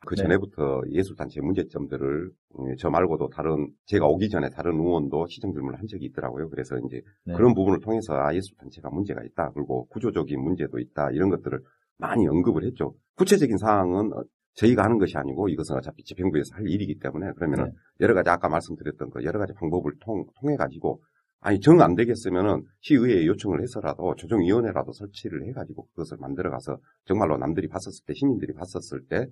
그 0.07 0.15
네. 0.15 0.23
전에부터 0.23 0.81
예술단체 0.91 1.41
문제점들을 1.43 2.31
음, 2.59 2.75
저 2.79 2.89
말고도 2.89 3.29
다른 3.29 3.69
제가 3.85 4.07
오기 4.07 4.31
전에 4.31 4.49
다른 4.49 4.73
의원도 4.79 5.27
시정 5.29 5.53
질문을 5.53 5.79
한 5.79 5.87
적이 5.87 6.07
있더라고요. 6.07 6.49
그래서 6.49 6.77
이제 6.87 7.03
네. 7.25 7.35
그런 7.35 7.53
부분을 7.55 7.81
통해서 7.81 8.15
아 8.15 8.35
예술단체가 8.35 8.89
문제가 8.91 9.23
있다. 9.23 9.51
그리고 9.55 9.87
구조적인 9.89 10.41
문제도 10.41 10.79
있다. 10.79 11.11
이런 11.13 11.29
것들을 11.29 11.61
많이 11.99 12.27
언급을 12.27 12.65
했죠. 12.65 12.95
구체적인 13.17 13.59
사항은 13.59 14.13
어, 14.15 14.23
저희가 14.55 14.83
하는 14.85 14.99
것이 14.99 15.17
아니고 15.19 15.49
이것은 15.51 15.77
어차피 15.77 16.03
집행부에서 16.03 16.55
할 16.57 16.67
일이기 16.67 16.99
때문에 16.99 17.33
그러면은 17.37 17.67
네. 17.67 17.71
여러 18.01 18.15
가지 18.15 18.31
아까 18.31 18.49
말씀드렸던 18.49 19.11
그 19.11 19.23
여러 19.25 19.39
가지 19.39 19.53
방법을 19.53 19.93
통, 20.01 20.25
통해 20.41 20.57
가지고 20.57 21.03
아니 21.41 21.59
정 21.61 21.81
안 21.81 21.95
되겠으면은 21.95 22.65
시의회에 22.81 23.27
요청을 23.27 23.63
해서라도 23.63 24.15
조정위원회라도 24.17 24.93
설치를 24.93 25.47
해가지고 25.49 25.87
그것을 25.91 26.19
만들어 26.21 26.51
가서 26.51 26.79
정말로 27.07 27.39
남들이 27.39 27.69
봤었을 27.69 28.05
때 28.07 28.15
시민들이 28.15 28.53
봤었을 28.53 29.07
때 29.09 29.27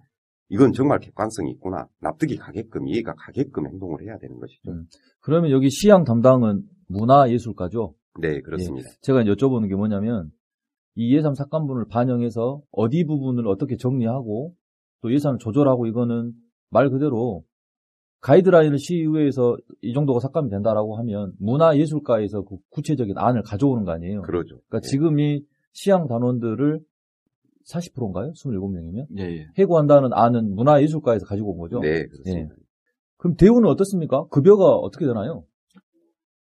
이건 0.49 0.73
정말 0.73 0.99
객관성이 1.01 1.51
있구나 1.53 1.87
납득이 2.01 2.37
가게끔 2.37 2.89
이해가 2.89 3.15
가게끔 3.15 3.67
행동을 3.67 4.03
해야 4.03 4.17
되는 4.17 4.39
것이죠. 4.39 4.71
음. 4.71 4.87
그러면 5.21 5.51
여기 5.51 5.69
시향 5.71 6.05
담당은 6.05 6.63
문화예술가죠? 6.89 7.95
네 8.21 8.41
그렇습니다. 8.41 8.89
제가 9.03 9.25
여쭤보는 9.25 9.69
게 9.69 9.75
뭐냐면 9.75 10.31
이 10.95 11.15
예산 11.15 11.35
삭감분을 11.35 11.85
반영해서 11.91 12.63
어디 12.73 13.05
부분을 13.05 13.47
어떻게 13.47 13.77
정리하고 13.77 14.55
또 15.03 15.13
예산을 15.13 15.39
조절하고 15.39 15.87
이거는 15.87 16.33
말 16.71 16.89
그대로 16.91 17.45
가이드라인을 18.21 18.79
시의회에서 18.79 19.57
이 19.83 19.93
정도가 19.93 20.21
삭감이 20.21 20.51
된다라고 20.51 20.97
하면 20.99 21.33
문화예술가에서 21.39 22.43
그 22.43 22.57
구체적인 22.71 23.17
안을 23.17 23.43
가져오는 23.43 23.85
거 23.85 23.93
아니에요? 23.93 24.23
그러죠. 24.23 24.61
그러니까 24.69 24.81
네. 24.81 24.89
지금이 24.89 25.45
시향 25.73 26.09
단원들을 26.09 26.81
40%인가요? 27.71 28.33
27명이면? 28.33 29.07
예, 29.19 29.23
예. 29.25 29.47
해고한다는 29.59 30.11
안은 30.13 30.55
문화예술가에서 30.55 31.27
가지고 31.27 31.53
온 31.53 31.59
거죠? 31.59 31.81
네 31.81 32.07
그렇습니다. 32.07 32.55
그럼 33.19 33.37
대우는 33.37 33.69
어떻습니까? 33.69 34.27
급여가 34.29 34.65
어떻게 34.77 35.07
되나요? 35.07 35.45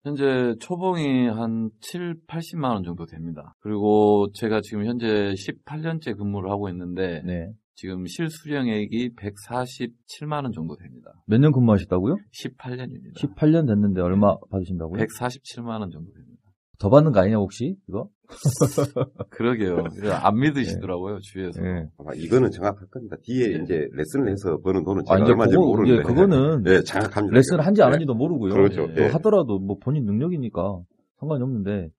현재 0.03 0.55
초봉이 0.59 1.28
한 1.28 1.70
7, 1.80 2.26
80만 2.28 2.74
원 2.74 2.84
정도 2.84 3.05
됩니다. 3.05 3.55
그리고 3.59 4.28
제가 4.34 4.59
지금 4.61 4.86
현재 4.86 5.34
18년째 5.34 6.18
근무를 6.18 6.51
하고 6.51 6.68
있는데 6.70 7.22
네. 7.26 7.53
지금 7.76 8.05
실수령액이 8.05 9.15
147만 9.15 10.43
원 10.43 10.51
정도 10.51 10.76
됩니다. 10.76 11.11
몇 11.28 11.39
년 11.39 11.51
근무하셨다고요? 11.51 12.17
18년입니다. 12.32 13.15
18년 13.17 13.67
됐는데 13.67 14.01
얼마 14.01 14.38
받으신다고요? 14.51 15.01
147만 15.03 15.80
원 15.80 15.89
정도 15.91 16.11
됩니다. 16.13 16.41
더 16.80 16.89
받는 16.89 17.11
거 17.11 17.19
아니냐 17.21 17.38
혹시 17.38 17.78
이거? 17.88 18.09
그러게요. 19.30 19.84
안 20.21 20.39
믿으시더라고요, 20.39 21.19
주위에서. 21.21 21.61
예. 21.63 21.88
아마 21.97 22.13
이거는 22.15 22.51
정확할 22.51 22.88
겁니다. 22.88 23.15
뒤에 23.24 23.57
네. 23.57 23.63
이제 23.63 23.88
레슨을 23.91 24.30
해서 24.32 24.59
버는 24.63 24.84
돈은 24.84 25.03
제가 25.05 25.19
아, 25.21 25.24
얼마인지 25.26 25.55
그거, 25.55 25.67
모르는데 25.67 25.99
예, 25.99 26.01
그거는 26.03 26.63
네 26.63 26.82
정확합니다. 26.84 27.34
레슨을 27.36 27.65
한지 27.65 27.82
안 27.82 27.89
네. 27.89 27.93
한지도 27.93 28.15
모르고요. 28.15 28.53
그렇죠. 28.53 28.88
또 28.93 29.01
예. 29.01 29.07
하더라도 29.07 29.59
뭐 29.59 29.78
본인 29.80 30.05
능력이니까 30.05 30.80
상관이 31.19 31.41
없는데 31.43 31.89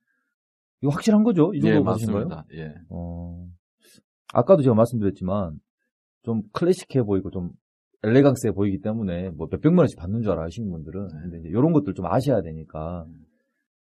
이거 0.83 0.91
확실한 0.93 1.23
거죠? 1.23 1.53
이 1.55 1.61
정도 1.61 1.77
예, 1.79 1.83
받으신 1.83 2.13
거예요? 2.13 2.29
맞습니다. 2.29 2.45
예. 2.55 2.75
어, 2.91 3.47
아까도 4.35 4.63
제가 4.63 4.75
말씀드렸지만 4.75 5.59
좀 6.23 6.43
클래식해 6.53 7.03
보이고 7.05 7.31
좀 7.31 7.51
엘레강스해 8.03 8.53
보이기 8.53 8.81
때문에 8.81 9.31
뭐 9.31 9.49
몇백만 9.51 9.79
원씩 9.81 9.99
받는 9.99 10.23
줄 10.23 10.33
알아요 10.33 10.51
시민분들은. 10.51 11.07
네. 11.09 11.15
근데 11.23 11.39
이제 11.39 11.49
이런 11.49 11.73
것들 11.73 11.95
좀 11.95 12.07
아셔야 12.07 12.43
되니까 12.43 13.07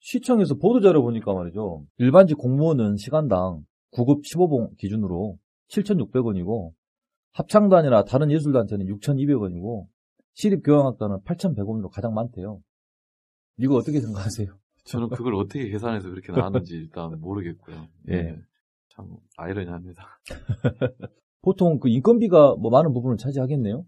시청에서 0.00 0.54
보도자료 0.54 1.02
보니까 1.02 1.34
말이죠. 1.34 1.84
일반직 1.98 2.38
공무원은 2.38 2.96
시간당 2.96 3.64
9급 3.92 4.22
15봉 4.24 4.76
기준으로 4.78 5.38
7,600원이고 5.68 6.72
합창단이나 7.32 8.04
다른 8.04 8.30
예술단체는 8.30 8.86
6,200원이고 8.86 9.86
시립교향악단은 10.34 11.20
8,100원으로 11.24 11.90
가장 11.90 12.14
많대요. 12.14 12.60
이거 13.58 13.74
어떻게 13.74 14.00
생각하세요? 14.00 14.56
저는 14.84 15.08
그걸 15.10 15.34
어떻게 15.34 15.68
계산해서 15.68 16.08
그렇게 16.08 16.32
나왔는지 16.32 16.76
일단 16.76 17.20
모르겠고요. 17.20 17.88
예. 18.10 18.38
참 18.98 19.16
아이러니합니다. 19.36 20.04
보통 21.42 21.78
그 21.78 21.88
인건비가 21.88 22.56
뭐 22.56 22.70
많은 22.70 22.92
부분을 22.92 23.16
차지하겠네요. 23.16 23.86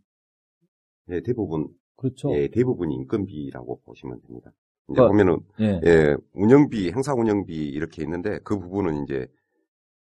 예, 1.08 1.20
대부분 1.22 1.68
그렇죠. 1.96 2.32
예, 2.34 2.48
대부분이 2.48 2.94
인건비라고 2.94 3.80
보시면 3.84 4.20
됩니다. 4.22 4.52
이제 4.88 4.94
그러니까- 4.94 5.08
보면은 5.08 5.40
예. 5.60 5.80
예, 5.84 6.16
운영비, 6.34 6.92
행사 6.92 7.12
운영비 7.12 7.52
이렇게 7.54 8.02
있는데 8.04 8.38
그 8.44 8.58
부분은 8.58 9.02
이제 9.02 9.26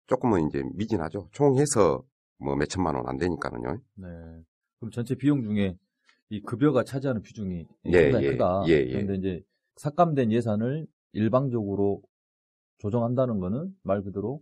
조금은 0.06 0.46
이제 0.48 0.62
미진하죠. 0.74 1.28
총 1.32 1.58
해서 1.58 2.02
뭐 2.38 2.54
몇 2.56 2.66
천만 2.68 2.94
원 2.94 3.06
안 3.08 3.16
되니까는요. 3.18 3.78
네. 3.96 4.06
그럼 4.78 4.90
전체 4.92 5.14
비용 5.16 5.42
중에 5.42 5.76
이 6.30 6.40
급여가 6.40 6.84
차지하는 6.84 7.22
비중이 7.22 7.66
예, 7.86 8.02
상당히 8.04 8.26
예, 8.26 8.30
크다. 8.32 8.62
예, 8.68 8.72
예. 8.72 8.92
그런데 8.92 9.14
이제 9.16 9.42
삭감된 9.76 10.30
예산을 10.32 10.86
일방적으로 11.12 12.00
조정한다는 12.78 13.40
거는 13.40 13.74
말 13.82 14.02
그대로 14.02 14.40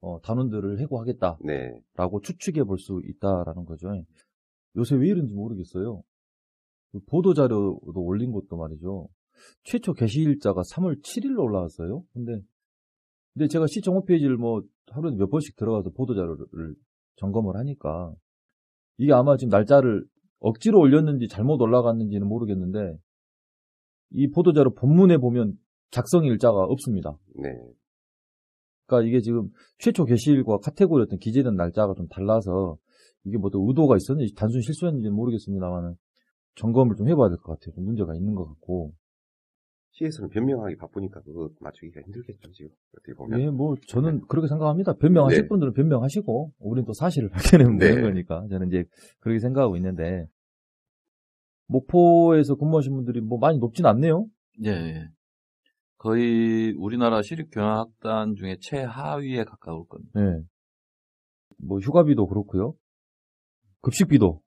어, 0.00 0.20
단원들을 0.20 0.80
해고하겠다라고 0.80 1.40
네. 1.46 1.82
추측해 2.22 2.64
볼 2.64 2.78
수 2.78 3.00
있다라는 3.04 3.64
거죠. 3.64 3.88
요새 4.76 4.96
왜 4.96 5.08
이런지 5.08 5.34
모르겠어요. 5.34 6.02
그 6.92 7.00
보도 7.06 7.34
자료도 7.34 7.92
올린 7.94 8.32
것도 8.32 8.56
말이죠. 8.56 9.08
최초 9.64 9.92
게시일자가 9.92 10.62
3월 10.62 11.02
7일로 11.02 11.42
올라왔어요. 11.42 12.02
근데 12.12 12.40
근데 13.34 13.48
제가 13.48 13.66
시청 13.68 13.94
홈페이지를 13.94 14.36
뭐 14.36 14.62
하루에 14.90 15.12
몇 15.16 15.30
번씩 15.30 15.56
들어가서 15.56 15.90
보도 15.90 16.14
자료를 16.14 16.74
점검을 17.16 17.56
하니까 17.56 18.12
이게 18.98 19.12
아마 19.12 19.36
지금 19.36 19.50
날짜를 19.50 20.04
억지로 20.40 20.80
올렸는지 20.80 21.28
잘못 21.28 21.60
올라갔는지는 21.60 22.26
모르겠는데 22.26 22.98
이 24.10 24.30
보도 24.30 24.52
자료 24.52 24.74
본문에 24.74 25.18
보면 25.18 25.54
작성 25.90 26.24
일자가 26.24 26.64
없습니다. 26.64 27.16
네. 27.36 27.50
그러니까 28.90 29.08
이게 29.08 29.20
지금 29.20 29.48
최초 29.78 30.04
게시일과 30.04 30.58
카테고리 30.58 31.02
어떤 31.04 31.18
기재된 31.18 31.54
날짜가 31.54 31.94
좀 31.94 32.08
달라서 32.08 32.76
이게 33.24 33.38
뭐 33.38 33.50
또 33.50 33.66
의도가 33.68 33.96
있었는지 33.96 34.34
단순 34.34 34.60
실수였는지는 34.62 35.14
모르겠습니다만 35.14 35.94
점검을 36.56 36.96
좀 36.96 37.08
해봐야 37.08 37.28
될 37.28 37.38
것 37.38 37.58
같아요. 37.58 37.74
좀 37.74 37.84
문제가 37.84 38.14
있는 38.14 38.34
것 38.34 38.46
같고. 38.46 38.92
시에서는 39.92 40.30
변명하기 40.30 40.76
바쁘니까 40.76 41.20
그거 41.22 41.50
맞추기가 41.60 42.00
힘들겠죠, 42.02 42.50
지금. 42.52 42.70
어떻게 42.96 43.12
보면. 43.14 43.40
예, 43.40 43.50
뭐 43.50 43.74
저는 43.88 44.22
그렇게 44.28 44.48
생각합니다. 44.48 44.94
변명하실 44.94 45.42
네. 45.42 45.48
분들은 45.48 45.72
변명하시고 45.74 46.52
우리는 46.58 46.86
또 46.86 46.92
사실을 46.92 47.28
밝혀내면 47.68 47.76
네. 47.76 47.88
되는 47.88 48.02
거니까 48.02 48.46
저는 48.50 48.68
이제 48.68 48.84
그렇게 49.20 49.38
생각하고 49.40 49.76
있는데 49.76 50.26
목포에서 51.66 52.54
근무하신 52.56 52.94
분들이 52.94 53.20
뭐 53.20 53.38
많이 53.38 53.58
높진 53.58 53.86
않네요. 53.86 54.26
예, 54.64 54.70
예. 54.70 55.08
거의 56.00 56.72
우리나라 56.78 57.20
시립교향악단 57.20 58.34
중에 58.34 58.56
최하위에 58.60 59.44
가까울 59.44 59.86
겁니다. 59.86 60.18
예. 60.18 60.42
뭐 61.58 61.78
휴가비도 61.78 62.26
그렇고요. 62.26 62.72
급식비도 63.82 64.40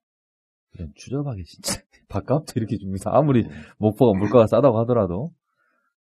이런 0.74 0.90
추접하게 0.96 1.44
진짜 1.44 1.80
밥값도 2.08 2.54
이렇게 2.56 2.76
줍니다. 2.76 3.10
아무리 3.14 3.44
목포가 3.78 4.18
물가가 4.18 4.48
싸다고 4.48 4.80
하더라도 4.80 5.30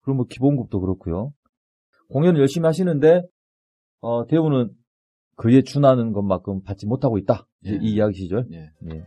그리고 0.01 0.17
뭐 0.17 0.25
기본급도 0.27 0.79
그렇고요. 0.81 1.33
공연을 2.09 2.39
열심히 2.41 2.67
하시는데 2.67 3.23
어, 4.01 4.27
대우는 4.27 4.69
그에 5.35 5.63
준하는 5.63 6.13
것만큼 6.13 6.61
받지 6.61 6.85
못하고 6.85 7.17
있다. 7.17 7.47
이- 7.63 7.69
예. 7.71 7.79
이 7.81 7.93
이야기시죠. 7.95 8.43
예. 8.51 8.69
예. 8.93 9.03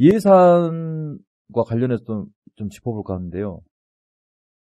예산과 0.00 1.62
관련해서 1.66 2.02
좀, 2.04 2.26
좀 2.56 2.68
짚어볼까 2.70 3.14
하는데요. 3.14 3.60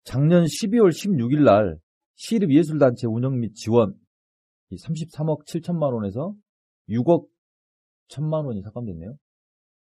작년 0.03 0.45
12월 0.45 0.89
16일 0.89 1.43
날 1.43 1.77
시립예술단체 2.15 3.07
운영 3.07 3.39
및 3.39 3.53
지원 3.53 3.93
이 4.71 4.75
33억 4.77 5.45
7천만 5.45 5.93
원에서 5.93 6.33
6억 6.89 7.27
1천만 8.09 8.45
원이 8.45 8.61
삭감됐네요. 8.63 9.15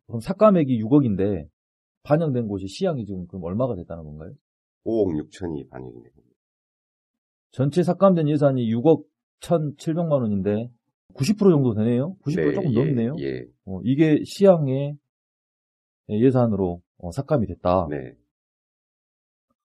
그럼 0.08 0.22
삭감액이 0.22 0.82
6억인데 0.82 1.48
반영된 2.04 2.48
곳이 2.48 2.68
시향이 2.68 3.06
지금 3.06 3.28
그럼 3.28 3.44
얼마가 3.44 3.76
됐다는 3.76 4.06
건가요? 4.06 4.34
5억 4.86 5.12
6천이 5.12 5.70
반영이 5.70 5.94
됩니다. 5.94 6.24
전체 7.52 7.84
삭감된 7.84 8.30
예산이 8.30 8.64
6억 8.74 9.04
1,700만 9.42 10.12
원인데 10.22 10.70
90% 11.16 11.52
정도 11.52 11.74
되네요. 11.74 12.16
90% 12.24 12.56
조금 12.56 12.74
예, 12.74 12.76
넘네요. 12.76 13.16
예. 13.20 13.46
어, 13.66 13.82
이게 13.84 14.24
시향의 14.24 14.96
예산으로 16.10 16.82
어, 16.99 17.12
삭감이 17.12 17.47
됐다. 17.47 17.88
네. 17.89 18.16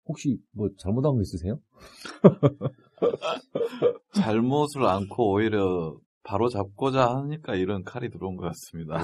혹시 0.06 0.40
뭐 0.52 0.68
잘못한 0.78 1.14
거 1.14 1.20
있으세요? 1.20 1.60
잘못을 4.14 4.84
않고 4.86 5.32
오히려 5.32 5.98
바로 6.22 6.48
잡고자 6.48 7.16
하니까 7.16 7.54
이런 7.56 7.84
칼이 7.84 8.08
들어온 8.10 8.36
것 8.36 8.44
같습니다. 8.46 8.96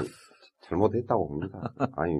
잘못했다고 0.62 1.28
봅니다. 1.28 1.74
아니, 1.96 2.14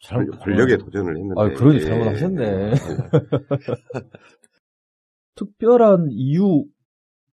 잘- 0.00 0.26
권- 0.26 0.38
권력에 0.38 0.76
도전을 0.76 1.16
했는데. 1.16 1.40
아, 1.40 1.48
그러니 1.48 1.76
예. 1.76 1.80
잘못하셨네. 1.80 2.70
특별한 5.34 6.08
이유 6.10 6.64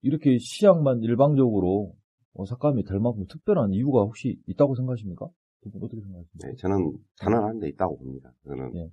이렇게 0.02 0.38
시향만 0.38 1.02
일방적으로 1.02 1.94
어, 2.34 2.44
삭감이 2.44 2.84
될 2.84 2.98
만큼 2.98 3.26
특별한 3.28 3.72
이유가 3.72 4.00
혹시 4.02 4.38
있다고 4.46 4.74
생각하십니까? 4.74 5.28
어떻게 5.68 6.00
생각하십니까? 6.00 6.48
네, 6.48 6.54
저는 6.56 6.92
단언한 7.18 7.60
데 7.60 7.68
있다고 7.68 7.98
봅니다. 7.98 8.32
저는 8.44 8.74
예. 8.76 8.90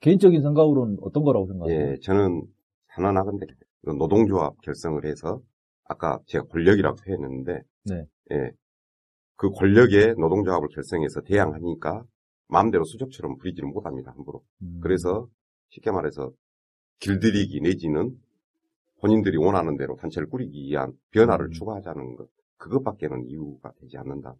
개인적인 0.00 0.42
생각으로는 0.42 0.98
어떤 1.02 1.24
거라고 1.24 1.46
생각하세요? 1.46 1.80
예, 1.80 1.96
저는 2.00 2.42
단언하건데 2.88 3.46
그 3.84 3.90
노동조합 3.90 4.60
결성을 4.62 5.04
해서 5.04 5.40
아까 5.84 6.20
제가 6.26 6.44
권력이라고 6.46 6.96
표현했는데 6.96 7.62
네. 7.86 8.06
예, 8.32 8.50
그 9.36 9.50
권력에 9.50 10.14
노동조합을 10.18 10.68
결성해서 10.68 11.22
대항하니까 11.22 12.04
마음대로 12.48 12.84
수족처럼 12.84 13.36
부리지는 13.38 13.70
못합니다 13.70 14.12
함부로. 14.12 14.42
음, 14.62 14.80
그래서 14.82 15.28
쉽게 15.70 15.90
말해서 15.90 16.32
길들이기 17.00 17.60
내지는 17.60 18.16
본인들이 19.00 19.38
원하는 19.38 19.76
대로 19.76 19.96
단체를 19.96 20.28
꾸리기 20.28 20.62
위한 20.68 20.92
변화를 21.10 21.46
음. 21.46 21.50
추구하자는 21.52 22.16
것 22.16 22.28
그것밖에는 22.58 23.26
이유가 23.26 23.72
되지 23.80 23.96
않는다. 23.96 24.34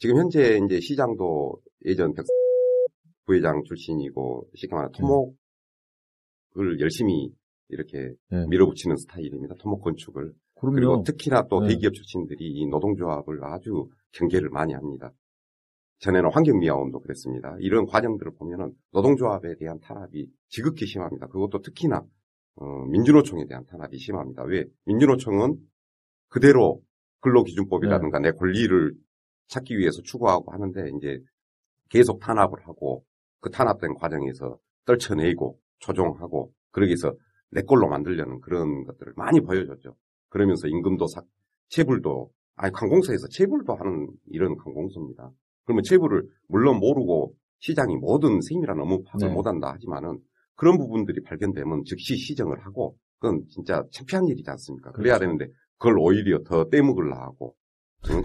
지금 0.00 0.16
현재 0.16 0.58
이제 0.64 0.80
시장도 0.80 1.60
예전 1.84 2.14
백 2.14 2.24
부회장 3.26 3.62
출신이고 3.64 4.48
쉽게 4.54 4.74
말해 4.74 4.88
토목을 4.96 6.80
열심히 6.80 7.30
이렇게 7.68 8.14
네. 8.30 8.46
밀어붙이는 8.48 8.96
스타일입니다. 8.96 9.56
토목 9.58 9.82
건축을 9.82 10.32
그럼요. 10.54 10.74
그리고 10.74 11.02
특히나 11.02 11.46
또 11.48 11.60
네. 11.60 11.68
대기업 11.68 11.92
출신들이 11.92 12.50
이 12.50 12.66
노동조합을 12.68 13.44
아주 13.44 13.90
경계를 14.12 14.48
많이 14.48 14.72
합니다. 14.72 15.12
전에는 15.98 16.30
환경미화원도 16.32 17.00
그랬습니다. 17.00 17.56
이런 17.60 17.84
과정들을 17.84 18.32
보면은 18.38 18.72
노동조합에 18.92 19.56
대한 19.58 19.80
탄압이 19.80 20.30
지극히 20.48 20.86
심합니다. 20.86 21.26
그것도 21.26 21.60
특히나 21.60 22.02
어, 22.54 22.84
민주노총에 22.86 23.44
대한 23.46 23.66
탄압이 23.66 23.98
심합니다. 23.98 24.44
왜? 24.44 24.64
민주노총은 24.86 25.58
그대로 26.28 26.80
근로기준법이라든가 27.20 28.18
네. 28.20 28.30
내 28.30 28.36
권리를 28.36 28.94
찾기 29.50 29.78
위해서 29.78 30.00
추구하고 30.02 30.52
하는데 30.52 30.80
이제 30.96 31.18
계속 31.90 32.20
탄압을 32.20 32.66
하고 32.66 33.04
그 33.40 33.50
탄압된 33.50 33.94
과정에서 33.94 34.58
떨쳐내고 34.86 35.58
조종하고 35.80 36.52
그러기 36.70 36.90
위해서 36.90 37.12
내 37.50 37.62
걸로 37.62 37.88
만들려는 37.88 38.40
그런 38.40 38.84
것들을 38.84 39.12
많이 39.16 39.40
보여줬죠. 39.40 39.96
그러면서 40.28 40.68
임금도 40.68 41.06
삭, 41.08 41.24
체불도, 41.68 42.30
아니, 42.54 42.72
관공서에서 42.72 43.26
체불도 43.28 43.74
하는 43.74 44.08
이런 44.26 44.56
관공서입니다. 44.56 45.30
그러면 45.64 45.82
체불을 45.82 46.28
물론 46.48 46.78
모르고 46.78 47.34
시장이 47.58 47.96
모든 47.96 48.40
세밀한 48.40 48.78
업무 48.80 49.02
파악을 49.02 49.28
네. 49.28 49.34
못한다 49.34 49.72
하지만은 49.72 50.18
그런 50.54 50.78
부분들이 50.78 51.22
발견되면 51.22 51.84
즉시 51.84 52.16
시정을 52.16 52.64
하고 52.64 52.96
그건 53.18 53.44
진짜 53.48 53.82
창피한 53.92 54.28
일이지 54.28 54.48
않습니까? 54.50 54.92
그래야 54.92 55.18
그렇죠. 55.18 55.36
되는데 55.36 55.52
그걸 55.78 55.98
오히려 55.98 56.42
더 56.44 56.68
떼먹으려 56.68 57.14
하고 57.16 57.54
응? 58.10 58.22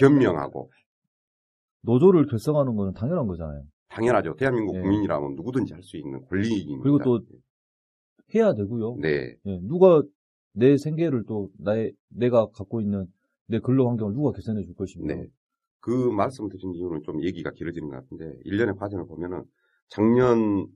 변명하고 0.00 0.70
노조를 1.82 2.26
결성하는 2.26 2.74
거는 2.76 2.92
당연한 2.94 3.26
거잖아요. 3.26 3.62
당연하죠. 3.88 4.34
대한민국 4.36 4.74
네. 4.76 4.82
국민이라면 4.82 5.34
누구든지 5.34 5.72
할 5.72 5.82
수 5.82 5.96
있는 5.96 6.24
권리입니다. 6.26 6.82
그리고 6.82 6.98
또 7.00 7.20
해야 8.34 8.54
되고요. 8.54 8.96
네. 9.00 9.34
예, 9.46 9.58
누가 9.62 10.02
내 10.52 10.76
생계를 10.76 11.24
또 11.26 11.48
나의 11.58 11.92
내가 12.08 12.46
갖고 12.50 12.80
있는 12.80 13.06
내 13.46 13.58
근로 13.58 13.88
환경을 13.88 14.14
누가 14.14 14.32
개선해 14.32 14.62
줄 14.62 14.74
것입니까? 14.74 15.14
네. 15.14 15.26
그 15.80 15.90
말씀 15.90 16.48
드린 16.48 16.74
이유는 16.74 17.02
좀 17.04 17.22
얘기가 17.24 17.50
길어지는 17.52 17.88
것 17.88 17.96
같은데, 17.96 18.32
일련의 18.44 18.74
과정을 18.76 19.06
보면은 19.06 19.42
작년 19.88 20.66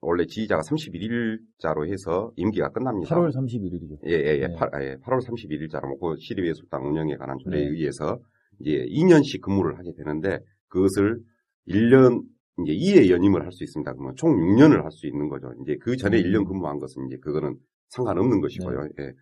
원래 0.00 0.24
지휘자가 0.26 0.62
31일자로 0.62 1.90
해서 1.90 2.30
임기가 2.36 2.70
끝납니다. 2.70 3.14
8월 3.14 3.30
31일이죠. 3.34 3.98
예, 4.06 4.12
예, 4.12 4.38
예. 4.40 4.46
네. 4.46 4.54
8, 4.54 4.70
월 4.72 5.20
31일자로 5.20 5.88
먹고 5.88 6.16
시립예술당 6.16 6.86
운영에 6.86 7.16
관한 7.16 7.36
조례에 7.38 7.64
네. 7.64 7.70
의해서 7.70 8.18
이제 8.60 8.86
2년씩 8.88 9.40
근무를 9.40 9.78
하게 9.78 9.92
되는데 9.96 10.38
그것을 10.68 11.20
1년 11.68 12.22
이제 12.62 12.72
2회 12.72 13.10
연임을 13.10 13.42
할 13.44 13.52
수 13.52 13.64
있습니다. 13.64 13.92
그러면 13.92 14.14
총 14.16 14.36
6년을 14.36 14.82
할 14.82 14.90
수 14.92 15.06
있는 15.06 15.28
거죠. 15.28 15.52
이제 15.62 15.76
그 15.80 15.96
전에 15.96 16.18
음. 16.18 16.22
1년 16.22 16.46
근무한 16.46 16.78
것은 16.78 17.06
이제 17.06 17.16
그거는 17.18 17.56
상관없는 17.88 18.40
것이고요. 18.40 18.88
예. 19.00 19.12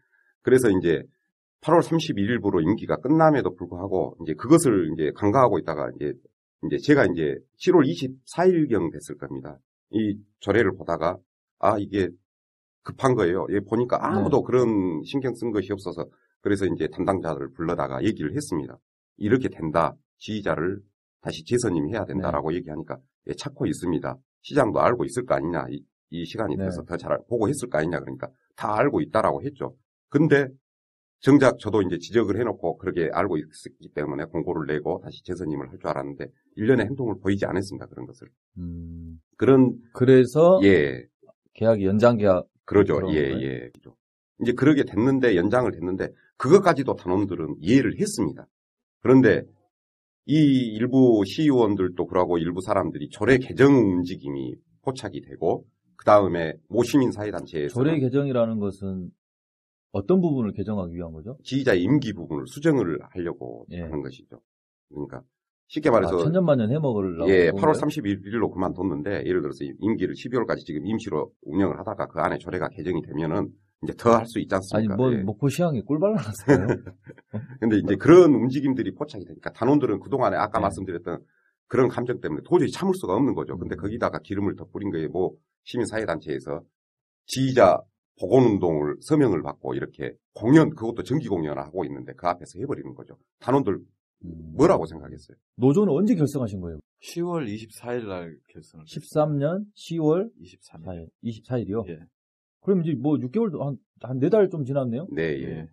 그래서 0.42 0.68
이제 0.70 1.02
8월 1.62 1.80
31일부로 1.80 2.62
임기가 2.62 2.96
끝남에도 2.96 3.54
불구하고 3.54 4.16
이제 4.22 4.34
그것을 4.34 4.90
이제 4.94 5.12
간과하고 5.14 5.58
있다가 5.60 5.90
이제 5.96 6.12
이제 6.64 6.76
제가 6.78 7.06
이제 7.06 7.36
7월 7.58 7.84
24일경 7.86 8.92
됐을 8.92 9.16
겁니다. 9.16 9.58
이 9.90 10.16
조례를 10.40 10.72
보다가 10.76 11.16
아 11.58 11.76
이게 11.78 12.08
급한 12.82 13.14
거예요. 13.14 13.46
예, 13.50 13.60
보니까 13.60 13.98
아무도 14.00 14.42
그런 14.42 15.02
신경 15.04 15.34
쓴 15.34 15.52
것이 15.52 15.72
없어서 15.72 16.06
그래서 16.40 16.66
이제 16.66 16.88
담당자를 16.88 17.52
불러다가 17.52 18.02
얘기를 18.02 18.34
했습니다. 18.34 18.76
이렇게 19.16 19.48
된다. 19.48 19.94
지휘자를 20.18 20.80
다시 21.20 21.44
재선임해야 21.44 22.04
된다라고 22.04 22.54
얘기하니까 22.54 22.98
예, 23.28 23.34
찾고 23.34 23.66
있습니다. 23.66 24.16
시장도 24.42 24.80
알고 24.80 25.04
있을 25.04 25.24
거 25.24 25.34
아니냐. 25.34 25.66
이, 25.70 25.82
이 26.10 26.24
시간이 26.24 26.56
네. 26.56 26.64
돼서 26.64 26.82
더 26.84 26.96
잘 26.96 27.18
보고 27.28 27.48
했을 27.48 27.68
거 27.68 27.78
아니냐. 27.78 28.00
그러니까 28.00 28.28
다 28.56 28.76
알고 28.76 29.00
있다라고 29.00 29.42
했죠. 29.42 29.74
근데 30.08 30.46
정작 31.20 31.58
저도 31.60 31.82
이제 31.82 31.98
지적을 31.98 32.38
해놓고 32.40 32.78
그렇게 32.78 33.08
알고 33.12 33.36
있었기 33.38 33.90
때문에 33.94 34.24
공고를 34.24 34.66
내고 34.74 35.00
다시 35.04 35.22
재선임을 35.22 35.70
할 35.70 35.78
줄 35.78 35.86
알았는데 35.88 36.26
일련의 36.56 36.86
행동을 36.86 37.14
보이지 37.20 37.46
않았습니다. 37.46 37.86
그런 37.86 38.06
것을. 38.06 38.28
음, 38.58 39.20
그런 39.36 39.76
그래서 39.94 40.60
예 40.64 41.04
계약이 41.54 41.84
연장 41.84 42.16
계약 42.16 42.46
그러죠. 42.64 42.94
예, 43.10 43.30
거예요? 43.30 43.40
예. 43.42 43.70
이제 44.40 44.52
그러게 44.52 44.82
됐는데, 44.84 45.36
연장을 45.36 45.70
됐는데, 45.70 46.08
그것까지도 46.36 46.94
단원들은 46.96 47.56
이해를 47.60 47.98
했습니다. 48.00 48.46
그런데, 49.02 49.42
이 50.24 50.34
일부 50.34 51.24
시의원들도 51.26 52.06
그러고 52.06 52.38
일부 52.38 52.60
사람들이 52.60 53.08
조례 53.08 53.38
개정 53.38 53.74
움직임이 53.74 54.54
포착이 54.82 55.20
되고, 55.22 55.66
그 55.96 56.04
다음에 56.04 56.54
모시민 56.68 57.10
사회단체에서 57.12 57.74
조례 57.74 57.98
개정이라는 57.98 58.58
것은 58.58 59.10
어떤 59.92 60.20
부분을 60.20 60.52
개정하기 60.52 60.94
위한 60.94 61.12
거죠? 61.12 61.36
지휘자 61.44 61.74
임기 61.74 62.14
부분을 62.14 62.46
수정을 62.46 62.98
하려고 63.10 63.66
예. 63.72 63.80
하는 63.80 64.02
것이죠. 64.02 64.40
그러니까, 64.88 65.22
쉽게 65.68 65.90
말해서, 65.90 66.16
아, 66.16 66.22
천년만년 66.24 66.70
해먹으려고 66.70 67.30
예, 67.30 67.50
그런 67.50 67.56
8월 67.56 67.60
거예요? 67.60 67.72
31일로 67.72 68.52
그만뒀는데 68.52 69.24
예를 69.26 69.42
들어서 69.42 69.64
임기를 69.64 70.14
12월까지 70.14 70.64
지금 70.64 70.86
임시로 70.86 71.32
운영을 71.42 71.78
하다가 71.78 72.06
그 72.08 72.20
안에 72.20 72.38
조례가 72.38 72.68
개정이 72.68 73.02
되면은 73.02 73.50
이제 73.82 73.92
더 73.96 74.10
할 74.16 74.26
수 74.26 74.38
있지 74.38 74.54
아니 74.54 74.58
않습니까? 74.58 74.96
뭐 74.96 75.12
예. 75.12 75.18
목포시향에 75.22 75.80
꿀 75.82 75.98
발라놨어요. 75.98 76.66
근데 77.60 77.78
이제 77.78 77.96
그런 77.96 78.32
움직임들이 78.34 78.94
포착이 78.94 79.24
되니까 79.24 79.52
단원들은 79.52 80.00
그동안에 80.00 80.36
아까 80.36 80.58
네. 80.58 80.62
말씀드렸던 80.62 81.18
그런 81.68 81.88
감정 81.88 82.20
때문에 82.20 82.42
도저히 82.44 82.70
참을 82.70 82.94
수가 82.94 83.14
없는 83.14 83.34
거죠. 83.34 83.56
근데 83.58 83.74
음. 83.74 83.78
거기다가 83.78 84.18
기름을 84.20 84.56
더 84.56 84.66
뿌린 84.66 84.90
거에 84.90 85.08
뭐 85.08 85.32
시민사회단체에서 85.64 86.62
지휘자 87.26 87.80
복원운동을 88.20 88.96
서명을 89.00 89.42
받고 89.42 89.74
이렇게 89.74 90.12
공연, 90.34 90.70
그것도 90.70 91.02
정기 91.02 91.28
공연을 91.28 91.62
하고 91.62 91.84
있는데 91.86 92.12
그 92.14 92.26
앞에서 92.26 92.58
해버리는 92.60 92.94
거죠. 92.94 93.16
단원들 93.40 93.74
음. 93.74 94.52
뭐라고 94.56 94.86
생각했어요? 94.86 95.36
노조는 95.56 95.92
언제 95.92 96.14
결성하신 96.14 96.60
거예요? 96.60 96.78
10월 97.02 97.46
24일 97.48 98.06
날 98.06 98.36
결성을 98.48 98.84
13년 98.84 99.64
10월 99.74 100.30
23일. 100.40 100.84
4일, 100.84 101.08
24일이요? 101.24 101.88
예. 101.88 101.98
그럼 102.62 102.80
이제 102.82 102.94
뭐 102.94 103.16
6개월도 103.16 103.58
한, 103.60 103.76
한 104.02 104.18
4달 104.20 104.50
좀 104.50 104.64
지났네요? 104.64 105.06
네, 105.12 105.22
예. 105.40 105.42
예. 105.42 105.66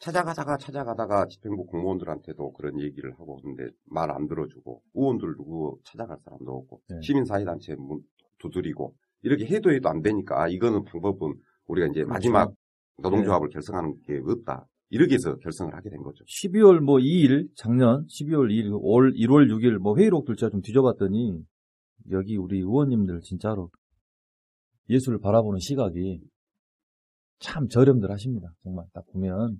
찾아가다가 0.00 0.56
찾아가다가 0.58 1.26
집행부 1.26 1.66
공무원들한테도 1.66 2.52
그런 2.52 2.80
얘기를 2.80 3.12
하고 3.14 3.40
근데 3.42 3.68
말 3.86 4.10
안 4.12 4.28
들어주고 4.28 4.82
의원들 4.94 5.34
누구 5.36 5.78
찾아갈 5.84 6.18
사람도 6.24 6.52
없고 6.52 6.80
네. 6.88 7.00
시민사회단체 7.02 7.74
문 7.74 8.00
두드리고 8.38 8.94
이렇게 9.22 9.46
해도 9.46 9.72
해도 9.72 9.88
안 9.88 10.00
되니까 10.02 10.40
아 10.42 10.48
이거는 10.48 10.84
방법은 10.84 11.34
우리가 11.66 11.88
이제 11.88 12.02
그렇죠. 12.04 12.08
마지막 12.12 12.48
네. 12.48 12.54
노동조합을 13.02 13.48
결성하는 13.48 14.00
게 14.04 14.20
없다 14.24 14.66
이렇게 14.90 15.14
해서 15.14 15.34
결성을 15.38 15.74
하게 15.74 15.90
된 15.90 16.02
거죠. 16.04 16.24
12월 16.24 16.78
뭐 16.78 16.98
2일, 16.98 17.48
작년 17.56 18.06
12월 18.06 18.50
2일, 18.50 18.70
올 18.80 19.12
1월 19.14 19.50
6일 19.50 19.78
뭐 19.78 19.96
회의록들 19.96 20.36
제가 20.36 20.50
좀 20.50 20.60
뒤져봤더니 20.62 21.42
여기 22.12 22.36
우리 22.36 22.58
의원님들 22.58 23.20
진짜로 23.22 23.70
예술을 24.88 25.20
바라보는 25.20 25.58
시각이 25.60 26.20
참 27.40 27.68
저렴들 27.68 28.10
하십니다. 28.10 28.52
정말 28.62 28.86
딱 28.92 29.04
보면 29.12 29.58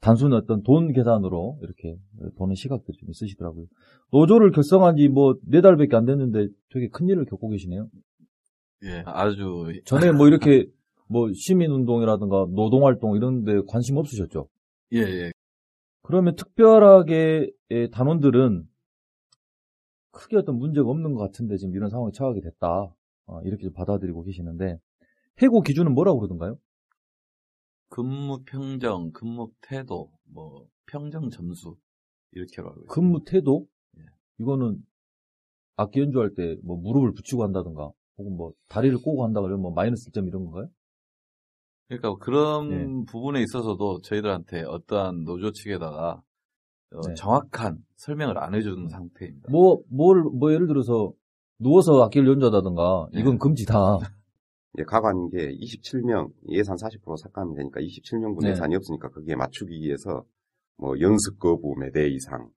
단순 0.00 0.32
어떤 0.32 0.62
돈 0.62 0.92
계산으로 0.92 1.58
이렇게 1.62 1.96
보는 2.36 2.54
시각들이 2.54 2.96
좀 2.98 3.10
있으시더라고요. 3.10 3.66
노조를 4.12 4.50
결성한 4.52 4.96
지 4.96 5.08
뭐 5.08 5.34
네 5.46 5.60
달밖에 5.60 5.96
안 5.96 6.04
됐는데 6.04 6.48
되게 6.70 6.88
큰 6.88 7.08
일을 7.08 7.24
겪고 7.24 7.48
계시네요. 7.50 7.88
예, 8.84 9.02
아주 9.06 9.72
전에 9.84 10.10
뭐 10.12 10.26
이렇게 10.26 10.66
뭐 11.08 11.32
시민운동이라든가 11.32 12.46
노동활동 12.50 13.16
이런 13.16 13.44
데 13.44 13.60
관심 13.68 13.96
없으셨죠? 13.96 14.48
예, 14.94 14.98
예. 14.98 15.32
그러면 16.02 16.34
특별하게 16.34 17.50
예, 17.70 17.88
단원들은 17.90 18.64
크게 20.10 20.36
어떤 20.36 20.56
문제가 20.58 20.88
없는 20.90 21.14
것 21.14 21.20
같은데 21.20 21.56
지금 21.56 21.74
이런 21.76 21.88
상황에 21.90 22.10
처하게 22.12 22.40
됐다. 22.40 22.92
어, 23.26 23.40
이렇게 23.42 23.64
좀 23.64 23.72
받아들이고 23.72 24.22
계시는데 24.24 24.78
해고 25.42 25.62
기준은 25.62 25.94
뭐라고 25.94 26.18
그러던가요? 26.20 26.58
근무 27.88 28.42
평정, 28.44 29.12
근무 29.12 29.50
태도, 29.60 30.10
뭐 30.24 30.66
평정 30.86 31.28
점수 31.30 31.76
이렇게로 32.32 32.68
알고 32.68 32.80
있습니다. 32.84 32.94
근무 32.94 33.24
태도? 33.24 33.66
예. 33.98 34.02
이거는 34.38 34.78
악기 35.76 36.00
연주할 36.00 36.34
때 36.34 36.56
뭐 36.64 36.76
무릎을 36.76 37.12
붙이고 37.12 37.42
한다든가 37.42 37.90
혹은 38.18 38.36
뭐 38.36 38.52
다리를 38.68 38.96
꼬고 38.98 39.24
한다 39.24 39.40
그러면 39.40 39.62
뭐 39.62 39.72
마이너스 39.72 40.10
점 40.12 40.26
이런 40.28 40.44
건가요? 40.44 40.68
그러니까 41.88 42.14
그런 42.24 42.68
네. 42.68 43.04
부분에 43.06 43.42
있어서도 43.42 44.00
저희들한테 44.02 44.62
어떠한 44.62 45.24
노조 45.24 45.52
측에다가 45.52 46.22
어, 46.94 47.08
네. 47.08 47.14
정확한 47.14 47.78
설명을 47.96 48.38
안 48.38 48.54
해주는 48.54 48.88
상태입니다. 48.88 49.50
뭐, 49.50 49.82
뭘, 49.88 50.22
뭐 50.22 50.52
예를 50.52 50.66
들어서 50.66 51.12
누워서 51.62 52.02
악기를 52.04 52.26
연주하다든가 52.28 53.08
이건 53.12 53.32
네. 53.32 53.38
금지다. 53.38 53.98
이제 54.74 54.84
가관 54.84 55.28
게 55.30 55.54
27명 55.54 56.30
예산 56.48 56.76
40% 56.76 57.16
삭감이 57.18 57.54
되니까 57.56 57.80
27명분 57.80 58.42
네. 58.42 58.50
예산이 58.50 58.74
없으니까 58.76 59.10
거기에 59.10 59.36
맞추기 59.36 59.80
위해서 59.80 60.24
뭐 60.78 60.98
연습 61.00 61.38
거부 61.38 61.74
매대 61.78 62.08
이상, 62.08 62.48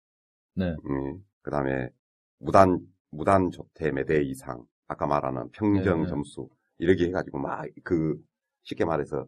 네. 0.55 0.75
음, 0.89 1.23
그다음에 1.41 1.89
무단 2.39 2.79
무단 3.11 3.51
조퇴 3.51 3.91
매대 3.91 4.21
이상, 4.23 4.63
아까 4.87 5.05
말하는 5.07 5.49
평정 5.51 5.97
네, 5.97 6.03
네. 6.03 6.09
점수 6.09 6.47
이렇게 6.77 7.05
해가지고 7.07 7.39
막 7.39 7.65
그 7.83 8.17
쉽게 8.65 8.85
말해서 8.85 9.25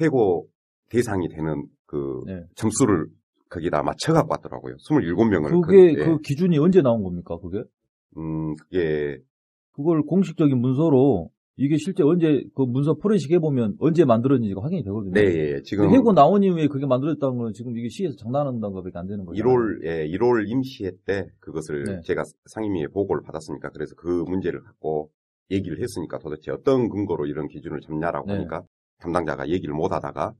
해고 0.00 0.48
대상이 0.90 1.28
되는 1.28 1.66
그 1.86 2.22
네. 2.26 2.44
점수를 2.54 3.06
거기다 3.50 3.82
맞춰갖고 3.82 4.30
왔더라고요. 4.30 4.76
27명을. 4.76 5.62
그게 5.62 5.94
그 5.94 6.18
기준이 6.20 6.58
언제 6.58 6.82
나온 6.82 7.02
겁니까? 7.02 7.38
그게? 7.38 7.64
음, 8.16 8.56
그게 8.56 9.18
그걸 9.72 10.02
공식적인 10.02 10.58
문서로 10.58 11.30
이게 11.56 11.76
실제 11.76 12.04
언제 12.04 12.44
그 12.54 12.62
문서 12.62 12.94
포렌식 12.94 13.32
해보면 13.32 13.76
언제 13.80 14.04
만들어진지가 14.04 14.62
확인이 14.62 14.84
되거든요. 14.84 15.12
네, 15.12 15.22
예, 15.22 15.62
지금 15.62 15.86
근데 15.86 15.96
해고 15.96 16.12
나온 16.12 16.44
이후에 16.44 16.68
그게 16.68 16.86
만들어졌다는 16.86 17.36
건 17.36 17.52
지금 17.52 17.76
이게 17.76 17.88
시에서 17.88 18.14
장난한다는 18.16 18.72
것밖에 18.74 18.96
안 18.96 19.08
되는 19.08 19.24
거죠. 19.24 19.42
1월, 19.42 19.84
예, 19.84 20.06
1월 20.06 20.48
임시회 20.48 20.92
때 21.04 21.26
그것을 21.40 21.82
네. 21.82 22.00
제가 22.04 22.22
상임위에 22.46 22.86
보고를 22.88 23.22
받았으니까 23.24 23.70
그래서 23.70 23.96
그 23.96 24.24
문제를 24.28 24.62
갖고 24.62 25.10
얘기를 25.50 25.80
했으니까 25.82 26.18
도대체 26.18 26.52
어떤 26.52 26.88
근거로 26.88 27.26
이런 27.26 27.48
기준을 27.48 27.80
잡냐라고 27.80 28.28
네. 28.28 28.34
하니까 28.34 28.62
담당자가 28.98 29.48
얘기를 29.48 29.74
못 29.74 29.92
하다가 29.92 30.34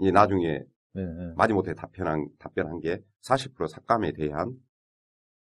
이제 0.00 0.10
나중에 0.10 0.62
네, 0.94 1.02
네. 1.04 1.32
마지못해 1.36 1.74
답변한, 1.74 2.28
답변한 2.38 2.80
게 2.80 2.98
40% 3.26 3.68
삭감에 3.68 4.12
대한 4.12 4.52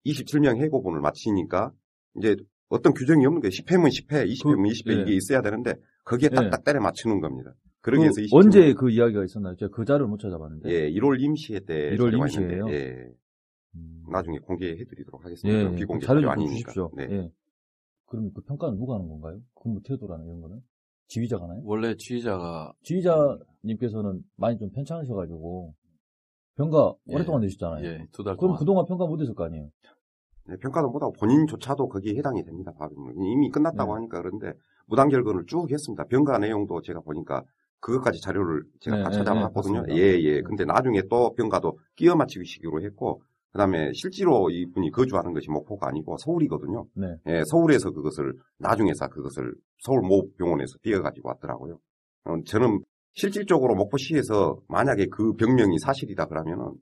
27명 0.06 0.58
해고분을 0.58 1.02
마치니까 1.02 1.72
이제 2.18 2.36
어떤 2.70 2.94
규정이 2.94 3.26
없는 3.26 3.42
거예요. 3.42 3.52
10회면 3.52 3.88
10회, 3.90 4.28
20회면 4.32 4.70
20회 4.72 4.96
네. 4.96 5.02
이게 5.04 5.16
있어야 5.16 5.42
되는데 5.42 5.76
거기에 6.06 6.30
네. 6.30 6.36
딱딱 6.36 6.64
때려 6.64 6.82
맞추는 6.82 7.22
겁니다. 7.22 7.54
그러기 7.82 8.00
그 8.00 8.04
위해서 8.04 8.22
27명. 8.22 8.36
언제 8.36 8.74
그 8.74 8.90
이야기가 8.90 9.24
있었나요? 9.26 9.56
제가 9.56 9.72
그 9.76 9.86
자료를 9.86 10.08
못 10.08 10.20
찾아봤는데. 10.20 10.70
예, 10.70 10.90
1월 10.92 11.20
임시회 11.22 11.60
때 11.62 11.92
1월 11.92 12.12
자료가 12.12 12.26
임시회예요? 12.26 12.66
있는데, 12.68 12.74
예, 12.74 13.12
음. 13.76 14.04
나중에 14.12 14.40
공개해드리도록 14.40 15.24
하겠습니다. 15.24 15.60
예, 15.60 15.72
예. 15.72 15.76
비공개 15.76 16.06
자료 16.06 16.30
아니니까. 16.30 16.54
주십시오. 16.54 16.92
네. 16.96 17.08
예. 17.10 17.32
그럼 18.06 18.32
그 18.34 18.42
평가는 18.42 18.78
누가 18.78 18.96
하는 18.96 19.08
건가요? 19.08 19.40
근무 19.62 19.82
태도라는 19.84 20.26
이런 20.26 20.42
거는? 20.42 20.60
지휘자가 21.08 21.44
하나요? 21.44 21.62
원래 21.66 21.96
지휘자가 21.96 22.74
지휘자님께서는 22.84 24.22
많이 24.38 24.58
좀 24.58 24.72
편찮으셔가지고 24.72 25.76
평가 26.56 26.94
예. 27.10 27.16
오랫동안 27.16 27.42
내셨잖아요. 27.42 27.86
예, 27.86 28.08
두달 28.12 28.38
그럼 28.38 28.50
동안 28.50 28.60
그동안 28.60 28.86
평가 28.86 29.06
못 29.06 29.20
했을 29.20 29.34
거 29.34 29.46
아니에요? 29.46 29.70
네, 30.46 30.58
평가도 30.58 30.90
못하고 30.90 31.14
본인조차도 31.14 31.88
거기에 31.88 32.16
해당이 32.18 32.44
됩니다. 32.44 32.74
이미 33.16 33.50
끝났다고 33.50 33.94
네. 33.94 33.96
하니까 33.96 34.22
그런데 34.22 34.54
무단결근을 34.88 35.46
쭉 35.48 35.72
했습니다. 35.72 36.04
병가 36.06 36.38
내용도 36.40 36.82
제가 36.82 37.00
보니까 37.00 37.44
그것까지 37.80 38.22
자료를 38.22 38.64
제가 38.80 38.98
네, 38.98 39.04
다 39.04 39.10
네, 39.10 39.18
찾아봤거든요. 39.18 39.84
네, 39.84 39.96
예, 39.96 40.12
봤습니다. 40.12 40.30
예. 40.30 40.42
근데 40.42 40.66
나중에 40.66 41.02
또 41.10 41.34
병가도 41.34 41.78
끼워 41.96 42.16
맞추기식으로 42.16 42.82
했고 42.84 43.22
그 43.52 43.58
다음에 43.58 43.92
실제로 43.94 44.50
이분이 44.50 44.92
거주하는 44.92 45.34
것이 45.34 45.50
목포가 45.50 45.88
아니고 45.88 46.18
서울이거든요. 46.18 46.86
네. 46.96 47.16
예, 47.28 47.44
서울에서 47.46 47.92
그것을 47.92 48.34
나중에서 48.58 49.08
그것을 49.10 49.54
서울 49.80 50.02
모 50.02 50.28
병원에서 50.38 50.76
띄어가지고 50.82 51.30
왔더라고요. 51.30 51.78
어, 52.26 52.36
저는 52.46 52.82
실질적으로 53.14 53.76
목포시에서 53.76 54.60
만약에 54.68 55.08
그 55.08 55.34
병명이 55.36 55.80
사실이다 55.80 56.26
그러면은 56.26 56.74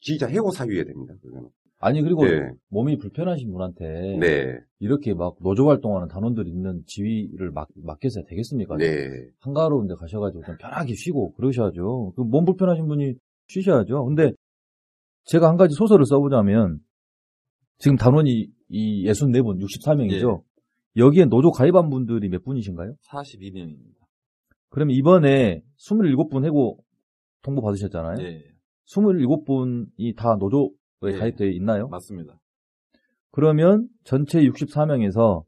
진짜 0.00 0.26
해고 0.26 0.50
사유해야 0.50 0.84
됩니다. 0.84 1.14
그거는. 1.22 1.48
아니 1.78 2.00
그리고 2.00 2.24
네. 2.24 2.48
몸이 2.68 2.96
불편하신 2.98 3.50
분한테 3.50 4.16
네, 4.20 4.56
이렇게 4.78 5.14
막 5.14 5.34
노조 5.40 5.68
활동하는 5.68 6.06
단원들이 6.06 6.48
있는 6.48 6.82
지위를 6.86 7.50
맡, 7.50 7.66
맡겨서 7.74 8.22
되겠습니까? 8.28 8.76
네, 8.76 9.08
한가로운 9.40 9.88
데 9.88 9.94
가셔가지고 9.98 10.44
좀 10.44 10.56
편하게 10.58 10.94
쉬고 10.94 11.32
그러셔야죠. 11.32 12.12
그몸 12.14 12.44
불편하신 12.44 12.86
분이 12.86 13.14
쉬셔야죠. 13.48 14.04
근데 14.04 14.30
제가 15.24 15.48
한 15.48 15.56
가지 15.56 15.74
소설을 15.74 16.06
써보자면 16.06 16.78
지금 17.78 17.96
단원이 17.96 18.46
이 18.68 19.04
64분, 19.06 19.60
64명이죠. 19.60 20.42
여기에 20.96 21.24
노조 21.24 21.50
가입한 21.50 21.90
분들이 21.90 22.28
몇 22.28 22.44
분이신가요? 22.44 22.94
42명입니다. 23.08 24.01
그러면 24.72 24.96
이번에 24.96 25.62
27분 25.78 26.44
해고 26.46 26.82
통보 27.42 27.60
받으셨잖아요. 27.60 28.14
네, 28.16 28.42
27분이 28.86 30.16
다 30.16 30.36
노조에 30.36 31.12
네. 31.12 31.18
가입되어 31.18 31.48
있나요? 31.48 31.88
맞습니다. 31.88 32.38
그러면 33.30 33.88
전체 34.04 34.40
64명에서 34.40 35.44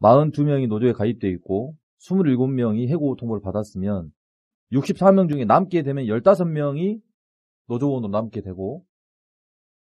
42명이 0.00 0.68
노조에 0.68 0.92
가입되어 0.92 1.30
있고 1.32 1.76
27명이 1.98 2.88
해고 2.88 3.16
통보를 3.16 3.42
받았으면 3.42 4.12
64명 4.72 5.28
중에 5.28 5.44
남게 5.44 5.82
되면 5.82 6.04
15명이 6.04 7.00
노조원으로 7.66 8.08
남게 8.08 8.42
되고 8.42 8.84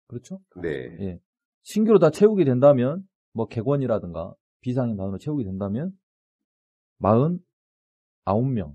그렇죠? 0.06 0.40
네, 0.62 0.68
예. 1.00 1.18
신규로 1.64 1.98
다 1.98 2.08
채우게 2.08 2.44
된다면 2.44 3.06
뭐 3.34 3.46
개권이라든가 3.46 4.34
비상인 4.62 4.96
단으로 4.96 5.18
채우게 5.18 5.44
된다면 5.44 5.92
49명이 8.24 8.74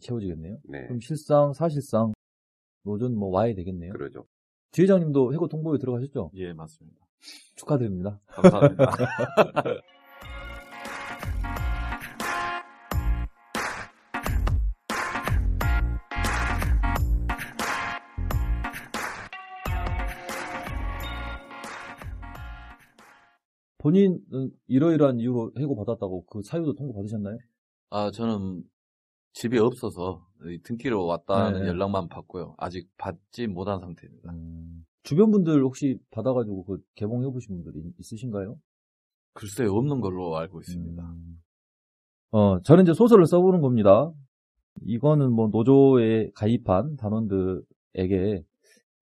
채워지겠네요. 0.00 0.58
네, 0.64 0.82
그럼 0.86 1.00
실상 1.00 1.52
사실상 1.52 2.12
노조는 2.84 3.18
뭐 3.18 3.30
와야 3.30 3.54
되겠네요. 3.54 3.92
그러죠. 3.92 4.26
지회장님도 4.72 5.32
해고 5.32 5.48
통보에 5.48 5.78
들어가셨죠? 5.78 6.30
예, 6.34 6.52
맞습니다. 6.52 6.98
축하드립니다. 7.56 8.20
감사합니다. 8.26 8.86
본인은 23.78 24.50
이러이러한 24.66 25.20
이유로 25.20 25.52
해고 25.58 25.76
받았다고 25.76 26.24
그 26.24 26.40
사유도 26.42 26.74
통보 26.74 26.94
받으셨나요? 26.94 27.36
아, 27.90 28.10
저는 28.10 28.64
집이 29.32 29.58
없어서 29.58 30.26
이 30.46 30.58
등기로 30.62 31.06
왔다는 31.06 31.62
네. 31.62 31.68
연락만 31.68 32.08
받고요. 32.08 32.54
아직 32.58 32.88
받지 32.96 33.46
못한 33.46 33.80
상태입니다. 33.80 34.32
주변 35.02 35.30
분들 35.30 35.62
혹시 35.62 35.98
받아가지고 36.10 36.64
그 36.64 36.78
개봉해 36.94 37.30
보신 37.30 37.62
분들이 37.62 37.92
있으신가요? 37.98 38.56
글쎄 39.32 39.66
없는 39.66 40.00
걸로 40.00 40.36
알고 40.36 40.60
있습니다. 40.60 41.02
음. 41.02 41.42
어, 42.30 42.60
저는 42.62 42.84
이제 42.84 42.94
소설을 42.94 43.26
써보는 43.26 43.60
겁니다. 43.60 44.12
이거는 44.82 45.32
뭐 45.32 45.48
노조에 45.48 46.30
가입한 46.34 46.96
단원들에게 46.96 48.44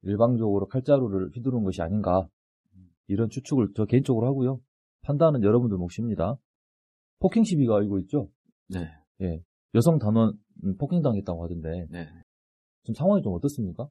일방적으로 0.03 0.67
칼자루를 0.67 1.31
휘두른 1.35 1.63
것이 1.65 1.83
아닌가 1.83 2.27
이런 3.07 3.29
추측을 3.29 3.69
저 3.77 3.85
개인적으로 3.85 4.27
하고요. 4.27 4.61
판단은 5.03 5.43
여러분들 5.43 5.77
몫입니다. 5.79 6.37
폭행 7.21 7.45
시비가 7.45 7.77
알고 7.77 7.99
있죠? 8.01 8.29
네, 9.19 9.43
여성 9.75 9.99
단원 9.99 10.35
음, 10.65 10.77
폭행당했다고 10.77 11.45
하던데 11.45 11.87
네. 11.91 12.09
지금 12.85 12.95
상황이 12.95 13.23
좀 13.23 13.35
어떻습니까? 13.35 13.89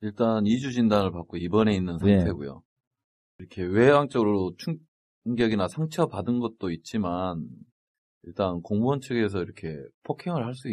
일단 0.00 0.46
이주 0.46 0.72
진단을 0.72 1.12
받고 1.12 1.36
입원해 1.36 1.74
있는 1.74 1.96
네. 2.02 2.18
상태고요. 2.18 2.62
이렇게 3.38 3.62
외향적으로 3.62 4.52
충격이나 5.24 5.68
상처 5.68 6.06
받은 6.06 6.40
것도 6.40 6.70
있지만 6.70 7.46
일단 8.24 8.60
공무원 8.62 9.00
측에서 9.00 9.42
이렇게 9.42 9.76
폭행을 10.04 10.44
할 10.44 10.54
수 10.54 10.68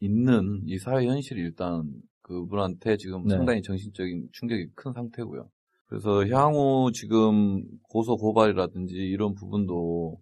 있는 0.00 0.62
이 0.66 0.78
사회 0.78 1.06
현실이 1.06 1.40
일단 1.40 1.84
그분한테 2.22 2.96
지금 2.96 3.24
네. 3.24 3.34
상당히 3.36 3.62
정신적인 3.62 4.28
충격이 4.32 4.68
큰 4.74 4.92
상태고요. 4.92 5.48
그래서 5.86 6.26
향후 6.26 6.90
지금 6.92 7.62
고소 7.84 8.16
고발이라든지 8.16 8.94
이런 8.96 9.34
부분도 9.34 10.20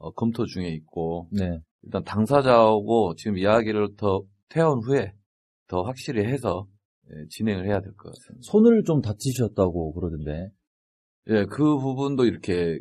어, 0.00 0.10
검토 0.12 0.46
중에 0.46 0.68
있고 0.68 1.28
네. 1.30 1.60
일단 1.82 2.02
당사자하고 2.04 3.14
지금 3.16 3.36
이야기를 3.38 3.96
더 3.96 4.22
퇴원 4.48 4.80
후에 4.82 5.12
더 5.68 5.82
확실히 5.82 6.24
해서 6.24 6.66
예, 7.10 7.26
진행을 7.28 7.66
해야 7.66 7.80
될 7.80 7.92
것 7.96 8.10
같습니다. 8.10 8.40
손을 8.50 8.82
좀 8.84 9.00
다치셨다고 9.02 9.92
그러던데. 9.94 10.48
예, 11.28 11.44
그 11.44 11.78
부분도 11.78 12.24
이렇게 12.24 12.78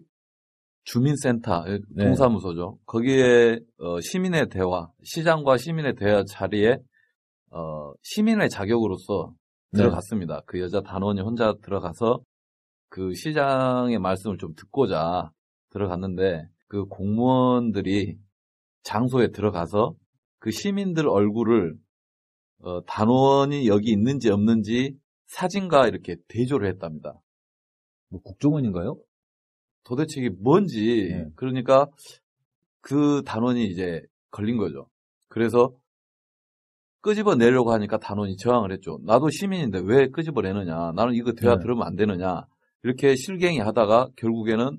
주민센터, 0.86 1.66
예, 1.68 1.80
네. 1.90 2.06
동사무소죠. 2.06 2.80
거기에 2.86 3.60
어, 3.80 4.00
시민의 4.00 4.48
대화, 4.50 4.88
시장과 5.04 5.58
시민의 5.58 5.96
대화 5.96 6.24
자리에 6.24 6.78
어, 7.52 7.92
시민의 8.02 8.50
자격으로서 8.50 9.34
네. 9.74 9.80
들어갔습니다. 9.80 10.42
그 10.46 10.60
여자 10.62 10.82
단원이 10.82 11.22
혼자 11.22 11.54
들어가서 11.64 12.22
그 12.90 13.14
시장의 13.14 14.00
말씀을 14.00 14.38
좀 14.38 14.54
듣고자 14.56 15.32
들어갔는데 15.72 16.48
그 16.70 16.86
공무원들이 16.86 18.18
장소에 18.84 19.32
들어가서 19.32 19.96
그 20.38 20.52
시민들 20.52 21.10
얼굴을 21.10 21.76
어, 22.60 22.86
단원이 22.86 23.68
여기 23.68 23.92
있는지 23.92 24.30
없는지 24.30 24.96
사진과 25.28 25.88
이렇게 25.88 26.16
대조를 26.28 26.70
했답니다. 26.70 27.20
뭐 28.10 28.22
국정원인가요? 28.22 28.98
도대체 29.84 30.22
이게 30.22 30.30
뭔지 30.30 31.10
네. 31.12 31.26
그러니까 31.36 31.88
그 32.82 33.24
단원이 33.26 33.66
이제 33.66 34.02
걸린 34.30 34.58
거죠. 34.58 34.88
그래서 35.28 35.74
끄집어 37.02 37.36
내려고 37.36 37.72
하니까 37.72 37.98
단원이 37.98 38.38
저항을 38.38 38.72
했죠. 38.74 39.00
나도 39.04 39.30
시민인데 39.30 39.82
왜 39.84 40.08
끄집어 40.10 40.42
내느냐? 40.42 40.92
나는 40.96 41.14
이거 41.16 41.32
대화 41.34 41.56
네. 41.56 41.62
들으면 41.62 41.88
안 41.88 41.96
되느냐? 41.96 42.46
이렇게 42.84 43.16
실갱이 43.16 43.60
하다가 43.60 44.10
결국에는 44.18 44.78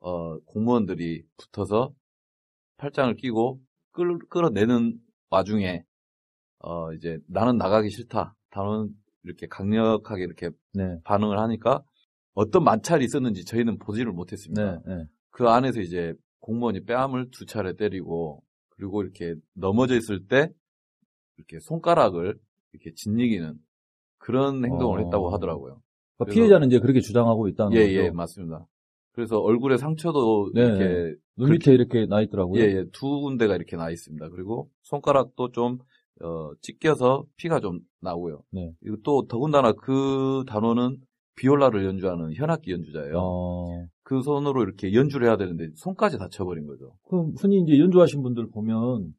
어, 0.00 0.38
공무원들이 0.40 1.22
붙어서 1.36 1.92
팔짱을 2.78 3.16
끼고 3.16 3.60
끌, 3.92 4.18
끌어내는 4.28 4.98
와중에 5.30 5.84
어, 6.58 6.92
이제 6.92 7.18
나는 7.26 7.56
나가기 7.56 7.90
싫다. 7.90 8.34
단원 8.50 8.90
이렇게 9.22 9.46
강력하게 9.46 10.24
이렇게 10.24 10.50
네. 10.72 10.98
반응을 11.04 11.38
하니까 11.38 11.82
어떤 12.34 12.64
마찰이 12.64 13.04
있었는지 13.04 13.44
저희는 13.44 13.78
보지를 13.78 14.12
네. 14.12 14.16
못했습니다. 14.16 14.82
네. 14.86 15.04
그 15.30 15.48
안에서 15.48 15.80
이제 15.80 16.14
공무원이 16.40 16.84
뺨을 16.84 17.30
두 17.30 17.46
차례 17.46 17.74
때리고 17.74 18.42
그리고 18.70 19.02
이렇게 19.02 19.34
넘어져 19.54 19.94
있을 19.94 20.26
때 20.26 20.48
이렇게 21.36 21.60
손가락을 21.60 22.38
이렇게 22.72 22.92
짓이기는 22.94 23.54
그런 24.18 24.64
행동을 24.64 25.00
어. 25.00 25.04
했다고 25.04 25.30
하더라고요. 25.30 25.80
그러니까 26.16 26.34
피해자는 26.34 26.68
이제 26.68 26.78
그렇게 26.78 27.00
주장하고 27.00 27.48
있다는 27.48 27.72
예, 27.76 27.86
거죠. 27.86 27.92
예, 27.94 28.10
맞습니다. 28.10 28.66
그래서 29.20 29.38
얼굴에 29.38 29.76
상처도 29.76 30.50
네, 30.54 30.62
이렇게 30.62 31.14
눈 31.36 31.50
밑에 31.50 31.74
이렇게 31.74 32.06
나 32.06 32.22
있더라고요. 32.22 32.62
예, 32.62 32.68
예, 32.68 32.84
두 32.90 33.20
군데가 33.20 33.54
이렇게 33.54 33.76
나 33.76 33.90
있습니다. 33.90 34.30
그리고 34.30 34.70
손가락도 34.82 35.52
좀 35.52 35.76
어, 36.22 36.52
찢겨서 36.62 37.26
피가 37.36 37.60
좀 37.60 37.80
나고요. 38.00 38.42
네. 38.50 38.72
그리고 38.80 38.96
또 39.04 39.26
더군다나 39.28 39.72
그 39.72 40.44
단원은 40.46 40.96
비올라를 41.36 41.84
연주하는 41.84 42.32
현악기 42.34 42.72
연주자예요. 42.72 43.12
어, 43.18 43.86
그 44.02 44.22
손으로 44.22 44.62
이렇게 44.62 44.94
연주를 44.94 45.28
해야 45.28 45.36
되는데 45.36 45.68
손까지 45.74 46.16
다쳐버린 46.16 46.66
거죠. 46.66 46.94
그럼 47.06 47.34
흔히 47.38 47.60
이제 47.60 47.78
연주하신 47.78 48.22
분들 48.22 48.48
보면 48.50 49.12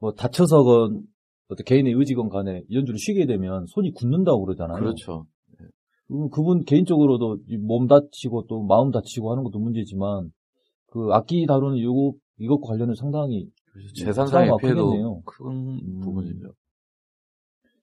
뭐 0.00 0.12
다쳐서건 0.14 1.02
어떤 1.48 1.64
개인의 1.64 1.92
의지건 1.92 2.28
간에 2.28 2.64
연주를 2.72 2.98
쉬게 2.98 3.26
되면 3.26 3.66
손이 3.66 3.92
굳는다고 3.92 4.44
그러잖아요. 4.44 4.80
그렇죠. 4.80 5.26
그럼 6.12 6.28
그분 6.28 6.64
개인적으로도 6.64 7.38
이몸 7.48 7.86
다치고 7.86 8.46
또 8.46 8.62
마음 8.62 8.90
다치고 8.90 9.30
하는 9.32 9.42
것도 9.44 9.58
문제지만 9.58 10.30
그 10.86 11.08
악기 11.12 11.46
다루는 11.46 11.78
이것, 11.78 12.14
이것과 12.38 12.68
관련해 12.68 12.92
상당히 12.94 13.48
네, 13.74 14.04
재산상의 14.04 14.50
피해도. 14.60 15.22
큰 15.24 15.46
음. 15.46 16.00
부분이죠. 16.00 16.52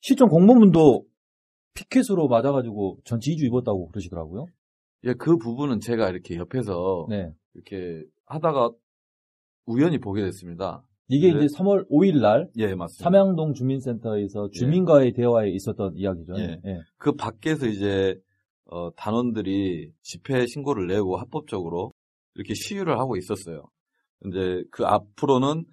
시청 0.01 0.29
공무원분도 0.29 1.05
피켓으로 1.73 2.27
맞아가지고 2.27 2.99
전치 3.03 3.31
2주 3.31 3.47
입었다고 3.47 3.89
그러시더라고요. 3.89 4.45
예, 5.05 5.13
그 5.13 5.37
부분은 5.37 5.79
제가 5.79 6.09
이렇게 6.09 6.35
옆에서 6.35 7.07
네. 7.09 7.31
이렇게 7.55 8.03
하다가 8.27 8.69
우연히 9.65 9.97
보게 9.97 10.21
됐습니다. 10.21 10.83
이게 11.09 11.33
네. 11.33 11.45
이제 11.45 11.55
3월 11.57 11.89
5일 11.89 12.21
날 12.21 12.49
예, 12.57 12.75
맞습니다. 12.75 13.03
삼양동 13.03 13.55
주민센터에서 13.55 14.49
주민과의 14.51 15.13
대화에 15.13 15.49
있었던 15.49 15.95
이야기죠. 15.95 16.33
예. 16.37 16.61
예. 16.65 16.79
그 16.97 17.13
밖에서 17.13 17.65
이제 17.65 18.15
어, 18.65 18.91
단원들이 18.95 19.91
집회 20.03 20.45
신고를 20.45 20.85
내고 20.85 21.17
합법적으로 21.17 21.93
이렇게 22.35 22.53
시위를 22.53 22.99
하고 22.99 23.17
있었어요. 23.17 23.63
이제 24.27 24.63
그 24.69 24.85
앞으로는 24.85 25.65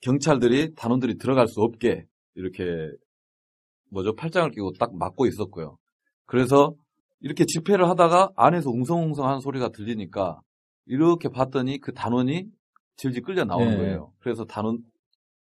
경찰들이 0.00 0.74
단원들이 0.74 1.18
들어갈 1.18 1.46
수 1.46 1.60
없게 1.60 2.06
이렇게 2.34 2.64
뭐죠 3.90 4.14
팔짱을 4.14 4.50
끼고 4.50 4.72
딱 4.78 4.96
막고 4.96 5.26
있었고요. 5.26 5.76
그래서 6.24 6.74
이렇게 7.20 7.44
집회를 7.44 7.88
하다가 7.88 8.30
안에서 8.36 8.70
웅성웅성하는 8.70 9.40
소리가 9.40 9.68
들리니까 9.68 10.40
이렇게 10.86 11.28
봤더니 11.28 11.80
그 11.80 11.92
단원이 11.92 12.46
질질 12.96 13.22
끌려 13.22 13.44
나오는 13.44 13.70
네. 13.70 13.76
거예요. 13.76 14.12
그래서 14.18 14.44
단원 14.44 14.78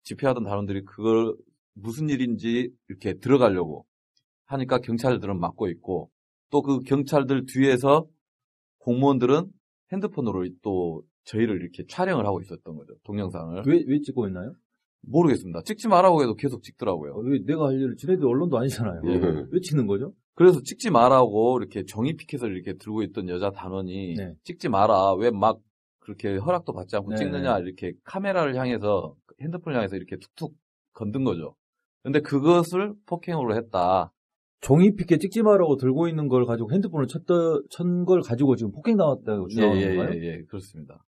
집회하던 0.03 0.43
단원들이 0.43 0.83
그걸 0.85 1.35
무슨 1.73 2.09
일인지 2.09 2.71
이렇게 2.89 3.13
들어가려고 3.15 3.85
하니까 4.45 4.79
경찰들은 4.79 5.39
막고 5.39 5.67
있고 5.69 6.09
또 6.49 6.61
그 6.61 6.79
경찰들 6.79 7.45
뒤에서 7.45 8.05
공무원들은 8.79 9.51
핸드폰으로 9.91 10.47
또 10.61 11.03
저희를 11.25 11.61
이렇게 11.61 11.83
촬영을 11.89 12.25
하고 12.25 12.39
있었던 12.41 12.75
거죠. 12.75 12.93
동영상을. 13.03 13.63
왜, 13.67 13.83
왜 13.85 13.99
찍고 13.99 14.27
있나요? 14.27 14.53
모르겠습니다. 15.01 15.61
찍지 15.63 15.87
말라고 15.89 16.21
해도 16.23 16.35
계속 16.35 16.63
찍더라고요. 16.63 17.13
어, 17.13 17.19
왜 17.19 17.39
내가 17.45 17.67
할 17.67 17.75
일을 17.75 17.95
지네들 17.97 18.25
언론도 18.25 18.57
아니잖아요. 18.57 19.01
예. 19.07 19.11
왜 19.51 19.59
찍는 19.59 19.87
거죠? 19.87 20.13
그래서 20.35 20.61
찍지 20.61 20.89
마라고 20.89 21.59
이렇게 21.59 21.83
정의 21.85 22.13
피켓을 22.15 22.55
이렇게 22.55 22.73
들고 22.77 23.03
있던 23.03 23.27
여자 23.29 23.51
단원이 23.51 24.15
네. 24.15 24.33
찍지 24.43 24.69
마라. 24.69 25.13
왜 25.15 25.31
막 25.31 25.59
그렇게 26.07 26.37
허락도 26.37 26.71
받지 26.71 26.95
않고 26.95 27.09
네. 27.11 27.15
찍느냐 27.17 27.59
이렇게 27.59 27.91
카메라를 28.05 28.55
향해서 28.55 29.13
핸드폰을 29.41 29.75
향해서 29.77 29.97
이렇게 29.97 30.15
툭툭 30.15 30.55
건든 30.93 31.25
거죠. 31.25 31.53
근데 32.01 32.21
그것을 32.21 32.93
폭행으로 33.05 33.55
했다. 33.57 34.13
종이 34.61 34.95
피켓 34.95 35.19
찍지 35.19 35.43
마라고 35.43 35.75
들고 35.75 36.07
있는 36.07 36.29
걸 36.29 36.45
가지고 36.45 36.71
핸드폰을 36.71 37.07
쳤던, 37.07 37.63
쳤걸 37.69 38.21
가지고 38.21 38.55
지금 38.55 38.71
폭행 38.71 38.95
당했다고 38.95 39.47
예, 39.51 39.53
주장하는 39.53 39.81
예, 39.81 39.95
건가요? 39.97 40.17
예, 40.17 40.23
예, 40.27 40.41
그렇습니다. 40.45 41.03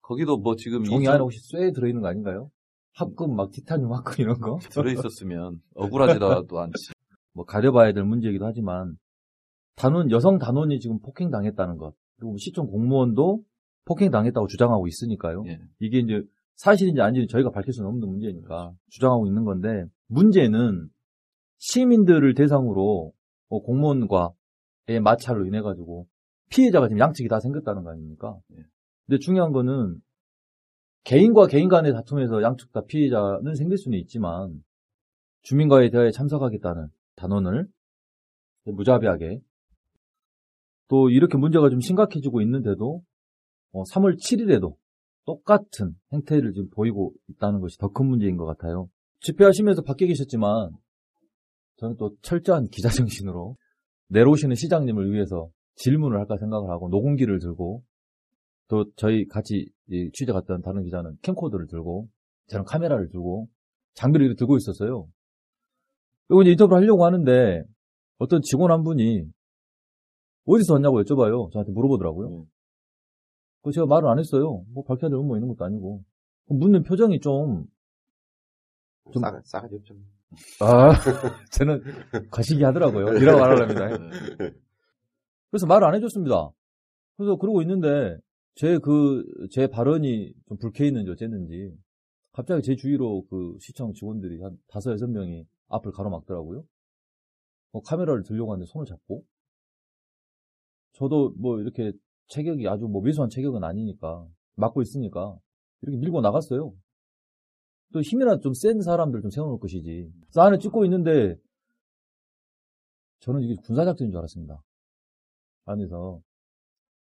거기도 0.00 0.36
뭐 0.38 0.54
지금 0.54 0.84
종이 0.84 1.02
이전- 1.02 1.14
안에 1.14 1.22
혹시 1.22 1.40
쇠 1.50 1.72
들어있는 1.72 2.00
거 2.00 2.06
아닌가요? 2.08 2.50
합금, 2.92 3.34
막 3.34 3.50
티타늄 3.50 3.92
합금 3.92 4.14
이런 4.22 4.38
거? 4.38 4.58
들어있었으면 4.70 5.60
억울하지도 5.74 6.60
않지. 6.60 6.72
뭐 7.34 7.44
가려봐야 7.44 7.92
될 7.92 8.04
문제이기도 8.04 8.46
하지만 8.46 8.96
단원 9.74 10.12
여성 10.12 10.38
단원이 10.38 10.78
지금 10.78 11.00
폭행 11.00 11.30
당했다는 11.32 11.78
것 11.78 11.94
그리고 12.16 12.36
시청 12.36 12.68
공무원도 12.68 13.42
폭행당했다고 13.84 14.46
주장하고 14.46 14.86
있으니까요. 14.86 15.44
예. 15.46 15.60
이게 15.78 15.98
이제 15.98 16.22
사실인지 16.56 17.00
아닌지 17.00 17.26
저희가 17.28 17.50
밝힐 17.50 17.72
수는 17.72 17.88
없는 17.88 18.08
문제니까 18.08 18.72
주장하고 18.90 19.26
있는 19.26 19.44
건데 19.44 19.84
문제는 20.06 20.88
시민들을 21.58 22.34
대상으로 22.34 23.12
뭐 23.48 23.62
공무원과의 23.62 25.00
마찰로 25.02 25.46
인해 25.46 25.60
가지고 25.60 26.06
피해자가 26.50 26.88
지금 26.88 27.00
양측이 27.00 27.28
다 27.28 27.40
생겼다는 27.40 27.82
거 27.84 27.90
아닙니까? 27.90 28.36
예. 28.52 28.62
근데 29.06 29.18
중요한 29.18 29.52
거는 29.52 30.00
개인과 31.04 31.46
개인 31.48 31.68
간의 31.68 31.92
다툼에서 31.92 32.42
양측 32.42 32.72
다 32.72 32.82
피해자는 32.86 33.54
생길 33.54 33.76
수는 33.76 33.98
있지만 33.98 34.62
주민과의 35.42 35.90
대화에 35.90 36.10
참석하겠다는 36.10 36.88
단원을 37.16 37.66
무자비하게 38.64 39.40
또 40.88 41.10
이렇게 41.10 41.36
문제가 41.36 41.68
좀 41.68 41.80
심각해지고 41.80 42.40
있는데도 42.42 43.02
3월 43.82 44.16
7일에도 44.18 44.74
똑같은 45.26 45.94
행태를 46.12 46.52
지금 46.52 46.68
보이고 46.70 47.12
있다는 47.28 47.60
것이 47.60 47.78
더 47.78 47.88
큰 47.88 48.06
문제인 48.06 48.36
것 48.36 48.44
같아요. 48.46 48.88
집회하시면서 49.20 49.82
밖에 49.82 50.06
계셨지만 50.06 50.70
저는 51.76 51.96
또 51.96 52.14
철저한 52.22 52.68
기자 52.68 52.88
정신으로 52.88 53.56
내려오시는 54.08 54.54
시장님을 54.54 55.12
위해서 55.12 55.48
질문을 55.76 56.18
할까 56.18 56.36
생각을 56.36 56.70
하고 56.70 56.88
녹음기를 56.88 57.40
들고 57.40 57.82
또 58.68 58.84
저희 58.96 59.26
같이 59.26 59.68
이 59.88 60.10
취재 60.12 60.32
갔던 60.32 60.62
다른 60.62 60.84
기자는 60.84 61.16
캠코더를 61.22 61.66
들고 61.66 62.08
저는 62.48 62.64
카메라를 62.64 63.08
들고 63.08 63.48
장비를 63.94 64.36
들고 64.36 64.56
있었어요. 64.56 65.08
그리고 66.28 66.42
이제 66.42 66.52
인터뷰를 66.52 66.82
하려고 66.82 67.04
하는데 67.04 67.64
어떤 68.18 68.40
직원 68.42 68.70
한 68.70 68.82
분이 68.84 69.24
어디서 70.46 70.74
왔냐고 70.74 71.02
여쭤봐요. 71.02 71.50
저한테 71.52 71.72
물어보더라고요. 71.72 72.46
음. 73.64 73.68
그 73.68 73.72
제가 73.72 73.86
말을 73.86 74.08
안 74.08 74.18
했어요. 74.18 74.64
뭐 74.72 74.84
밝혀야 74.84 75.08
될 75.10 75.18
의무 75.18 75.36
있는 75.36 75.48
것도 75.48 75.64
아니고. 75.64 76.04
묻는 76.48 76.82
표정이 76.82 77.20
좀, 77.20 77.64
좀- 79.12 79.22
싸가, 79.22 79.40
싸가지 79.44 79.74
없죠. 79.76 79.94
아, 80.60 80.90
저는 81.52 81.82
가시기 82.30 82.62
하더라고요. 82.64 83.16
이라고 83.18 83.38
말하랍니다. 83.40 83.88
네. 84.36 84.52
그래서 85.50 85.66
말을 85.66 85.86
안 85.86 85.94
해줬습니다. 85.94 86.50
그래서 87.16 87.36
그러고 87.36 87.62
있는데, 87.62 88.18
제 88.56 88.78
그, 88.78 89.24
제 89.50 89.66
발언이 89.68 90.34
좀 90.48 90.58
불쾌했는지 90.58 91.10
어쨌는지, 91.10 91.72
갑자기 92.32 92.62
제 92.62 92.74
주위로 92.76 93.24
그 93.30 93.56
시청 93.60 93.92
직원들이 93.92 94.42
한 94.42 94.58
다섯, 94.68 94.92
여섯 94.92 95.06
명이 95.08 95.46
앞을 95.68 95.92
가로막더라고요. 95.92 96.64
뭐 97.72 97.82
카메라를 97.82 98.22
들려고 98.24 98.52
하는데 98.52 98.66
손을 98.70 98.86
잡고, 98.86 99.24
저도 100.92 101.32
뭐 101.38 101.60
이렇게 101.60 101.92
체격이 102.28 102.66
아주 102.68 102.86
뭐 102.86 103.02
왜소한 103.02 103.28
체격은 103.30 103.64
아니니까, 103.64 104.26
막고 104.56 104.82
있으니까, 104.82 105.36
이렇게 105.82 105.98
밀고 105.98 106.20
나갔어요. 106.20 106.72
또 107.92 108.00
힘이나 108.00 108.38
좀 108.38 108.52
센 108.54 108.80
사람들 108.80 109.20
좀 109.22 109.30
세워놓을 109.30 109.58
것이지. 109.60 110.10
안에 110.36 110.58
찍고 110.58 110.84
있는데, 110.86 111.36
저는 113.20 113.40
이게 113.42 113.54
군사작전인 113.64 114.10
줄 114.10 114.18
알았습니다. 114.18 114.62
안에서. 115.66 116.20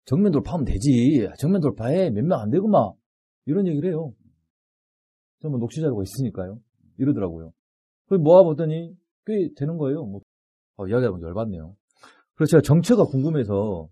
정면 0.05 0.33
돌파하면 0.33 0.65
되지. 0.65 1.29
정면 1.39 1.61
돌파해. 1.61 2.11
몇 2.11 2.25
명 2.25 2.41
안 2.41 2.51
되구만. 2.51 2.93
이런 3.47 3.67
얘기를 3.67 3.91
해요. 3.91 4.13
저뭐 5.41 5.59
녹취 5.59 5.81
자료가 5.81 6.03
있으니까요. 6.03 6.59
이러더라고요. 6.99 7.53
그래서 8.07 8.23
모아보더니 8.23 8.95
꽤 9.27 9.49
되는 9.57 9.79
거예요. 9.79 10.05
뭐, 10.05 10.21
어, 10.77 10.87
이야기하면 10.87 11.23
열받네요. 11.23 11.75
그래서 12.35 12.51
제가 12.51 12.63
정체가 12.63 13.05
궁금해서 13.05 13.89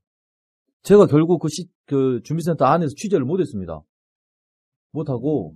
제가 0.88 1.04
결국 1.04 1.38
그, 1.38 1.48
시, 1.50 1.68
그 1.84 2.22
준비센터 2.24 2.64
안에서 2.64 2.94
취재를 2.96 3.26
못했습니다. 3.26 3.82
못하고 4.90 5.54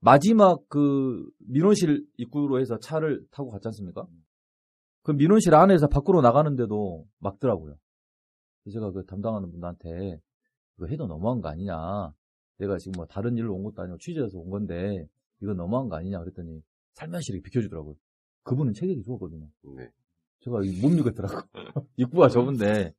마지막 0.00 0.60
그 0.68 1.26
민원실 1.38 2.06
입구로 2.18 2.60
해서 2.60 2.78
차를 2.78 3.24
타고 3.30 3.48
갔지 3.48 3.66
않습니까? 3.68 4.06
그 5.04 5.12
민원실 5.12 5.54
안에서 5.54 5.88
밖으로 5.88 6.20
나가는데도 6.20 7.06
막더라고요. 7.18 7.76
제가 8.70 8.90
그 8.90 9.06
담당하는 9.06 9.50
분한테 9.50 10.20
이거 10.76 10.86
해도 10.86 11.06
너무한 11.06 11.40
거 11.40 11.48
아니냐. 11.48 12.12
내가 12.58 12.76
지금 12.76 12.92
뭐 12.98 13.06
다른 13.06 13.38
일로 13.38 13.54
온 13.54 13.64
것도 13.64 13.80
아니고 13.80 13.96
취재해서 13.96 14.36
온 14.36 14.50
건데 14.50 15.08
이거 15.40 15.54
너무한 15.54 15.88
거 15.88 15.96
아니냐 15.96 16.18
그랬더니 16.18 16.62
살며시 16.92 17.32
이렇게 17.32 17.44
비켜주더라고요. 17.44 17.94
그분은 18.42 18.74
체격이 18.74 19.02
좋았거든요. 19.02 19.48
네. 19.78 19.88
제가 20.40 20.62
이못 20.62 20.92
믿겠더라고. 20.92 21.40
입구가 21.96 22.28
좁은데. 22.28 22.92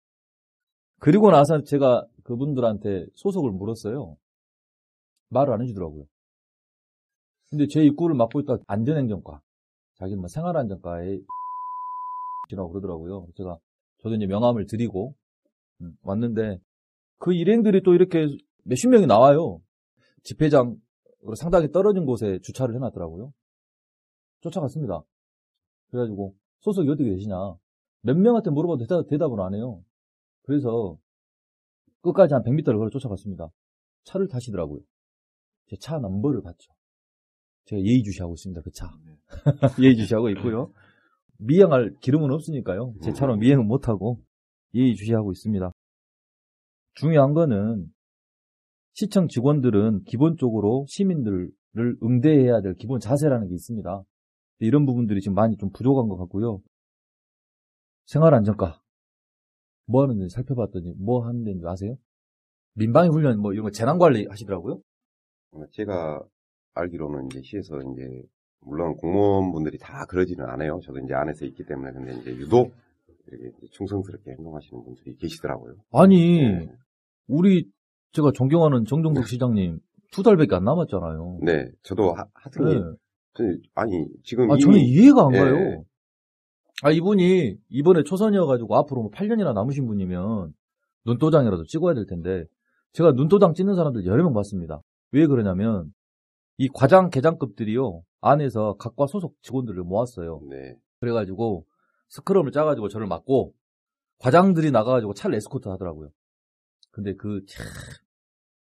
그리고 1.00 1.32
나서 1.32 1.64
제가 1.64 2.06
그분들한테 2.24 3.06
소속을 3.16 3.52
물었어요. 3.52 4.18
말을 5.30 5.54
안 5.54 5.62
해주더라고요. 5.62 6.06
근데 7.50 7.68
제 7.68 7.84
입구를 7.84 8.16
맡고 8.16 8.42
있다 8.42 8.58
안전행정과, 8.68 9.42
자기는 9.96 10.20
뭐 10.20 10.28
생활안전과에 10.28 11.20
이라고 12.52 12.70
그러더라고요. 12.72 13.28
제가 13.36 13.58
저도 14.00 14.16
이제 14.16 14.26
명함을 14.26 14.66
드리고 14.66 15.14
음, 15.82 15.96
왔는데 16.02 16.60
그 17.18 17.34
일행들이 17.34 17.82
또 17.84 17.94
이렇게 17.94 18.28
몇십 18.64 18.90
명이 18.90 19.08
나와요. 19.08 19.62
집회장으로 20.24 20.78
상당히 21.36 21.72
떨어진 21.72 22.06
곳에 22.06 22.40
주차를 22.42 22.76
해놨더라고요. 22.76 23.32
쫓아갔습니다. 24.42 25.02
그래가지고 25.92 26.36
소속이 26.60 26.90
어떻게 26.90 27.10
되시냐. 27.10 27.36
몇 28.02 28.18
명한테 28.18 28.52
물어봐도 28.52 28.86
대답, 28.86 29.08
대답을 29.08 29.40
안 29.42 29.54
해요. 29.54 29.84
그래서 30.50 30.98
끝까지 32.02 32.34
한 32.34 32.42
100m를 32.42 32.80
걸어 32.80 32.90
쫓아갔습니다. 32.90 33.50
차를 34.06 34.28
타시더라고요. 34.30 34.80
제 35.68 35.76
차 35.80 36.00
넘버를 36.00 36.42
봤죠. 36.42 36.72
제가 37.66 37.80
예의주시하고 37.84 38.34
있습니다. 38.34 38.62
그 38.64 38.72
차. 38.72 38.90
예의주시하고 39.80 40.30
있고요. 40.32 40.74
미행할 41.38 41.96
기름은 42.02 42.32
없으니까요. 42.32 42.96
제 43.04 43.14
차로 43.14 43.36
미행은 43.38 43.68
못하고 43.68 44.24
예의주시하고 44.74 45.32
있습니다. 45.34 45.72
중요한 46.96 47.34
거는 47.36 47.86
시청 48.94 49.28
직원들은 49.28 50.06
기본적으로 50.06 50.88
시민들을 50.90 51.52
응대해야 52.02 52.62
될 52.62 52.74
기본 52.74 53.00
자세라는 53.00 53.50
게 53.50 53.54
있습니다. 53.54 54.02
이런 54.62 54.88
부분들이 54.88 55.22
지금 55.22 55.36
많이 55.36 55.58
좀 55.58 55.70
부족한 55.70 56.08
것 56.10 56.18
같고요. 56.18 56.60
생활안전과 58.08 58.79
뭐 59.90 60.04
하는지 60.04 60.30
살펴봤더니 60.30 60.94
뭐 61.00 61.26
하는 61.26 61.44
데인지 61.44 61.66
아세요? 61.68 61.96
민방위 62.76 63.10
훈련 63.10 63.40
뭐 63.42 63.54
이런 63.54 63.64
거 63.66 63.72
재난 63.72 63.98
관리 63.98 64.28
하시더라고요. 64.30 64.80
어, 65.52 65.64
제가 65.72 66.22
알기로는 66.76 67.26
이제 67.26 67.42
시에서 67.42 67.80
이제 67.82 68.22
물론 68.62 68.96
공무원분들이 68.98 69.80
다 69.80 70.06
그러지는 70.08 70.46
않아요. 70.46 70.80
저도 70.84 71.00
이제 71.00 71.14
안에서 71.16 71.44
있기 71.46 71.66
때문에 71.66 71.92
근데 71.92 72.14
이제 72.20 72.32
유독 72.38 72.72
이렇게 73.32 73.52
충성스럽게 73.72 74.32
행동하시는 74.32 74.84
분들이 74.84 75.16
계시더라고요. 75.16 75.76
아니, 75.92 76.42
네. 76.42 76.70
우리 77.28 77.68
제가 78.12 78.32
존경하는 78.34 78.86
정종석 78.86 79.28
시장님 79.28 79.80
두 80.12 80.22
달밖에 80.24 80.56
안 80.56 80.64
남았잖아요. 80.66 81.40
네, 81.44 81.68
저도 81.84 82.14
하, 82.14 82.26
하여튼 82.34 82.66
네. 82.66 82.98
저- 83.36 83.44
아니 83.76 84.06
지금 84.24 84.50
아, 84.52 84.58
저는 84.58 84.78
이해가 84.80 85.28
안 85.28 85.34
예. 85.34 85.38
가요. 85.40 85.84
아, 86.82 86.92
이분이 86.92 87.58
이번에 87.70 88.04
초선이어가지고 88.04 88.76
앞으로 88.78 89.02
뭐 89.04 89.12
8년이나 89.12 89.54
남으신 89.54 89.86
분이면 89.86 90.54
눈도장이라도 91.06 91.66
찍어야 91.66 91.94
될 91.94 92.06
텐데, 92.06 92.46
제가 92.94 93.12
눈도장 93.12 93.54
찍는 93.54 93.76
사람들 93.76 94.06
여러 94.06 94.24
명 94.24 94.34
봤습니다. 94.34 94.82
왜 95.12 95.28
그러냐면, 95.28 95.94
이 96.58 96.70
과장, 96.74 97.10
계장급들이요, 97.10 98.02
안에서 98.22 98.76
각과 98.78 99.08
소속 99.08 99.36
직원들을 99.42 99.84
모았어요. 99.84 100.42
네, 100.50 100.76
그래가지고, 101.00 101.66
스크럼을 102.10 102.52
짜가지고 102.52 102.88
저를 102.88 103.08
맞고, 103.08 103.54
과장들이 104.20 104.72
나가가지고 104.72 105.14
차를 105.14 105.36
에스코트 105.36 105.70
하더라고요. 105.70 106.10
근데 106.92 107.14
그, 107.16 107.46
참, 107.48 107.66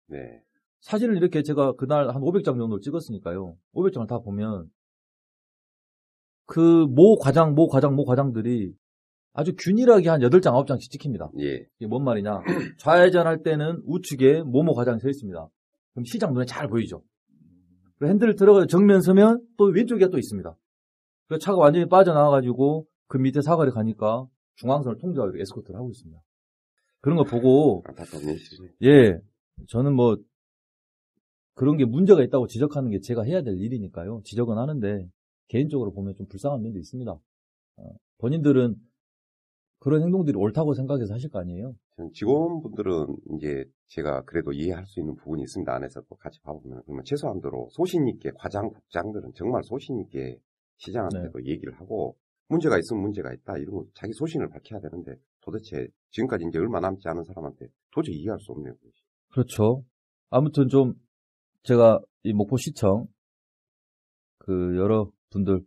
네, 0.08 0.42
사진을 0.82 1.18
이렇게 1.18 1.44
제가 1.44 1.74
그날 1.74 2.10
한 2.10 2.22
500장 2.22 2.58
정도 2.58 2.80
찍었으니까요. 2.80 3.58
500장을 3.74 4.08
다 4.08 4.20
보면 4.20 4.70
그 6.50 6.88
모 6.88 7.16
과장, 7.20 7.54
모 7.54 7.68
과장, 7.68 7.96
모 7.96 8.06
과장들이 8.06 8.74
아주 9.34 9.54
균일하게 9.56 10.10
한 10.10 10.20
8장, 10.22 10.52
9장씩 10.66 10.90
찍힙니다. 10.90 11.30
예, 11.40 11.68
이게 11.78 11.88
뭔 11.88 12.04
말이냐. 12.04 12.42
좌회전할 12.80 13.44
때는 13.44 13.84
우측에 13.86 14.42
모모 14.42 14.74
과장이 14.74 15.00
서 15.00 15.08
있습니다. 15.08 15.48
그럼 15.94 16.06
시장 16.06 16.34
눈에 16.34 16.46
잘 16.46 16.68
보이죠. 16.68 17.04
핸들을 18.02 18.36
들어가 18.36 18.66
정면 18.66 19.02
서면 19.02 19.46
또 19.58 19.66
왼쪽에 19.66 20.10
또 20.10 20.18
있습니다. 20.18 20.56
그래서 21.28 21.40
차가 21.40 21.60
완전히 21.60 21.88
빠져나와가지고 21.88 22.88
그 23.08 23.18
밑에 23.18 23.42
사거리 23.42 23.70
가니까 23.70 24.26
중앙선을 24.56 24.98
통제하고 24.98 25.38
에스코트를 25.38 25.78
하고 25.78 25.92
있습니다. 25.92 26.20
그런 27.02 27.16
거 27.16 27.26
보고. 27.26 27.84
예, 28.86 29.20
저는 29.68 29.94
뭐 29.94 30.18
그런 31.54 31.78
게 31.78 31.86
문제가 31.86 32.24
있다고 32.24 32.48
지적하는 32.48 32.90
게 32.90 33.00
제가 33.02 33.22
해야 33.24 33.44
될 33.44 33.60
일이니까요. 33.60 34.22
지적은 34.24 34.58
하는데 34.58 35.08
개인적으로 35.50 35.92
보면 35.92 36.16
좀 36.16 36.28
불쌍한 36.28 36.62
면도 36.62 36.80
있습니다. 36.80 37.12
어, 37.12 37.84
본인들은 38.20 38.76
그런 39.80 40.04
행동들이 40.04 40.38
옳다고 40.38 40.74
생각해서 40.74 41.14
하실 41.14 41.30
거 41.30 41.40
아니에요? 41.40 41.74
전 41.96 42.12
직원분들은 42.14 43.16
이제 43.36 43.64
제가 43.88 44.24
그래도 44.24 44.52
이해할 44.52 44.86
수 44.86 45.00
있는 45.00 45.16
부분이 45.16 45.42
있습니다. 45.44 45.74
안에서 45.74 46.02
또 46.10 46.16
같이 46.16 46.40
봐보면 46.42 46.82
그러면 46.86 47.04
최소한도로 47.06 47.70
소신 47.72 48.08
있게 48.08 48.32
과장, 48.36 48.70
국장들은 48.70 49.32
정말 49.36 49.64
소신 49.64 50.00
있게 50.00 50.38
시장한테도 50.78 51.46
얘기를 51.46 51.74
하고 51.80 52.16
문제가 52.50 52.78
있으면 52.78 53.04
문제가 53.04 53.34
있다 53.34 53.58
이런 53.58 53.76
거 53.76 53.86
자기 53.94 54.12
소신을 54.14 54.50
밝혀야 54.50 54.82
되는데 54.82 55.14
도대체 55.42 55.88
지금까지 56.12 56.46
이제 56.50 56.60
얼마 56.60 56.80
남지 56.80 57.08
않은 57.08 57.24
사람한테 57.24 57.68
도저히 57.92 58.18
이해할 58.18 58.40
수 58.40 58.52
없네요. 58.52 58.74
그렇죠. 59.30 59.84
아무튼 60.30 60.68
좀 60.68 60.94
제가 61.64 62.00
이 62.24 62.34
목포시청 62.34 63.08
그 64.40 64.78
여러 64.78 65.12
분들 65.32 65.62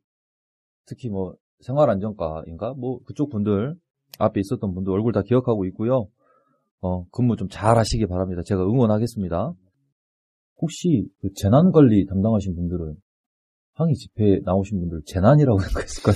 특히 0.86 1.08
뭐 1.08 1.34
생활안정과인가 1.60 2.74
뭐 2.74 3.00
그쪽 3.04 3.30
분들 3.30 3.74
앞에 4.18 4.40
있었던 4.40 4.74
분들 4.74 4.92
얼굴 4.92 5.12
다 5.12 5.22
기억하고 5.22 5.64
있고요. 5.66 6.08
어 6.80 7.04
근무 7.10 7.36
좀 7.36 7.48
잘 7.48 7.78
하시기 7.78 8.06
바랍니다. 8.06 8.42
제가 8.44 8.62
응원하겠습니다. 8.64 9.52
혹시 10.60 11.06
그 11.20 11.28
재난관리 11.34 12.06
담당하신 12.06 12.54
분들은 12.54 12.94
항의 13.74 13.94
집회에 13.94 14.40
나오신 14.44 14.80
분들 14.80 15.02
재난이라고 15.06 15.58
생각했을까요? 15.60 16.14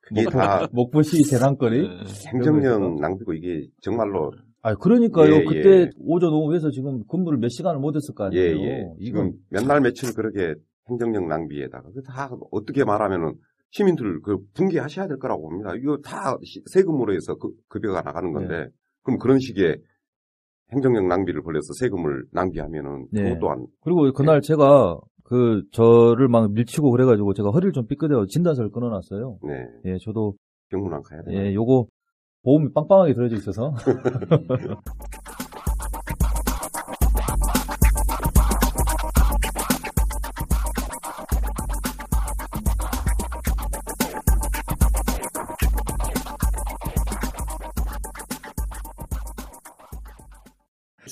그게 0.00 0.24
다 0.24 0.68
목포시 0.72 1.24
재난거리? 1.24 1.82
네. 1.82 1.88
행정력 2.32 3.00
낭비고 3.00 3.32
이게 3.34 3.66
정말로 3.82 4.32
아 4.62 4.74
그러니까요. 4.74 5.34
예, 5.34 5.44
그때 5.44 5.70
예. 5.82 5.90
오전 5.98 6.32
오후 6.32 6.54
해서 6.54 6.70
지금 6.70 7.04
근무를 7.06 7.38
몇 7.38 7.48
시간을 7.48 7.80
못 7.80 7.94
했을 7.96 8.14
거 8.14 8.24
아니에요. 8.24 8.56
예, 8.58 8.64
예. 8.64 9.04
지금 9.04 9.32
몇날 9.50 9.80
며칠 9.80 10.12
그렇게 10.14 10.54
행정력 10.88 11.26
낭비에다가 11.26 11.90
그 11.92 12.02
다 12.02 12.30
어떻게 12.50 12.84
말하면은 12.84 13.34
시민들 13.70 14.20
그 14.22 14.38
붕괴하셔야 14.54 15.06
될 15.08 15.18
거라고 15.18 15.42
봅니다. 15.48 15.74
이거 15.74 15.98
다 15.98 16.36
시- 16.44 16.62
세금으로 16.66 17.14
해서 17.14 17.34
그 17.36 17.50
급여가 17.68 18.00
나가는 18.02 18.32
건데 18.32 18.68
그럼 19.02 19.18
그런 19.18 19.38
식의 19.38 19.76
행정력 20.72 21.06
낭비를 21.06 21.42
벌여서 21.42 21.72
세금을 21.78 22.24
낭비하면은 22.32 23.06
네. 23.12 23.22
그것 23.24 23.38
또한 23.40 23.66
그리고 23.82 24.12
그날 24.12 24.40
제가 24.40 24.98
그 25.24 25.62
저를 25.72 26.28
막 26.28 26.52
밀치고 26.52 26.90
그래가지고 26.90 27.34
제가 27.34 27.50
허리를 27.50 27.72
좀 27.72 27.86
삐끗해서 27.86 28.26
진단서를 28.26 28.70
끊어놨어요. 28.70 29.38
네 29.42 29.66
예, 29.84 29.96
저도 30.00 30.34
병문안 30.70 31.02
가야 31.02 31.22
돼요. 31.22 31.38
예, 31.40 31.52
요거 31.54 31.86
보험이 32.44 32.72
빵빵하게 32.72 33.12
들어져 33.14 33.34
있어서 33.36 33.74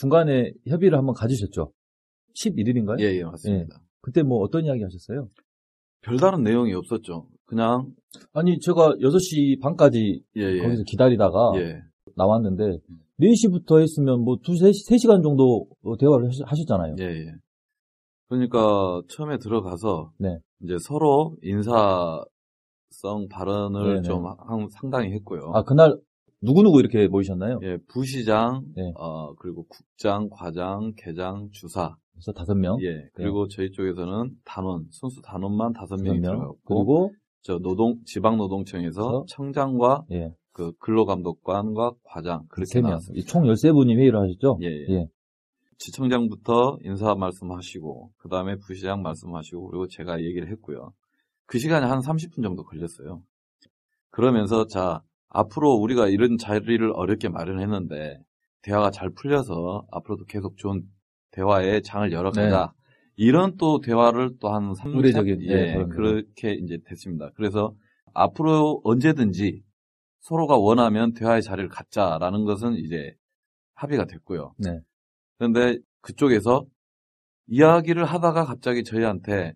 중간에 0.09 0.53
협의를 0.67 0.99
한번 0.99 1.15
가지셨죠? 1.15 1.73
11일인가요? 2.37 3.01
예, 3.01 3.17
예, 3.17 3.25
맞습니다. 3.25 3.81
그때 4.03 4.23
뭐 4.23 4.39
어떤 4.41 4.65
이야기 4.65 4.83
하셨어요? 4.83 5.29
별다른 6.03 6.43
내용이 6.43 6.75
없었죠. 6.75 7.27
그냥, 7.47 7.91
아니, 8.35 8.59
제가 8.61 8.97
6시 9.01 9.61
반까지 9.63 10.23
예, 10.37 10.43
예. 10.43 10.59
거기서 10.61 10.83
기다리다가 10.87 11.53
예. 11.57 11.81
나왔는데 12.17 12.79
4시부터 13.21 13.81
했으면 13.81 14.21
뭐 14.21 14.37
2, 14.47 14.57
3, 14.57 14.71
3시간 14.71 15.23
정도 15.23 15.67
어, 15.83 15.97
대화를 15.97 16.29
하셨잖아요. 16.45 16.97
예, 17.01 17.05
예. 17.05 17.33
그러니까 18.29 19.01
처음에 19.09 19.39
들어가서 19.39 20.13
네. 20.19 20.37
이제 20.63 20.77
서로 20.81 21.37
인사성 21.43 23.29
발언을 23.31 23.95
네 23.95 24.01
네. 24.01 24.03
좀 24.03 24.27
한- 24.27 24.69
상당히 24.71 25.13
했고요. 25.13 25.53
아, 25.55 25.63
그날 25.63 25.97
누구누구 26.45 26.79
이렇게 26.81 27.09
모이셨나요? 27.09 27.59
예, 27.63 27.79
부시장, 27.89 28.65
네. 28.77 28.93
어, 28.97 29.35
그리고 29.37 29.67
국장, 29.67 30.29
과장, 30.31 30.93
계장, 30.97 31.49
주사. 31.53 31.97
그래서 32.13 32.33
다섯 32.33 32.55
명. 32.55 32.77
예, 32.83 33.09
그리고 33.15 33.49
저희 33.49 33.71
쪽에서는 33.71 34.31
단원, 34.45 34.87
선수 34.91 35.21
단원만 35.23 35.73
다섯 35.73 35.97
명이. 36.01 36.21
들어갔고, 36.21 36.57
그리고 36.65 37.13
저 37.41 37.59
노동, 37.59 37.99
지방 38.05 38.37
노동청에서 38.37 39.03
그래서? 39.03 39.25
청장과 39.29 40.05
예, 40.13 40.35
그 40.53 40.73
근로감독관과 40.79 41.93
과장, 42.05 42.45
그렇게. 42.49 42.81
나왔습니다. 42.81 43.27
총 43.27 43.45
13분이 43.45 43.97
회의를 43.97 44.21
하셨죠? 44.21 44.59
예, 44.63 44.67
예. 44.67 44.95
예. 44.95 45.09
지청장부터 45.79 46.79
인사 46.83 47.15
말씀하시고, 47.15 48.11
그 48.19 48.29
다음에 48.29 48.57
부시장 48.57 49.03
말씀하시고, 49.03 49.69
그리고 49.71 49.89
제가 49.89 50.23
얘기를 50.23 50.49
했고요. 50.51 50.93
그 51.47 51.59
시간이 51.59 51.85
한 51.87 52.01
30분 52.01 52.43
정도 52.43 52.63
걸렸어요. 52.65 53.23
그러면서, 54.11 54.67
자, 54.67 55.03
앞으로 55.35 55.75
우리가 55.75 56.09
이런 56.09 56.39
자리를 56.39 56.91
어렵게 56.95 57.29
마련했는데, 57.29 58.19
대화가 58.63 58.91
잘 58.91 59.11
풀려서 59.11 59.87
앞으로도 59.93 60.25
계속 60.25 60.57
좋은 60.57 60.83
대화의 61.33 61.83
장을 61.83 62.11
열어가자. 62.11 62.73
이런 63.17 63.57
또 63.57 63.81
대화를 63.81 64.39
또 64.41 64.49
한 64.49 64.75
3, 64.75 64.93
네. 64.93 64.97
의례적인, 64.97 65.43
예, 65.43 65.75
네, 65.77 65.85
그렇게 65.87 66.55
이제 66.55 66.79
됐습니다. 66.87 67.31
그래서 67.35 67.75
앞으로 68.15 68.81
언제든지 68.85 69.63
서로가 70.21 70.57
원하면 70.57 71.13
대화의 71.13 71.43
자리를 71.43 71.69
갖자라는 71.69 72.45
것은 72.45 72.75
이제 72.77 73.15
합의가 73.75 74.07
됐고요. 74.07 74.55
네. 74.59 74.81
그런데 75.39 75.79
그쪽에서 76.01 76.65
이야기를 77.49 78.05
하다가 78.05 78.45
갑자기 78.47 78.85
저희한테 78.85 79.53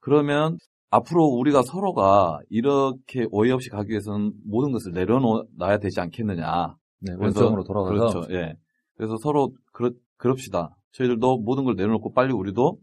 그러면 0.00 0.56
앞으로 0.92 1.24
우리가 1.24 1.62
서로가 1.62 2.40
이렇게 2.50 3.26
오해 3.30 3.50
없이 3.50 3.70
가기 3.70 3.90
위해서는 3.90 4.34
모든 4.44 4.72
것을 4.72 4.92
내려놔야 4.92 5.78
되지 5.80 6.00
않겠느냐. 6.00 6.76
네, 7.00 7.14
원점으로 7.18 7.64
돌아가서 7.64 8.20
그렇죠. 8.20 8.34
예. 8.34 8.54
그래서 8.96 9.16
서로 9.22 9.52
그러, 9.72 9.90
그럽시다. 10.18 10.76
저희들도 10.92 11.38
모든 11.38 11.64
걸 11.64 11.76
내려놓고 11.76 12.12
빨리 12.12 12.34
우리도 12.34 12.76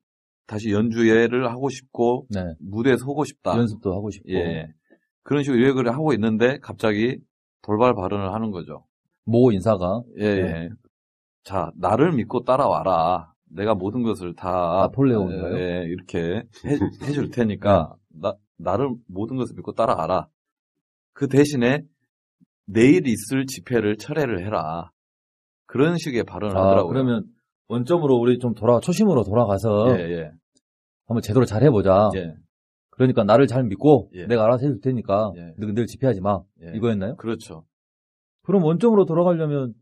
다시 0.48 0.72
연주회를 0.72 1.52
하고 1.52 1.70
싶고 1.70 2.26
네, 2.32 2.42
무대에 2.60 2.98
서고 2.98 3.24
싶다. 3.26 3.56
연습도 3.56 3.94
하고 3.94 4.10
싶고 4.10 4.32
예. 4.32 4.68
그런 5.22 5.44
식으로 5.44 5.64
얘기를 5.64 5.94
하고 5.94 6.12
있는데 6.14 6.58
갑자기 6.60 7.20
돌발 7.62 7.94
발언을 7.94 8.34
하는 8.34 8.50
거죠. 8.50 8.86
모 9.24 9.52
인사가 9.52 10.02
예, 10.18 10.36
네. 10.36 10.42
예. 10.42 10.70
자, 11.44 11.70
나를 11.76 12.14
믿고 12.14 12.44
따라와라. 12.44 13.29
내가 13.50 13.76
모든 13.76 14.04
것을 14.04 14.34
다 14.36 14.50
나폴레옹인가요? 14.82 15.58
예, 15.58 15.84
이렇게 15.86 16.20
해, 16.20 16.44
해줄 17.04 17.32
테니까 17.32 17.96
나 18.10 18.36
나를 18.58 18.90
모든 19.08 19.38
것을 19.38 19.56
믿고 19.56 19.74
따라가라. 19.74 20.28
그 21.14 21.28
대신에 21.28 21.84
내일 22.66 23.08
있을 23.08 23.46
집회를 23.48 23.98
철회를 23.98 24.46
해라. 24.46 24.92
그런 25.66 25.98
식의 25.98 26.24
발언을 26.24 26.58
아, 26.58 26.62
하더라고요. 26.66 26.88
그러면 26.92 27.26
원점으로 27.68 28.16
우리 28.16 28.40
좀 28.40 28.54
돌아 28.54 28.80
초심으로 28.80 29.24
돌아가서 29.24 29.98
예, 29.98 30.04
예. 30.12 30.32
한번 31.06 31.22
제대로 31.22 31.46
잘 31.46 31.64
해보자. 31.64 32.10
예. 32.16 32.36
그러니까 32.90 33.24
나를 33.24 33.48
잘 33.48 33.64
믿고 33.64 34.10
예. 34.14 34.26
내가 34.26 34.44
알아서 34.46 34.66
해줄 34.66 34.82
테니까 34.82 35.34
예. 35.36 35.54
늘, 35.58 35.74
늘 35.74 35.86
집회하지 35.86 36.22
마. 36.22 36.42
예. 36.64 36.72
이거였나요? 36.76 37.16
그렇죠. 37.16 37.66
그럼 38.44 38.64
원점으로 38.64 39.06
돌아가려면 39.06 39.74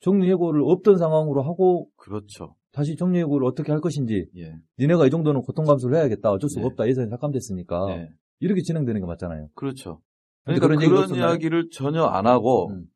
정리해고를 0.00 0.62
없던 0.64 0.96
상황으로 0.96 1.42
하고 1.42 1.88
그렇죠. 1.96 2.54
다시 2.72 2.96
정리해고를 2.96 3.46
어떻게 3.46 3.72
할 3.72 3.80
것인지 3.80 4.28
예. 4.36 4.54
니네가 4.78 5.06
이 5.06 5.10
정도는 5.10 5.42
고통 5.42 5.64
감수를 5.64 5.96
해야겠다. 5.96 6.30
어쩔 6.30 6.48
수가 6.50 6.62
예. 6.62 6.66
없다. 6.66 6.88
예산이 6.88 7.08
삭감됐으니까 7.10 7.86
예. 7.90 8.08
이렇게 8.40 8.62
진행되는 8.62 9.00
게 9.00 9.06
맞잖아요. 9.06 9.48
그렇죠. 9.54 10.00
그러니까 10.44 10.66
그런 10.68 10.80
그런? 10.80 11.14
이야기를 11.14 11.70
전혀 11.70 12.04
안 12.04 12.26
하고 12.26 12.70
음. 12.70 12.86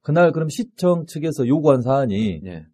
그날 0.00 0.32
그럼 0.32 0.48
시청 0.48 1.06
측에서 1.06 1.46
요구한 1.46 1.82
사안이 1.82 2.40
예. 2.44 2.66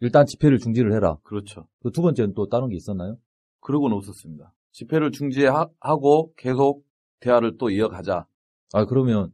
일단 0.00 0.24
집회를 0.26 0.58
중지를 0.58 0.92
해라. 0.94 1.18
그렇죠. 1.24 1.66
그 1.82 1.90
두 1.90 2.02
번째는 2.02 2.34
또 2.34 2.46
다른 2.48 2.68
게 2.68 2.76
있었나요? 2.76 3.16
그러고는 3.60 3.96
없었습니다. 3.96 4.54
집회를 4.72 5.10
중지하고 5.10 6.32
계속 6.36 6.84
대화를 7.20 7.56
또 7.58 7.70
이어가자. 7.70 8.26
아 8.72 8.84
그러면 8.84 9.30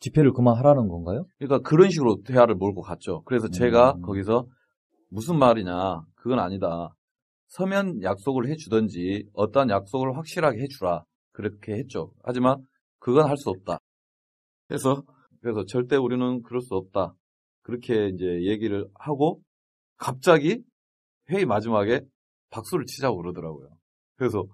집회를 0.00 0.32
그만하라는 0.32 0.88
건가요? 0.88 1.26
그러니까 1.38 1.58
그런 1.68 1.90
식으로 1.90 2.22
대화를 2.24 2.54
몰고 2.54 2.82
갔죠. 2.82 3.22
그래서 3.24 3.48
제가 3.48 3.94
음. 3.96 4.02
거기서 4.02 4.46
무슨 5.08 5.38
말이냐, 5.38 6.02
그건 6.16 6.38
아니다. 6.38 6.90
서면 7.48 8.02
약속을 8.02 8.48
해주든지 8.48 9.24
어떠한 9.34 9.70
약속을 9.70 10.16
확실하게 10.16 10.60
해주라. 10.62 11.04
그렇게 11.32 11.74
했죠. 11.74 12.12
하지만 12.24 12.66
그건 12.98 13.28
할 13.28 13.36
수 13.36 13.50
없다. 13.50 13.78
그래서 14.68 15.02
그래서 15.40 15.64
절대 15.66 15.96
우리는 15.96 16.42
그럴 16.42 16.60
수 16.60 16.74
없다. 16.74 17.14
그렇게 17.62 18.08
이제 18.08 18.24
얘기를 18.44 18.86
하고 18.94 19.40
갑자기 19.96 20.62
회의 21.30 21.44
마지막에 21.46 22.00
박수를 22.50 22.86
치자고 22.86 23.16
그러더라고요. 23.18 23.68
그래서 24.16 24.44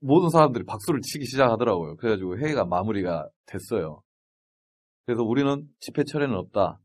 모든 0.00 0.30
사람들이 0.30 0.64
박수를 0.64 1.00
치기 1.02 1.26
시작하더라고요. 1.26 1.96
그래가지고 1.96 2.38
회의가 2.38 2.64
마무리가 2.64 3.28
됐어요. 3.46 4.02
그래서 5.06 5.22
우리는 5.22 5.66
집회 5.80 6.04
철회는 6.04 6.34
없다. 6.36 6.78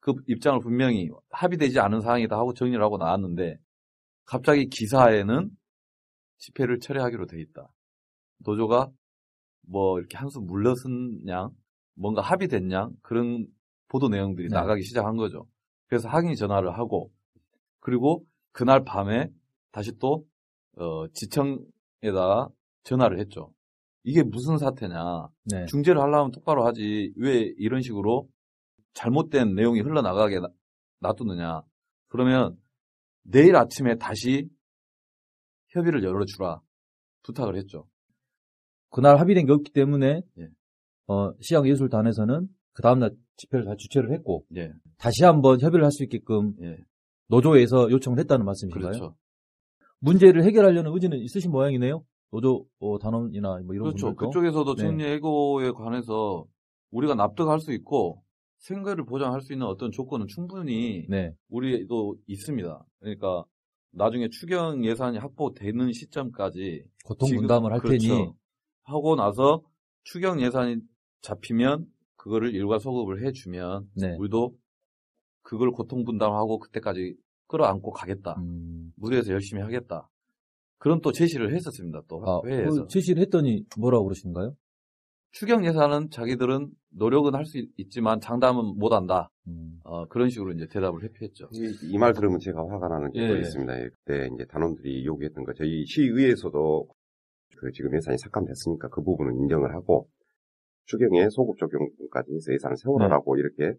그 0.00 0.14
입장을 0.26 0.58
분명히 0.60 1.10
합의되지 1.30 1.78
않은 1.78 2.00
사항이다 2.00 2.36
하고 2.36 2.54
정리를 2.54 2.82
하고 2.82 2.96
나왔는데 2.96 3.58
갑자기 4.24 4.66
기사에는 4.66 5.50
집회를 6.38 6.80
철회하기로 6.80 7.26
돼 7.26 7.40
있다. 7.40 7.68
노조가 8.38 8.90
뭐 9.66 9.98
이렇게 9.98 10.16
한숨 10.16 10.46
물러선 10.46 11.20
양, 11.28 11.50
뭔가 11.94 12.22
합의된 12.22 12.70
양 12.72 12.92
그런 13.02 13.46
보도 13.88 14.08
내용들이 14.08 14.48
네. 14.48 14.54
나가기 14.54 14.82
시작한 14.82 15.16
거죠. 15.16 15.46
그래서 15.86 16.08
항의 16.08 16.36
전화를 16.36 16.78
하고 16.78 17.10
그리고 17.80 18.24
그날 18.52 18.84
밤에 18.84 19.28
다시 19.70 19.92
또 19.98 20.24
어, 20.76 21.08
지청에다가 21.08 22.48
전화를 22.84 23.18
했죠. 23.18 23.52
이게 24.02 24.22
무슨 24.22 24.56
사태냐? 24.56 25.28
네. 25.52 25.66
중재를 25.66 26.00
하려면 26.00 26.30
똑바로 26.30 26.64
하지 26.64 27.12
왜 27.16 27.52
이런 27.58 27.82
식으로 27.82 28.28
잘못된 28.94 29.54
내용이 29.54 29.80
흘러나가게 29.80 30.40
나- 30.40 30.48
놔두느냐 31.00 31.62
그러면 32.08 32.56
내일 33.22 33.56
아침에 33.56 33.96
다시 33.96 34.48
협의를 35.68 36.02
열어주라 36.04 36.60
부탁을 37.22 37.56
했죠 37.56 37.86
그날 38.90 39.18
합의된 39.20 39.46
게 39.46 39.52
없기 39.52 39.72
때문에 39.72 40.22
예. 40.38 40.48
어, 41.06 41.32
시향예술단에서는 41.40 42.48
그 42.72 42.82
다음날 42.82 43.10
집회를 43.36 43.64
다 43.64 43.74
주최를 43.76 44.12
했고 44.12 44.44
예, 44.56 44.72
다시 44.98 45.24
한번 45.24 45.60
협의를 45.60 45.84
할 45.84 45.90
수 45.92 46.02
있게끔 46.04 46.54
예, 46.62 46.76
노조에서 47.28 47.90
요청을 47.90 48.18
했다는 48.20 48.44
말씀이신가요? 48.44 48.90
그렇죠 48.92 49.16
문제를 50.00 50.44
해결하려는 50.44 50.92
의지는 50.94 51.18
있으신 51.18 51.50
모양이네요. 51.50 52.02
노조 52.32 52.64
어, 52.78 52.98
단원이나 52.98 53.58
뭐 53.64 53.74
이런 53.74 53.88
그렇죠 53.90 54.06
분들도. 54.14 54.30
그쪽에서도 54.30 54.74
네. 54.76 54.82
정리해고에 54.82 55.72
관해서 55.72 56.46
우리가 56.90 57.14
납득할 57.14 57.60
수 57.60 57.72
있고 57.72 58.22
생계를 58.60 59.04
보장할 59.04 59.40
수 59.40 59.52
있는 59.52 59.66
어떤 59.66 59.90
조건은 59.90 60.26
충분히 60.28 61.06
네. 61.08 61.32
우리도 61.48 62.16
있습니다 62.26 62.84
그러니까 63.00 63.44
나중에 63.92 64.28
추경 64.28 64.84
예산이 64.84 65.18
확보되는 65.18 65.92
시점까지 65.92 66.84
고통 67.04 67.28
분담을 67.36 67.72
할 67.72 67.80
그렇죠. 67.80 68.08
테니 68.08 68.32
하고 68.82 69.16
나서 69.16 69.62
추경 70.04 70.40
예산이 70.40 70.76
잡히면 71.22 71.86
그거를 72.16 72.54
일괄 72.54 72.78
소급을 72.80 73.26
해주면 73.26 73.88
네. 73.96 74.14
우리도 74.16 74.54
그걸 75.42 75.70
고통 75.70 76.04
분담하고 76.04 76.58
그때까지 76.58 77.16
끌어안고 77.46 77.90
가겠다. 77.90 78.36
음, 78.38 78.92
무대에서 78.96 79.32
열심히 79.32 79.62
하겠다. 79.62 80.08
그런 80.78 81.00
또 81.00 81.12
제시를 81.12 81.54
했었습니다. 81.54 82.02
또 82.08 82.22
아, 82.24 82.40
회의에서 82.46 82.82
그 82.82 82.88
제시를 82.88 83.22
했더니 83.22 83.64
뭐라고 83.78 84.04
그러신가요? 84.04 84.54
추경 85.32 85.64
예산은 85.64 86.10
자기들은 86.10 86.68
노력은 86.90 87.34
할 87.34 87.44
수 87.44 87.64
있지만 87.76 88.20
장담은 88.20 88.78
못 88.78 88.92
한다. 88.92 89.30
음, 89.46 89.78
어, 89.84 90.06
그런 90.06 90.28
식으로 90.28 90.52
이제 90.52 90.66
대답을 90.66 91.02
회피했죠. 91.04 91.48
이말 91.84 92.12
들으면 92.14 92.38
제가 92.40 92.60
화가 92.68 92.88
나는 92.88 93.10
게 93.12 93.22
예. 93.22 93.28
또 93.28 93.36
있습니다. 93.36 93.80
예, 93.80 93.88
그때 93.88 94.28
이제 94.34 94.44
단원들이 94.46 95.04
요구했던 95.06 95.44
거 95.44 95.52
저희 95.54 95.84
시의회에서도 95.86 96.88
그 97.58 97.72
지금 97.72 97.94
예산이 97.94 98.18
삭감됐으니까 98.18 98.88
그 98.88 99.02
부분은 99.02 99.36
인정을 99.36 99.74
하고 99.74 100.08
추경에 100.86 101.28
소급 101.30 101.58
적용까지 101.58 102.32
해서 102.34 102.52
예산을 102.52 102.76
세워라라고 102.76 103.36
이렇게 103.36 103.74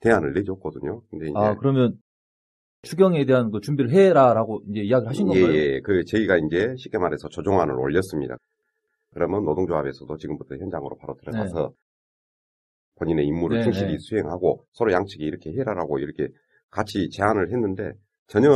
대안을 0.00 0.32
내줬거든요. 0.32 1.02
근데 1.10 1.26
이제 1.26 1.34
아 1.36 1.54
그러면 1.56 1.96
추경에 2.82 3.24
대한 3.24 3.50
그 3.50 3.60
준비를 3.60 3.90
해라라고 3.92 4.62
이제 4.70 4.80
이야기를 4.80 5.08
하신 5.08 5.32
예, 5.34 5.40
건가요? 5.40 5.56
예. 5.56 5.80
그 5.80 6.04
저희가 6.04 6.38
이제 6.38 6.74
쉽게 6.76 6.98
말해서 6.98 7.28
조정안을 7.28 7.74
올렸습니다. 7.74 8.36
그러면 9.12 9.44
노동조합에서도 9.44 10.16
지금부터 10.16 10.56
현장으로 10.56 10.96
바로 10.98 11.14
들어가서 11.20 11.72
본인의 12.96 13.26
임무를 13.26 13.58
네, 13.58 13.62
충실히 13.64 13.92
네. 13.92 13.98
수행하고 13.98 14.64
서로 14.72 14.92
양측이 14.92 15.22
이렇게 15.24 15.52
해라라고 15.52 15.98
이렇게 15.98 16.28
같이 16.70 17.08
제안을 17.10 17.52
했는데 17.52 17.92
전혀 18.26 18.50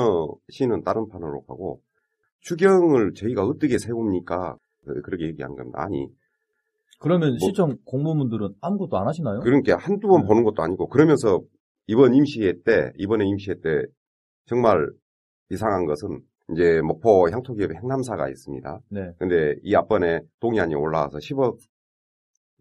시는 0.51 0.83
다른 0.83 1.09
판으로 1.09 1.43
가고 1.43 1.81
추경을 2.41 3.15
저희가 3.15 3.45
어떻게 3.45 3.79
세웁니까? 3.79 4.57
그- 4.85 5.01
그렇게 5.03 5.27
얘기한 5.27 5.55
겁니다. 5.55 5.81
아니 5.83 6.09
그러면 7.01 7.31
뭐- 7.31 7.39
시청 7.39 7.77
공무원들은 7.85 8.55
아무것도 8.61 8.97
안 8.99 9.07
하시나요? 9.07 9.41
그러니까 9.41 9.77
한두 9.77 10.09
번 10.09 10.23
네. 10.23 10.27
보는 10.27 10.43
것도 10.45 10.63
아니고 10.63 10.89
그러면서 10.89 11.41
이번 11.87 12.15
임시회 12.15 12.63
때 12.65 12.93
이번에 12.99 13.25
임시회 13.27 13.57
때 13.63 13.83
정말 14.47 14.91
이상한 15.51 15.87
것은 15.87 16.21
이제 16.53 16.81
목포 16.83 17.31
향토기업의 17.31 17.77
행남사가 17.77 18.29
있습니다. 18.29 18.81
네. 18.91 19.13
근데 19.19 19.57
이 19.63 19.75
앞번에 19.75 20.21
동의안이 20.41 20.75
올라와서 20.75 21.19
10억 21.19 21.59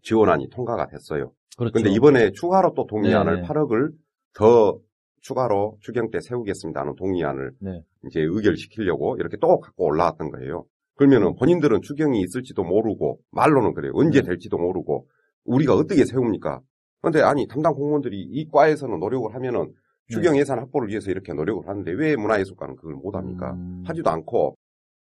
지원안이 0.02 0.48
통과가 0.50 0.86
됐어요. 0.86 1.32
그렇죠. 1.56 1.72
근데 1.72 1.90
이번에 1.90 2.32
추가로 2.32 2.74
또 2.74 2.86
동의안을 2.86 3.42
네. 3.42 3.48
8억을 3.48 3.90
더 4.34 4.78
추가로 5.20 5.76
추경 5.80 6.10
때 6.10 6.20
세우겠습니다는 6.20 6.96
동의안을 6.96 7.52
네. 7.60 7.82
이제 8.06 8.20
의결시키려고 8.20 9.16
이렇게 9.18 9.36
또 9.36 9.60
갖고 9.60 9.86
올라왔던 9.86 10.30
거예요. 10.30 10.64
그러면은 10.96 11.34
본인들은 11.36 11.82
추경이 11.82 12.20
있을지도 12.20 12.64
모르고 12.64 13.20
말로는 13.30 13.74
그래요. 13.74 13.92
언제 13.94 14.20
네. 14.20 14.28
될지도 14.28 14.58
모르고 14.58 15.06
우리가 15.44 15.74
어떻게 15.74 16.04
세웁니까? 16.04 16.60
근데 17.00 17.20
아니 17.20 17.46
담당 17.46 17.74
공무원들이 17.74 18.20
이 18.20 18.48
과에서는 18.48 18.98
노력을 18.98 19.34
하면은 19.34 19.72
추경 20.12 20.36
예산 20.38 20.58
확보를 20.58 20.88
위해서 20.88 21.10
이렇게 21.10 21.32
노력을 21.32 21.66
하는데 21.66 21.90
왜 21.92 22.16
문화예술과는 22.16 22.76
그걸 22.76 22.94
못합니까? 22.94 23.52
음, 23.52 23.82
하지도 23.86 24.10
않고 24.10 24.56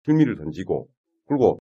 실미를 0.05 0.37
던지고 0.37 0.89
그리고 1.27 1.59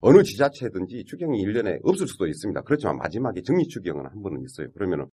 어느 0.00 0.22
지자체든지 0.22 1.04
추경이 1.06 1.44
1년에 1.44 1.80
없을 1.82 2.06
수도 2.06 2.26
있습니다. 2.26 2.62
그렇지만 2.62 2.96
마지막에 2.98 3.42
정리 3.42 3.66
추경은 3.66 4.06
한 4.06 4.22
번은 4.22 4.42
있어요. 4.44 4.70
그러면은 4.72 5.06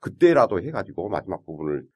그때라도 0.00 0.60
해가지고 0.60 1.08
마지막 1.08 1.44
부분을 1.46 1.86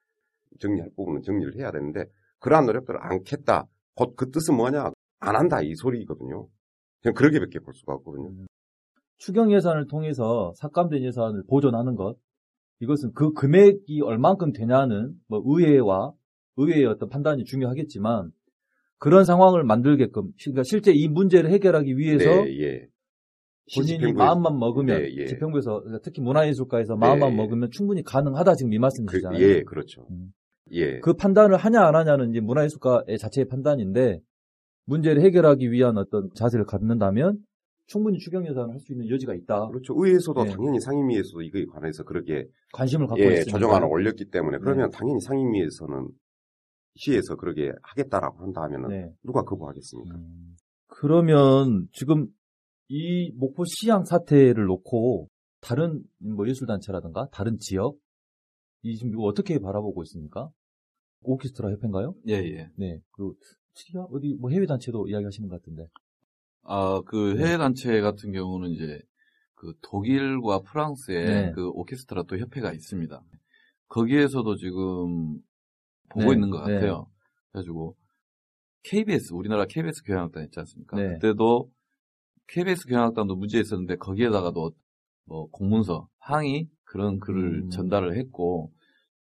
정리할 0.59 0.89
부분은 0.95 1.23
정리를 1.23 1.55
해야 1.57 1.71
되는데 1.71 2.05
그러한 2.39 2.65
노력들을 2.65 2.99
않겠다. 3.01 3.65
곧 3.95 4.15
그 4.15 4.29
뜻은 4.31 4.55
뭐냐? 4.55 4.91
안 5.19 5.35
한다 5.35 5.61
이 5.61 5.73
소리거든요. 5.75 6.47
그냥 7.01 7.13
그렇게밖에 7.15 7.59
볼 7.59 7.73
수가 7.73 7.93
없거든요. 7.95 8.45
추경 9.17 9.51
예산을 9.51 9.87
통해서 9.87 10.53
삭감된 10.55 11.03
예산을 11.03 11.43
보존하는 11.47 11.95
것 11.95 12.15
이것은 12.79 13.13
그 13.13 13.33
금액이 13.33 14.01
얼만큼 14.01 14.51
되냐는 14.51 15.13
뭐 15.27 15.41
의회와 15.45 16.11
의회의 16.57 16.85
어떤 16.85 17.09
판단이 17.09 17.43
중요하겠지만 17.45 18.31
그런 18.97 19.25
상황을 19.25 19.63
만들게끔 19.63 20.31
그러니까 20.43 20.63
실제 20.63 20.91
이 20.91 21.07
문제를 21.07 21.49
해결하기 21.51 21.97
위해서 21.97 22.29
네, 22.29 22.61
예. 22.61 22.87
본인이 23.75 24.13
마음만 24.13 24.57
먹으면 24.57 25.01
네, 25.01 25.09
예. 25.15 25.25
집행부에서 25.25 25.83
특히 26.03 26.21
문화예술가에서 26.21 26.95
마음만 26.95 27.31
네. 27.31 27.35
먹으면 27.35 27.69
충분히 27.71 28.03
가능하다 28.03 28.55
지금 28.55 28.73
이 28.73 28.77
그, 28.77 28.81
말씀이시잖아요. 28.81 29.41
예, 29.41 29.63
그렇죠. 29.63 30.07
음. 30.11 30.31
예. 30.71 30.99
그 30.99 31.13
판단을 31.13 31.57
하냐 31.57 31.81
안 31.81 31.95
하냐는 31.95 32.29
이제 32.29 32.39
문화예술가의 32.39 33.17
자체의 33.19 33.47
판단인데 33.47 34.19
문제를 34.85 35.21
해결하기 35.23 35.71
위한 35.71 35.97
어떤 35.97 36.29
자세를 36.35 36.65
갖는다면 36.65 37.37
충분히 37.87 38.17
추경 38.19 38.45
예산을 38.47 38.71
할 38.71 38.79
수 38.79 38.93
있는 38.93 39.09
여지가 39.09 39.33
있다. 39.35 39.67
그렇죠. 39.67 39.93
의회에서도 39.95 40.43
네. 40.43 40.49
당연히 40.51 40.79
상임위에서도 40.79 41.41
이거에 41.43 41.65
관해서 41.65 42.03
그렇게 42.03 42.45
관심을 42.73 43.07
갖고 43.07 43.21
예, 43.23 43.33
있으니까. 43.33 43.51
조정안을 43.51 43.87
올렸기 43.87 44.29
때문에 44.31 44.57
네. 44.57 44.61
그러면 44.63 44.89
당연히 44.91 45.19
상임위에서는 45.21 46.09
시에서 46.95 47.35
그러게 47.35 47.71
하겠다라고 47.83 48.39
한다면은 48.43 48.89
네. 48.89 49.13
누가 49.23 49.43
거부하겠습니까? 49.43 50.15
음, 50.15 50.55
그러면 50.87 51.87
지금 51.91 52.27
이 52.87 53.31
목포 53.35 53.63
시향 53.65 54.03
사태를 54.05 54.65
놓고 54.65 55.27
다른 55.61 56.03
뭐 56.19 56.47
예술 56.47 56.67
단체라든가 56.67 57.27
다른 57.31 57.57
지역 57.59 57.97
이 58.83 58.95
지금 58.95 59.11
이거 59.13 59.23
어떻게 59.23 59.59
바라보고 59.59 60.03
있습니까? 60.03 60.49
오케스트라 61.21 61.71
협회인가요? 61.71 62.13
예, 62.27 62.33
예. 62.35 62.69
네. 62.77 62.99
그 63.11 63.33
치리아 63.73 64.03
어디 64.03 64.35
뭐 64.39 64.51
해외 64.51 64.65
단체도 64.67 65.07
이야기하시는 65.07 65.49
것 65.49 65.61
같은데. 65.61 65.87
아, 66.65 67.01
그 67.05 67.37
해외 67.37 67.57
단체 67.57 68.01
같은 68.01 68.31
경우는 68.31 68.71
이제 68.71 68.99
그 69.53 69.73
독일과 69.81 70.59
프랑스에 70.61 71.25
네. 71.25 71.51
그 71.53 71.69
오케스트라 71.69 72.23
또 72.23 72.37
협회가 72.37 72.73
있습니다. 72.73 73.21
거기에서도 73.87 74.55
지금 74.57 75.39
보고 76.09 76.25
네, 76.25 76.33
있는 76.33 76.49
것 76.49 76.65
네. 76.65 76.73
같아요. 76.73 77.07
그래가지고 77.51 77.95
KBS 78.83 79.33
우리나라 79.33 79.65
KBS 79.65 80.03
교향악단 80.03 80.43
있지 80.45 80.59
않습니까? 80.59 80.97
네. 80.97 81.13
그때도 81.13 81.71
KBS 82.47 82.87
교향악단도 82.87 83.35
문제 83.35 83.59
있었는데 83.59 83.95
거기에다가도 83.97 84.71
뭐 85.25 85.49
공문서 85.49 86.07
항의 86.19 86.67
그런 86.83 87.19
글을 87.19 87.63
음. 87.63 87.69
전달을 87.69 88.17
했고 88.17 88.71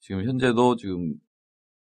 지금 0.00 0.24
현재도 0.24 0.76
지금 0.76 1.14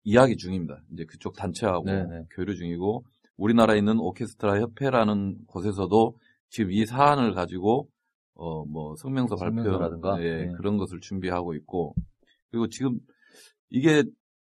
이야기 0.04 0.38
중입니다. 0.38 0.82
이제 0.94 1.06
그쪽 1.06 1.36
단체하고 1.36 1.86
네, 1.86 2.06
네. 2.06 2.26
교류 2.32 2.56
중이고 2.56 3.06
우리나라에 3.40 3.78
있는 3.78 4.00
오케스트라 4.00 4.60
협회라는 4.60 5.46
곳에서도 5.48 6.18
지금 6.50 6.72
이 6.72 6.86
사안을 6.86 7.34
가지고 7.34 7.90
어 8.36 8.66
뭐 8.66 8.96
성명서 8.96 9.36
발표 9.36 9.64
성명서라든가? 9.64 10.22
예, 10.24 10.46
네. 10.46 10.52
그런 10.58 10.78
것을 10.78 11.00
준비하고 11.00 11.54
있고 11.56 11.96
그리고 12.52 12.68
지금 12.70 13.00
이게 13.70 14.04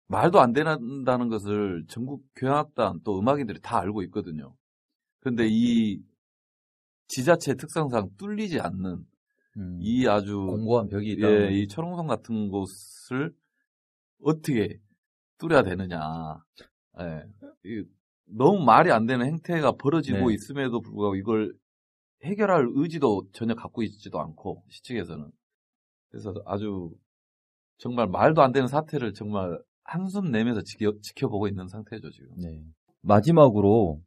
말도 0.06 0.40
안 0.40 0.52
된다는 0.52 1.28
것을 1.28 1.84
전국 1.88 2.24
교향악단 2.36 3.00
또 3.04 3.18
음악인들이 3.18 3.60
다 3.60 3.78
알고 3.80 4.02
있거든요. 4.04 4.54
그런데 5.20 5.46
이 5.48 6.02
지자체 7.08 7.54
특성상 7.54 8.10
뚫리지 8.18 8.60
않는 8.60 9.06
음, 9.56 9.78
이 9.80 10.06
아주 10.06 10.34
공고한 10.36 10.88
벽이 10.88 11.12
있다. 11.12 11.30
예, 11.30 11.52
이 11.52 11.68
철옹성 11.68 12.06
같은 12.06 12.50
곳을 12.50 13.32
어떻게 14.22 14.78
뚫어야 15.38 15.62
되느냐. 15.62 15.98
예. 17.00 17.22
이 18.26 18.36
너무 18.36 18.64
말이 18.64 18.90
안 18.90 19.06
되는 19.06 19.26
행태가 19.26 19.72
벌어지고 19.72 20.28
네. 20.28 20.34
있음에도 20.34 20.80
불구하고 20.80 21.16
이걸 21.16 21.54
해결할 22.24 22.68
의지도 22.74 23.26
전혀 23.32 23.54
갖고 23.54 23.82
있지도 23.82 24.20
않고 24.20 24.64
시측에서는 24.70 25.30
그래서 26.10 26.34
아주 26.46 26.90
정말 27.78 28.06
말도 28.08 28.40
안 28.42 28.52
되는 28.52 28.68
사태를 28.68 29.12
정말 29.12 29.58
한숨 29.82 30.30
내면서 30.30 30.62
지켜, 30.62 30.92
지켜보고 31.02 31.48
있는 31.48 31.68
상태죠 31.68 32.10
지금. 32.10 32.28
네. 32.36 32.62
마지막으로 33.02 34.00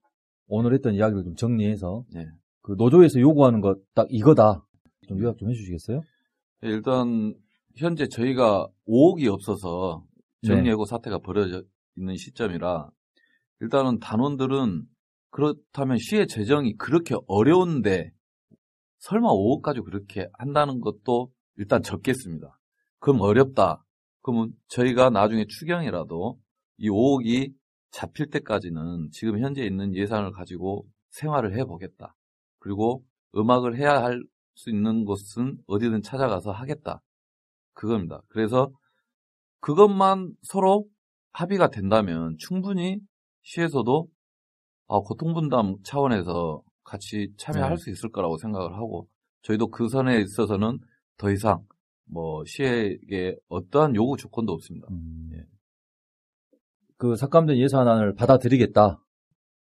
오늘 0.48 0.74
했던 0.74 0.96
이야기를 0.96 1.24
좀 1.24 1.36
정리해서 1.36 2.04
네. 2.14 2.26
그 2.62 2.74
노조에서 2.78 3.20
요구하는 3.20 3.62
것 3.62 3.80
딱 3.94 4.08
이거다. 4.10 4.66
좀 5.08 5.20
요약 5.20 5.38
좀 5.38 5.50
해주시겠어요? 5.50 6.02
일단 6.62 7.36
현재 7.76 8.08
저희가 8.08 8.68
5억이 8.88 9.28
없어서 9.32 10.04
네. 10.42 10.48
정리해고 10.50 10.86
사태가 10.86 11.20
벌어져 11.20 11.62
있는 11.96 12.16
시점이라 12.16 12.90
일단은 13.62 14.00
단원들은 14.00 14.84
그렇다면 15.32 15.98
시의 15.98 16.28
재정이 16.28 16.78
그렇게 16.78 17.16
어려운데 17.28 18.12
설마 19.00 19.28
5억 19.28 19.62
가지고 19.62 19.86
그렇게 19.86 20.28
한다는 20.34 20.80
것도 20.80 21.32
일단 21.58 21.82
적겠습니다. 21.82 22.60
그럼 23.00 23.22
어렵다. 23.22 23.84
그러면 24.22 24.52
저희가 24.68 25.10
나중에 25.10 25.46
추경이라도 25.48 26.40
이 26.78 26.90
5억이 26.90 27.54
잡힐 27.92 28.30
때까지는 28.30 29.10
지금 29.12 29.40
현재 29.40 29.64
있는 29.64 29.96
예산을 29.96 30.32
가지고 30.32 30.86
생활을 31.12 31.58
해보겠다. 31.58 32.16
그리고 32.60 33.04
음악을 33.36 33.78
해야 33.78 34.04
할 34.04 34.24
수 34.58 34.70
있는 34.70 35.06
곳은 35.06 35.58
어디든 35.68 36.02
찾아가서 36.02 36.52
하겠다. 36.52 37.02
그겁니다. 37.74 38.22
그래서 38.28 38.72
그것만 39.60 40.34
서로 40.42 40.86
합의가 41.32 41.70
된다면 41.70 42.36
충분히 42.40 43.00
시에서도 43.48 44.08
아, 44.90 45.00
고통분담 45.00 45.78
차원에서 45.84 46.62
같이 46.84 47.32
참여할 47.38 47.72
네. 47.72 47.78
수 47.78 47.90
있을 47.90 48.10
거라고 48.10 48.38
생각을 48.38 48.74
하고 48.76 49.08
저희도 49.44 49.68
그 49.70 49.88
선에 49.90 50.22
있어서는 50.22 50.80
더 51.18 51.32
이상 51.32 51.64
뭐 52.06 52.44
시에게 52.46 53.36
어떠한 53.50 53.96
요구 53.96 54.18
조건도 54.18 54.54
없습니다. 54.54 54.88
음, 54.92 55.30
예. 55.34 55.46
그 56.98 57.16
삭감된 57.16 57.58
예산안을 57.58 58.16
받아들이겠다. 58.16 59.02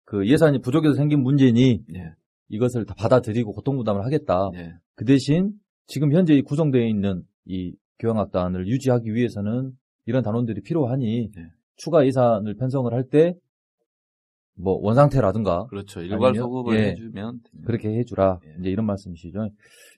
그 0.05 0.29
예산이 0.29 0.61
부족해서 0.61 0.95
생긴 0.95 1.23
문제니 1.23 1.85
예, 1.95 2.15
이것을 2.49 2.85
다 2.87 2.95
받아들이고 2.95 3.53
고통부담을 3.53 4.05
하겠다. 4.05 4.51
예, 4.55 4.75
그 4.95 5.05
대신 5.05 5.53
지금 5.87 6.13
현재 6.13 6.35
이 6.35 6.43
구성되어 6.43 6.87
있는 6.87 7.23
이 7.45 7.75
교향악단을 7.99 8.69
유지하기 8.69 9.15
위해서는 9.15 9.73
이런 10.07 10.23
단원들이 10.23 10.63
필요하니 10.63 11.31
네. 11.35 11.43
추가 11.77 12.05
예산을 12.07 12.57
편성을 12.57 12.93
할 12.93 13.09
때 13.09 13.35
뭐 14.57 14.79
원상태라든가 14.83 15.67
그렇죠. 15.67 16.01
일괄 16.01 16.29
아니면- 16.31 16.43
소급을 16.45 16.77
예. 16.79 16.91
해주면 16.91 17.41
됩니다. 17.43 17.67
그렇게 17.67 17.89
해주라 17.99 18.41
예. 18.47 18.57
이제 18.61 18.71
이런 18.71 18.87
말씀이시죠. 18.87 19.49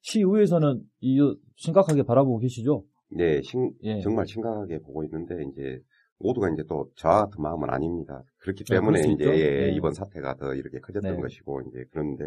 시의회에서는 0.03 0.83
이 1.01 1.19
심각하게 1.57 2.03
바라보고 2.05 2.39
계시죠. 2.39 2.85
네, 3.11 3.41
심- 3.43 3.73
예. 3.83 4.01
정말 4.01 4.27
심각하게 4.27 4.79
보고 4.81 5.05
있는데 5.05 5.35
이제 5.53 5.79
모두가 6.19 6.49
이제 6.51 6.63
또 6.69 6.91
저와 6.97 7.27
같은 7.27 7.43
마음은 7.43 7.69
아닙니다. 7.71 8.23
그렇기 8.39 8.65
아, 8.71 8.75
때문에 8.75 9.03
수 9.03 9.11
이제. 9.11 9.25
예, 9.25 9.67
네. 9.67 9.75
이번 9.75 9.93
사태가 9.93 10.37
더 10.37 10.55
이렇게 10.55 10.81
커졌던 10.81 11.17
네. 11.17 11.21
것이고 11.21 11.61
이제 11.69 11.85
그런데 11.91 12.25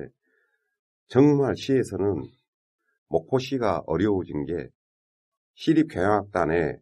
정말 1.08 1.56
시에서는 1.58 2.22
목포시가 3.10 3.82
어려워진 3.88 4.46
게 4.46 4.68
시립교향악단에 5.56 6.78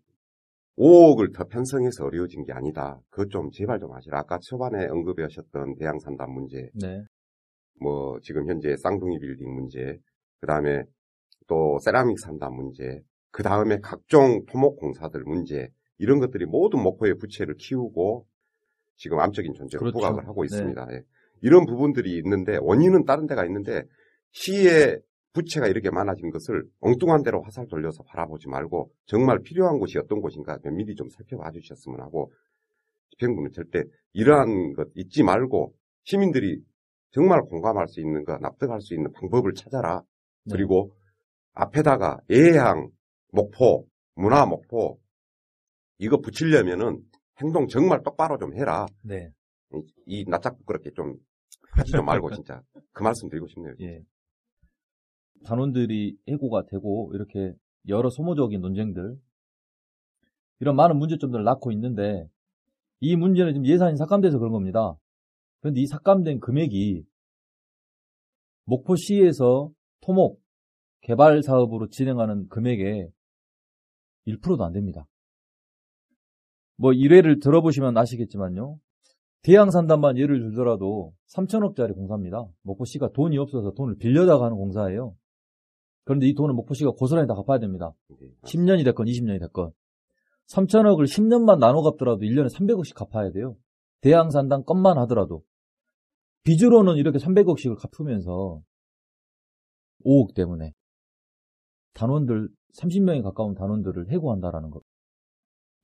5억을 0.78 1.34
더 1.34 1.46
편성해서 1.46 2.06
어려워진 2.06 2.44
게 2.44 2.54
아니다. 2.54 3.00
그것 3.10 3.30
좀 3.30 3.50
제발 3.52 3.80
좀 3.80 3.94
하시라. 3.94 4.20
아까 4.20 4.38
초반에 4.42 4.86
언급하셨던 4.88 5.76
대양산단 5.76 6.32
문제, 6.32 6.70
네. 6.76 7.04
뭐 7.80 8.20
지금 8.22 8.48
현재 8.48 8.76
쌍둥이 8.78 9.20
빌딩 9.20 9.54
문제, 9.54 9.98
그 10.40 10.48
다음에 10.48 10.84
또 11.48 11.80
세라믹 11.80 12.20
산단 12.20 12.54
문제, 12.54 13.02
그 13.32 13.44
다음에 13.44 13.80
각종 13.82 14.46
토목 14.46 14.78
공사들 14.78 15.24
문제 15.24 15.70
이런 15.98 16.20
것들이 16.20 16.46
모두 16.46 16.78
목포의 16.78 17.16
부채를 17.18 17.56
키우고 17.56 18.28
지금 18.96 19.20
암적인 19.20 19.54
존재로 19.54 19.80
그렇죠. 19.80 19.98
부각을 19.98 20.28
하고 20.28 20.44
네. 20.44 20.46
있습니다. 20.46 20.88
예. 20.92 21.02
이런 21.42 21.66
부분들이 21.66 22.18
있는데 22.18 22.58
원인은 22.60 23.06
다른 23.06 23.28
데가 23.28 23.46
있는데 23.46 23.84
시의 24.32 25.00
부채가 25.34 25.68
이렇게 25.68 25.90
많아진 25.90 26.32
것을 26.32 26.64
엉뚱한 26.80 27.24
대로 27.24 27.42
화살 27.42 27.68
돌려서 27.68 28.04
바라보지 28.04 28.48
말고 28.48 28.92
정말 29.06 29.40
필요한 29.40 29.78
곳이 29.78 29.98
어떤 29.98 30.22
곳인가 30.22 30.58
면밀히 30.64 30.96
좀 30.96 31.10
살펴봐 31.10 31.52
주셨으면 31.52 32.02
하고 32.02 32.32
집행부는 33.12 33.52
절대 33.52 33.84
이러한 34.14 34.74
것 34.74 34.88
잊지 34.96 35.24
말고 35.24 35.74
시민들이 36.04 36.62
정말 37.12 37.42
공감할 37.42 37.88
수 37.88 38.00
있는 38.00 38.24
거 38.24 38.38
납득할 38.38 38.82
수 38.82 38.94
있는 38.94 39.12
방법을 39.12 39.54
찾아라. 39.54 40.02
네. 40.46 40.54
그리고 40.54 40.92
앞에다가 41.54 42.20
예향, 42.30 42.90
목포, 43.32 43.88
문화 44.16 44.46
목포 44.46 45.00
이거 46.00 46.20
붙이려면은 46.20 47.02
행동 47.42 47.68
정말 47.68 48.02
똑바로 48.04 48.38
좀 48.38 48.56
해라. 48.56 48.86
네. 49.04 49.30
이, 49.74 49.82
이 50.06 50.26
낯짝 50.28 50.58
부끄럽게 50.58 50.92
좀 50.92 51.16
하지 51.72 51.92
좀 51.92 52.06
말고 52.06 52.30
진짜 52.42 52.62
그 52.94 53.04
말씀 53.04 53.30
드리고 53.30 53.48
싶네요. 53.48 53.74
예. 53.82 54.02
단원들이 55.46 56.18
해고가 56.28 56.66
되고 56.66 57.12
이렇게 57.14 57.54
여러 57.88 58.10
소모적인 58.10 58.62
논쟁들 58.62 59.18
이런 60.60 60.76
많은 60.76 60.98
문제점들을 60.98 61.44
낳고 61.44 61.72
있는데 61.72 62.28
이 63.00 63.16
문제는 63.16 63.54
지금 63.54 63.66
예산이 63.66 63.98
삭감돼서 63.98 64.40
그런 64.40 64.52
겁니다. 64.52 64.96
그런데 65.62 65.82
이 65.82 65.86
삭감된 65.86 66.40
금액이 66.40 67.04
목포시에서 68.66 69.72
토목 70.02 70.42
개발 71.02 71.42
사업으로 71.42 71.88
진행하는 71.90 72.48
금액의 72.50 73.10
1%도 74.28 74.64
안 74.64 74.74
됩니다. 74.74 75.08
뭐 76.76 76.92
일회를 76.94 77.40
들어보시면 77.40 77.98
아시겠지만요. 77.98 78.78
대양산단만 79.44 80.18
예를 80.18 80.42
들더라도 80.42 81.14
3천억짜리 81.34 81.94
공사입니다. 81.94 82.46
목포시가 82.64 83.12
돈이 83.14 83.38
없어서 83.38 83.72
돈을 83.72 83.98
빌려다가 83.98 84.46
하는 84.46 84.58
공사예요. 84.58 85.16
그런데 86.08 86.26
이 86.26 86.34
돈은 86.34 86.56
목포시가 86.56 86.92
고스란히 86.92 87.28
다 87.28 87.36
갚아야 87.36 87.60
됩니다. 87.60 87.94
네. 88.08 88.30
10년이 88.46 88.86
됐건 88.86 89.08
20년이 89.08 89.42
됐건. 89.42 89.74
3천억을 90.48 91.04
10년만 91.04 91.60
나눠 91.60 91.84
갚더라도 91.84 92.22
1년에 92.22 92.48
300억씩 92.50 92.96
갚아야 92.96 93.32
돼요. 93.32 93.58
대양산단 94.00 94.64
것만 94.64 94.98
하더라도. 95.00 95.44
빚으로는 96.46 96.96
이렇게 96.96 97.18
300억씩을 97.18 97.76
갚으면서 97.78 98.62
5억 100.06 100.34
때문에 100.34 100.72
단원들 101.94 102.48
30명에 102.80 103.22
가까운 103.22 103.54
단원들을 103.54 104.10
해고한다라는 104.10 104.70
것. 104.70 104.84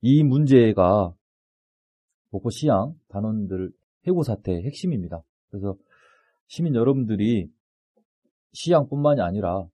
이 0.00 0.22
문제가 0.22 1.14
목포 2.30 2.48
시향 2.48 2.94
단원들 3.08 3.72
해고 4.06 4.22
사태의 4.22 4.62
핵심입니다. 4.62 5.22
그래서 5.50 5.76
시민 6.46 6.74
여러분들이 6.74 7.50
시향뿐만이 8.52 9.20
아니라 9.20 9.68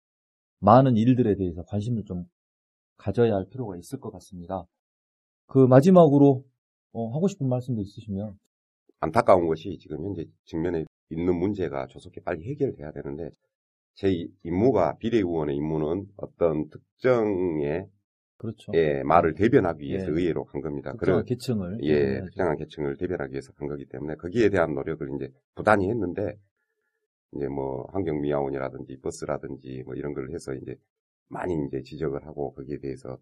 많은 0.61 0.97
일들에 0.97 1.37
대해서 1.37 1.63
관심을 1.65 2.05
좀 2.05 2.25
가져야 2.97 3.35
할 3.35 3.47
필요가 3.49 3.77
있을 3.77 3.99
것 3.99 4.11
같습니다. 4.13 4.65
그 5.47 5.67
마지막으로 5.67 6.45
어, 6.93 7.15
하고 7.15 7.29
싶은 7.29 7.49
말씀도 7.49 7.81
있으시면 7.81 8.39
안타까운 9.01 9.47
것이 9.47 9.79
지금 9.81 10.05
현재 10.05 10.27
직면에 10.45 10.85
있는 11.09 11.39
문제가 11.39 11.87
조속히 11.87 12.21
빨리 12.21 12.45
해결돼야 12.51 12.93
되는데 12.93 13.31
제 13.95 14.29
임무가 14.43 14.97
비례의원의 14.99 15.57
임무는 15.57 16.07
어떤 16.17 16.69
특정의 16.69 17.87
그렇죠. 18.37 18.73
예, 18.75 19.03
말을 19.03 19.35
대변하기 19.35 19.85
위해서 19.85 20.07
예. 20.07 20.11
의회로 20.13 20.45
간 20.45 20.63
겁니다. 20.63 20.93
특정한 20.93 21.25
그런 21.25 21.25
계층을 21.27 21.79
예, 21.83 21.95
대변해야죠. 21.95 22.25
특정한 22.27 22.57
계층을 22.57 22.97
대변하기 22.97 23.33
위해서 23.33 23.53
간 23.53 23.69
거기 23.69 23.85
때문에 23.85 24.15
거기에 24.15 24.49
대한 24.49 24.75
노력을 24.75 25.07
이제 25.17 25.31
부단히 25.55 25.91
했는데 25.91 26.39
이제 27.35 27.47
뭐 27.49 27.87
환경미화원이라든지 27.93 28.99
버스라든지 29.01 29.83
뭐 29.85 29.95
이런 29.95 30.15
걸 30.15 30.31
해서 30.33 30.53
이제 30.55 30.75
많이 31.29 31.55
이제 31.67 31.83
지적을 31.83 32.27
하고 32.27 32.53
거기에 32.55 32.79
대해서 32.79 33.19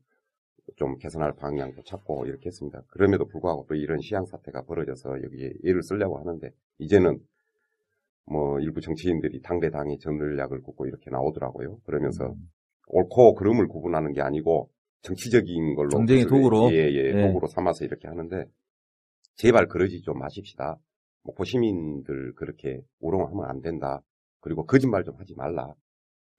좀 0.76 0.96
개선할 0.98 1.32
방향도 1.36 1.82
찾고 1.82 2.26
이렇게 2.26 2.46
했습니다. 2.46 2.82
그럼에도 2.88 3.26
불구하고 3.26 3.66
또 3.68 3.74
이런 3.74 4.00
시향 4.00 4.24
사태가 4.26 4.62
벌어져서 4.62 5.22
여기에 5.22 5.52
예를 5.64 5.82
쓰려고 5.82 6.18
하는데 6.18 6.50
이제는 6.78 7.18
뭐 8.26 8.60
일부 8.60 8.80
정치인들이 8.80 9.40
당대 9.42 9.70
당의 9.70 9.98
전략을 9.98 10.62
굽고 10.62 10.86
이렇게 10.86 11.10
나오더라고요. 11.10 11.78
그러면서 11.84 12.26
음. 12.26 12.50
옳고 12.88 13.34
그름을 13.34 13.68
구분하는 13.68 14.12
게 14.12 14.20
아니고 14.20 14.70
정치적인 15.02 15.74
걸로 15.74 15.90
정쟁의 15.90 16.26
도구로? 16.26 16.70
예, 16.72 16.76
예, 16.76 17.12
예. 17.14 17.26
도구로 17.26 17.46
삼아서 17.48 17.84
이렇게 17.84 18.08
하는데 18.08 18.44
제발 19.36 19.68
그러지 19.68 20.02
좀 20.02 20.18
마십시다. 20.18 20.78
목포 21.24 21.44
시민들 21.44 22.32
그렇게 22.34 22.80
우롱하면 23.00 23.44
안 23.44 23.60
된다. 23.60 24.00
그리고 24.40 24.64
거짓말 24.64 25.04
좀 25.04 25.14
하지 25.16 25.34
말라. 25.36 25.72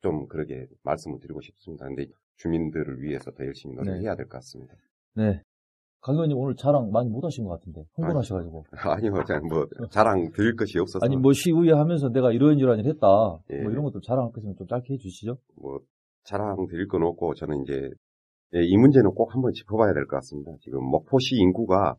좀 0.01 0.27
그렇게 0.27 0.65
말씀을 0.83 1.19
드리고 1.19 1.41
싶습니다. 1.41 1.85
근데 1.85 2.05
주민들을 2.37 3.01
위해서 3.01 3.31
더 3.31 3.45
열심히 3.45 3.75
노력해야 3.75 4.15
될것 4.15 4.29
같습니다. 4.29 4.73
네. 5.15 5.41
강 6.01 6.15
의원님 6.15 6.37
오늘 6.37 6.55
자랑 6.55 6.91
많이 6.91 7.09
못 7.09 7.25
하신 7.25 7.43
것 7.43 7.51
같은데 7.59 7.83
흥분하셔가지고 7.95 8.63
아니요, 8.71 9.21
저는 9.27 9.49
뭐 9.49 9.65
자랑 9.91 10.31
드릴 10.31 10.55
것이 10.55 10.79
없어서 10.79 11.03
아니 11.05 11.17
뭐 11.17 11.33
시의회 11.33 11.73
하면서 11.73 12.07
내가 12.07 12.31
이런 12.31 12.57
이런 12.57 12.79
일 12.79 12.85
했다 12.87 13.07
예. 13.51 13.61
뭐 13.63 13.71
이런 13.71 13.83
것도 13.83 13.99
자랑할 13.99 14.31
것 14.31 14.39
있으면 14.39 14.55
좀 14.55 14.65
짧게 14.65 14.93
해주시죠. 14.93 15.37
뭐 15.61 15.79
자랑 16.23 16.67
드릴 16.69 16.87
건 16.87 17.03
없고 17.03 17.33
저는 17.35 17.63
이제 17.63 17.73
예, 18.55 18.63
이 18.63 18.77
문제는 18.77 19.11
꼭 19.13 19.35
한번 19.35 19.51
짚어봐야 19.51 19.93
될 19.93 20.05
것 20.07 20.15
같습니다. 20.17 20.51
지금 20.61 20.81
목포시 20.85 21.35
인구가 21.35 21.95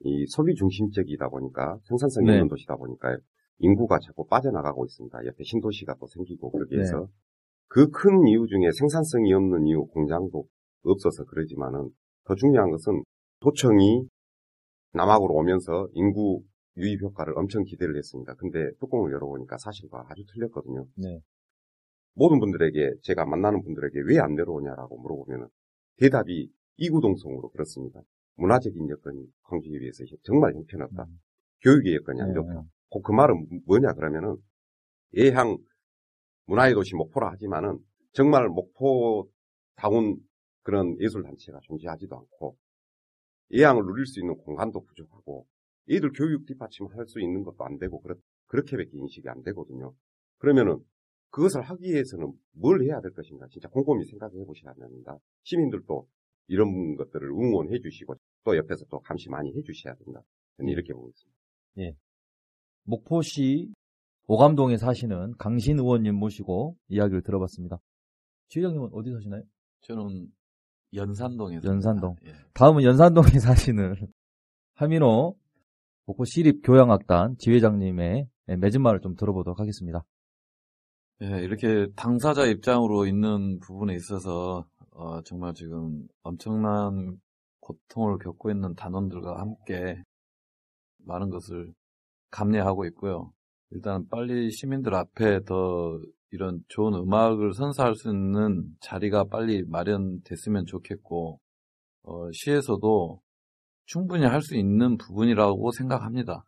이 0.00 0.26
소비 0.28 0.54
중심적이다 0.54 1.28
보니까 1.28 1.78
생산성이 1.84 2.26
네. 2.26 2.32
있는 2.34 2.48
도시다 2.48 2.76
보니까 2.76 3.16
인구가 3.58 3.98
자꾸 3.98 4.26
빠져나가고 4.26 4.84
있습니다. 4.84 5.26
옆에 5.26 5.44
신도시가 5.44 5.96
또 5.98 6.06
생기고 6.06 6.50
그러기 6.50 6.70
네. 6.70 6.76
위해서 6.76 7.08
그큰 7.68 8.26
이유 8.28 8.46
중에 8.46 8.70
생산성이 8.78 9.32
없는 9.32 9.66
이유 9.66 9.86
공장도 9.86 10.44
없어서 10.84 11.24
그러지만은 11.24 11.90
더 12.24 12.34
중요한 12.34 12.70
것은 12.70 13.02
도청이 13.40 14.06
남학으로 14.92 15.34
오면서 15.34 15.88
인구 15.92 16.42
유입 16.76 17.02
효과를 17.02 17.36
엄청 17.38 17.64
기대를 17.64 17.96
했습니다. 17.96 18.34
근데 18.34 18.70
뚜껑을 18.80 19.12
열어보니까 19.12 19.56
사실과 19.58 20.04
아주 20.08 20.22
틀렸거든요. 20.32 20.86
네. 20.96 21.20
모든 22.14 22.38
분들에게 22.40 22.94
제가 23.02 23.24
만나는 23.26 23.62
분들에게 23.62 24.00
왜 24.06 24.18
안 24.18 24.34
내려오냐라고 24.34 24.98
물어보면 24.98 25.48
대답이 25.98 26.50
이구동성으로 26.76 27.50
그렇습니다. 27.50 28.00
문화적인 28.36 28.88
여건이 28.88 29.26
광주에 29.42 29.78
비해서 29.78 30.04
정말 30.22 30.54
형편없다. 30.54 31.04
음. 31.04 31.20
교육의 31.62 31.94
여건이 31.96 32.20
안 32.20 32.28
네, 32.28 32.34
좋다. 32.34 32.54
네. 32.54 32.60
그, 32.92 33.00
그 33.02 33.12
말은 33.12 33.62
뭐냐 33.66 33.92
그러면은 33.94 34.36
예향 35.14 35.56
문화의 36.46 36.74
도시 36.74 36.94
목포라 36.94 37.30
하지만은 37.32 37.78
정말 38.12 38.48
목포다운 38.48 40.18
그런 40.62 40.98
예술 41.00 41.22
단체가 41.22 41.60
존재하지도 41.62 42.16
않고 42.16 42.56
예향을 43.52 43.84
누릴 43.84 44.06
수 44.06 44.20
있는 44.20 44.36
공간도 44.36 44.84
부족하고 44.84 45.46
애들 45.88 46.12
교육 46.12 46.46
뒷받침할 46.46 47.06
수 47.06 47.20
있는 47.20 47.44
것도 47.44 47.64
안 47.64 47.78
되고 47.78 48.00
그렇, 48.00 48.16
그렇게밖에 48.46 48.90
인식이 48.92 49.28
안 49.28 49.42
되거든요. 49.42 49.94
그러면은 50.38 50.78
그것을 51.30 51.62
하기 51.62 51.84
위해서는 51.84 52.32
뭘 52.52 52.82
해야 52.82 53.00
될 53.00 53.12
것인가 53.12 53.46
진짜 53.50 53.68
곰곰이 53.68 54.04
생각해 54.04 54.44
보셔야 54.44 54.74
합니다. 54.78 55.16
시민들도 55.44 56.08
이런 56.48 56.96
것들을 56.96 57.28
응원해 57.28 57.78
주시고 57.80 58.14
또 58.46 58.56
옆에서 58.56 58.84
또 58.88 59.00
감시 59.00 59.28
많이 59.28 59.52
해 59.52 59.60
주셔야 59.62 59.94
된다. 59.96 60.22
저는 60.56 60.70
이렇게 60.70 60.94
보고 60.94 61.10
있습니다. 61.10 61.98
목포시 62.84 63.74
오감동에 64.28 64.76
사시는 64.76 65.34
강신 65.36 65.80
의원님 65.80 66.14
모시고 66.14 66.76
이야기를 66.88 67.22
들어봤습니다. 67.22 67.80
지회장님은 68.48 68.90
어디 68.92 69.10
사시나요? 69.12 69.42
저는 69.82 70.28
연산동에서. 70.94 71.68
연산동. 71.68 72.14
예. 72.24 72.34
다음은 72.54 72.84
연산동에 72.84 73.26
사시는 73.42 73.94
하민호 74.74 75.36
목포 76.06 76.24
시립교향악단 76.24 77.38
지회장님의 77.38 78.28
맺은 78.46 78.80
말을 78.80 79.00
좀 79.00 79.16
들어보도록 79.16 79.58
하겠습니다. 79.58 80.04
예, 81.22 81.42
이렇게 81.42 81.88
당사자 81.96 82.46
입장으로 82.46 83.06
있는 83.06 83.58
부분에 83.58 83.94
있어서 83.94 84.68
어, 84.92 85.20
정말 85.22 85.52
지금 85.54 86.06
엄청난 86.22 87.18
고통을 87.66 88.18
겪고 88.18 88.50
있는 88.50 88.74
단원들과 88.74 89.40
함께 89.40 90.02
많은 91.04 91.30
것을 91.30 91.72
감내하고 92.30 92.84
있고요. 92.86 93.32
일단 93.70 94.06
빨리 94.08 94.50
시민들 94.52 94.94
앞에 94.94 95.42
더 95.44 95.98
이런 96.30 96.60
좋은 96.68 96.94
음악을 96.94 97.54
선사할 97.54 97.94
수 97.96 98.08
있는 98.10 98.64
자리가 98.80 99.24
빨리 99.24 99.64
마련됐으면 99.64 100.66
좋겠고 100.66 101.40
어, 102.04 102.30
시에서도 102.32 103.20
충분히 103.86 104.24
할 104.24 104.42
수 104.42 104.56
있는 104.56 104.96
부분이라고 104.96 105.72
생각합니다. 105.72 106.44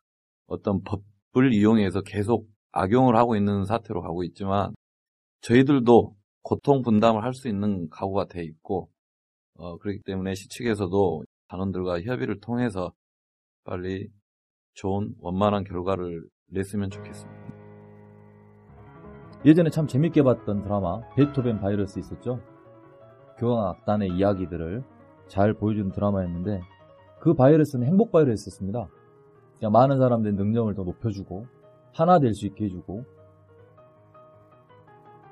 어떤 0.46 0.80
법을 0.82 1.52
이용해서 1.52 2.02
계속 2.02 2.48
악용을 2.72 3.16
하고 3.16 3.36
있는 3.36 3.64
사태로 3.64 4.02
가고 4.02 4.22
있지만 4.24 4.72
저희들도 5.42 6.16
고통 6.42 6.82
분담을 6.82 7.22
할 7.24 7.32
수 7.34 7.48
있는 7.48 7.88
각오가 7.90 8.26
돼 8.26 8.44
있고 8.44 8.90
어, 9.58 9.76
그렇기 9.78 10.02
때문에 10.04 10.34
시 10.34 10.48
측에서도 10.48 11.24
단원들과 11.48 12.02
협의를 12.02 12.40
통해서 12.40 12.92
빨리 13.64 14.08
좋은 14.74 15.14
원만한 15.20 15.64
결과를 15.64 16.22
냈으면 16.50 16.90
좋겠습니다. 16.90 17.42
예전에 19.44 19.70
참 19.70 19.86
재밌게 19.86 20.22
봤던 20.22 20.62
드라마 20.62 21.00
베토벤 21.14 21.60
바이러스 21.60 21.98
있었죠? 21.98 22.40
교향악단의 23.38 24.10
이야기들을 24.10 24.82
잘 25.28 25.54
보여주는 25.54 25.90
드라마였는데 25.92 26.60
그 27.20 27.34
바이러스는 27.34 27.86
행복 27.86 28.12
바이러스였습니다. 28.12 28.88
그냥 29.58 29.72
많은 29.72 29.98
사람들의 29.98 30.34
능력을 30.36 30.72
더 30.74 30.84
높여주고 30.84 31.46
하나 31.92 32.18
될 32.20 32.32
수 32.34 32.46
있게 32.46 32.64
해주고 32.66 33.04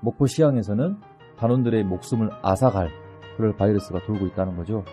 목포 0.03 0.27
시향에서는 0.27 0.97
단원들의 1.39 1.85
목숨을 1.85 2.31
앗아갈 2.43 3.06
그럴 3.37 3.57
바이러스가 3.57 4.01
돌고 4.07 4.27
있다는 4.27 4.57
거죠. 4.57 4.85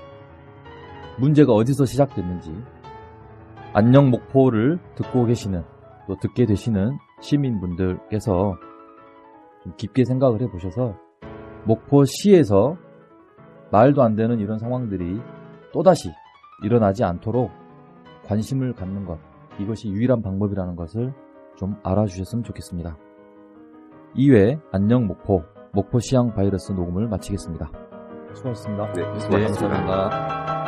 문제가 1.20 1.54
어디서 1.54 1.86
시작됐는지 1.86 2.54
안녕 3.74 4.10
목포를 4.10 4.80
듣고 4.96 5.26
계시는 5.26 5.64
또 6.08 6.16
듣게 6.18 6.46
되시는 6.46 6.98
시민분들께서 7.22 8.56
좀 9.64 9.74
깊게 9.78 10.06
생각을 10.06 10.42
해보셔서 10.42 10.96
목포시에서 11.66 12.78
말도 13.72 14.04
안 14.04 14.16
되는 14.16 14.40
이런 14.40 14.60
상황들이 14.60 15.20
또다시 15.72 16.10
일어나지 16.64 17.04
않도록 17.04 17.52
관심을 18.26 18.74
갖는 18.74 19.06
것 19.06 19.18
이것이 19.60 19.90
유일한 19.90 20.22
방법이라는 20.22 20.76
것을 20.76 21.14
좀 21.56 21.76
알아주셨으면 21.84 22.44
좋겠습니다. 22.44 22.98
2회 24.16 24.60
안녕 24.72 25.08
목포 25.08 25.44
목포 25.72 26.00
시향 26.00 26.34
바이러스 26.34 26.72
녹음을 26.72 27.08
마치겠습니다. 27.08 27.83
수고하셨습니다. 28.36 28.94
네, 28.94 29.02
네, 29.14 29.20
수고하셨습니다. 29.20 29.78
감사합니다. 29.78 30.63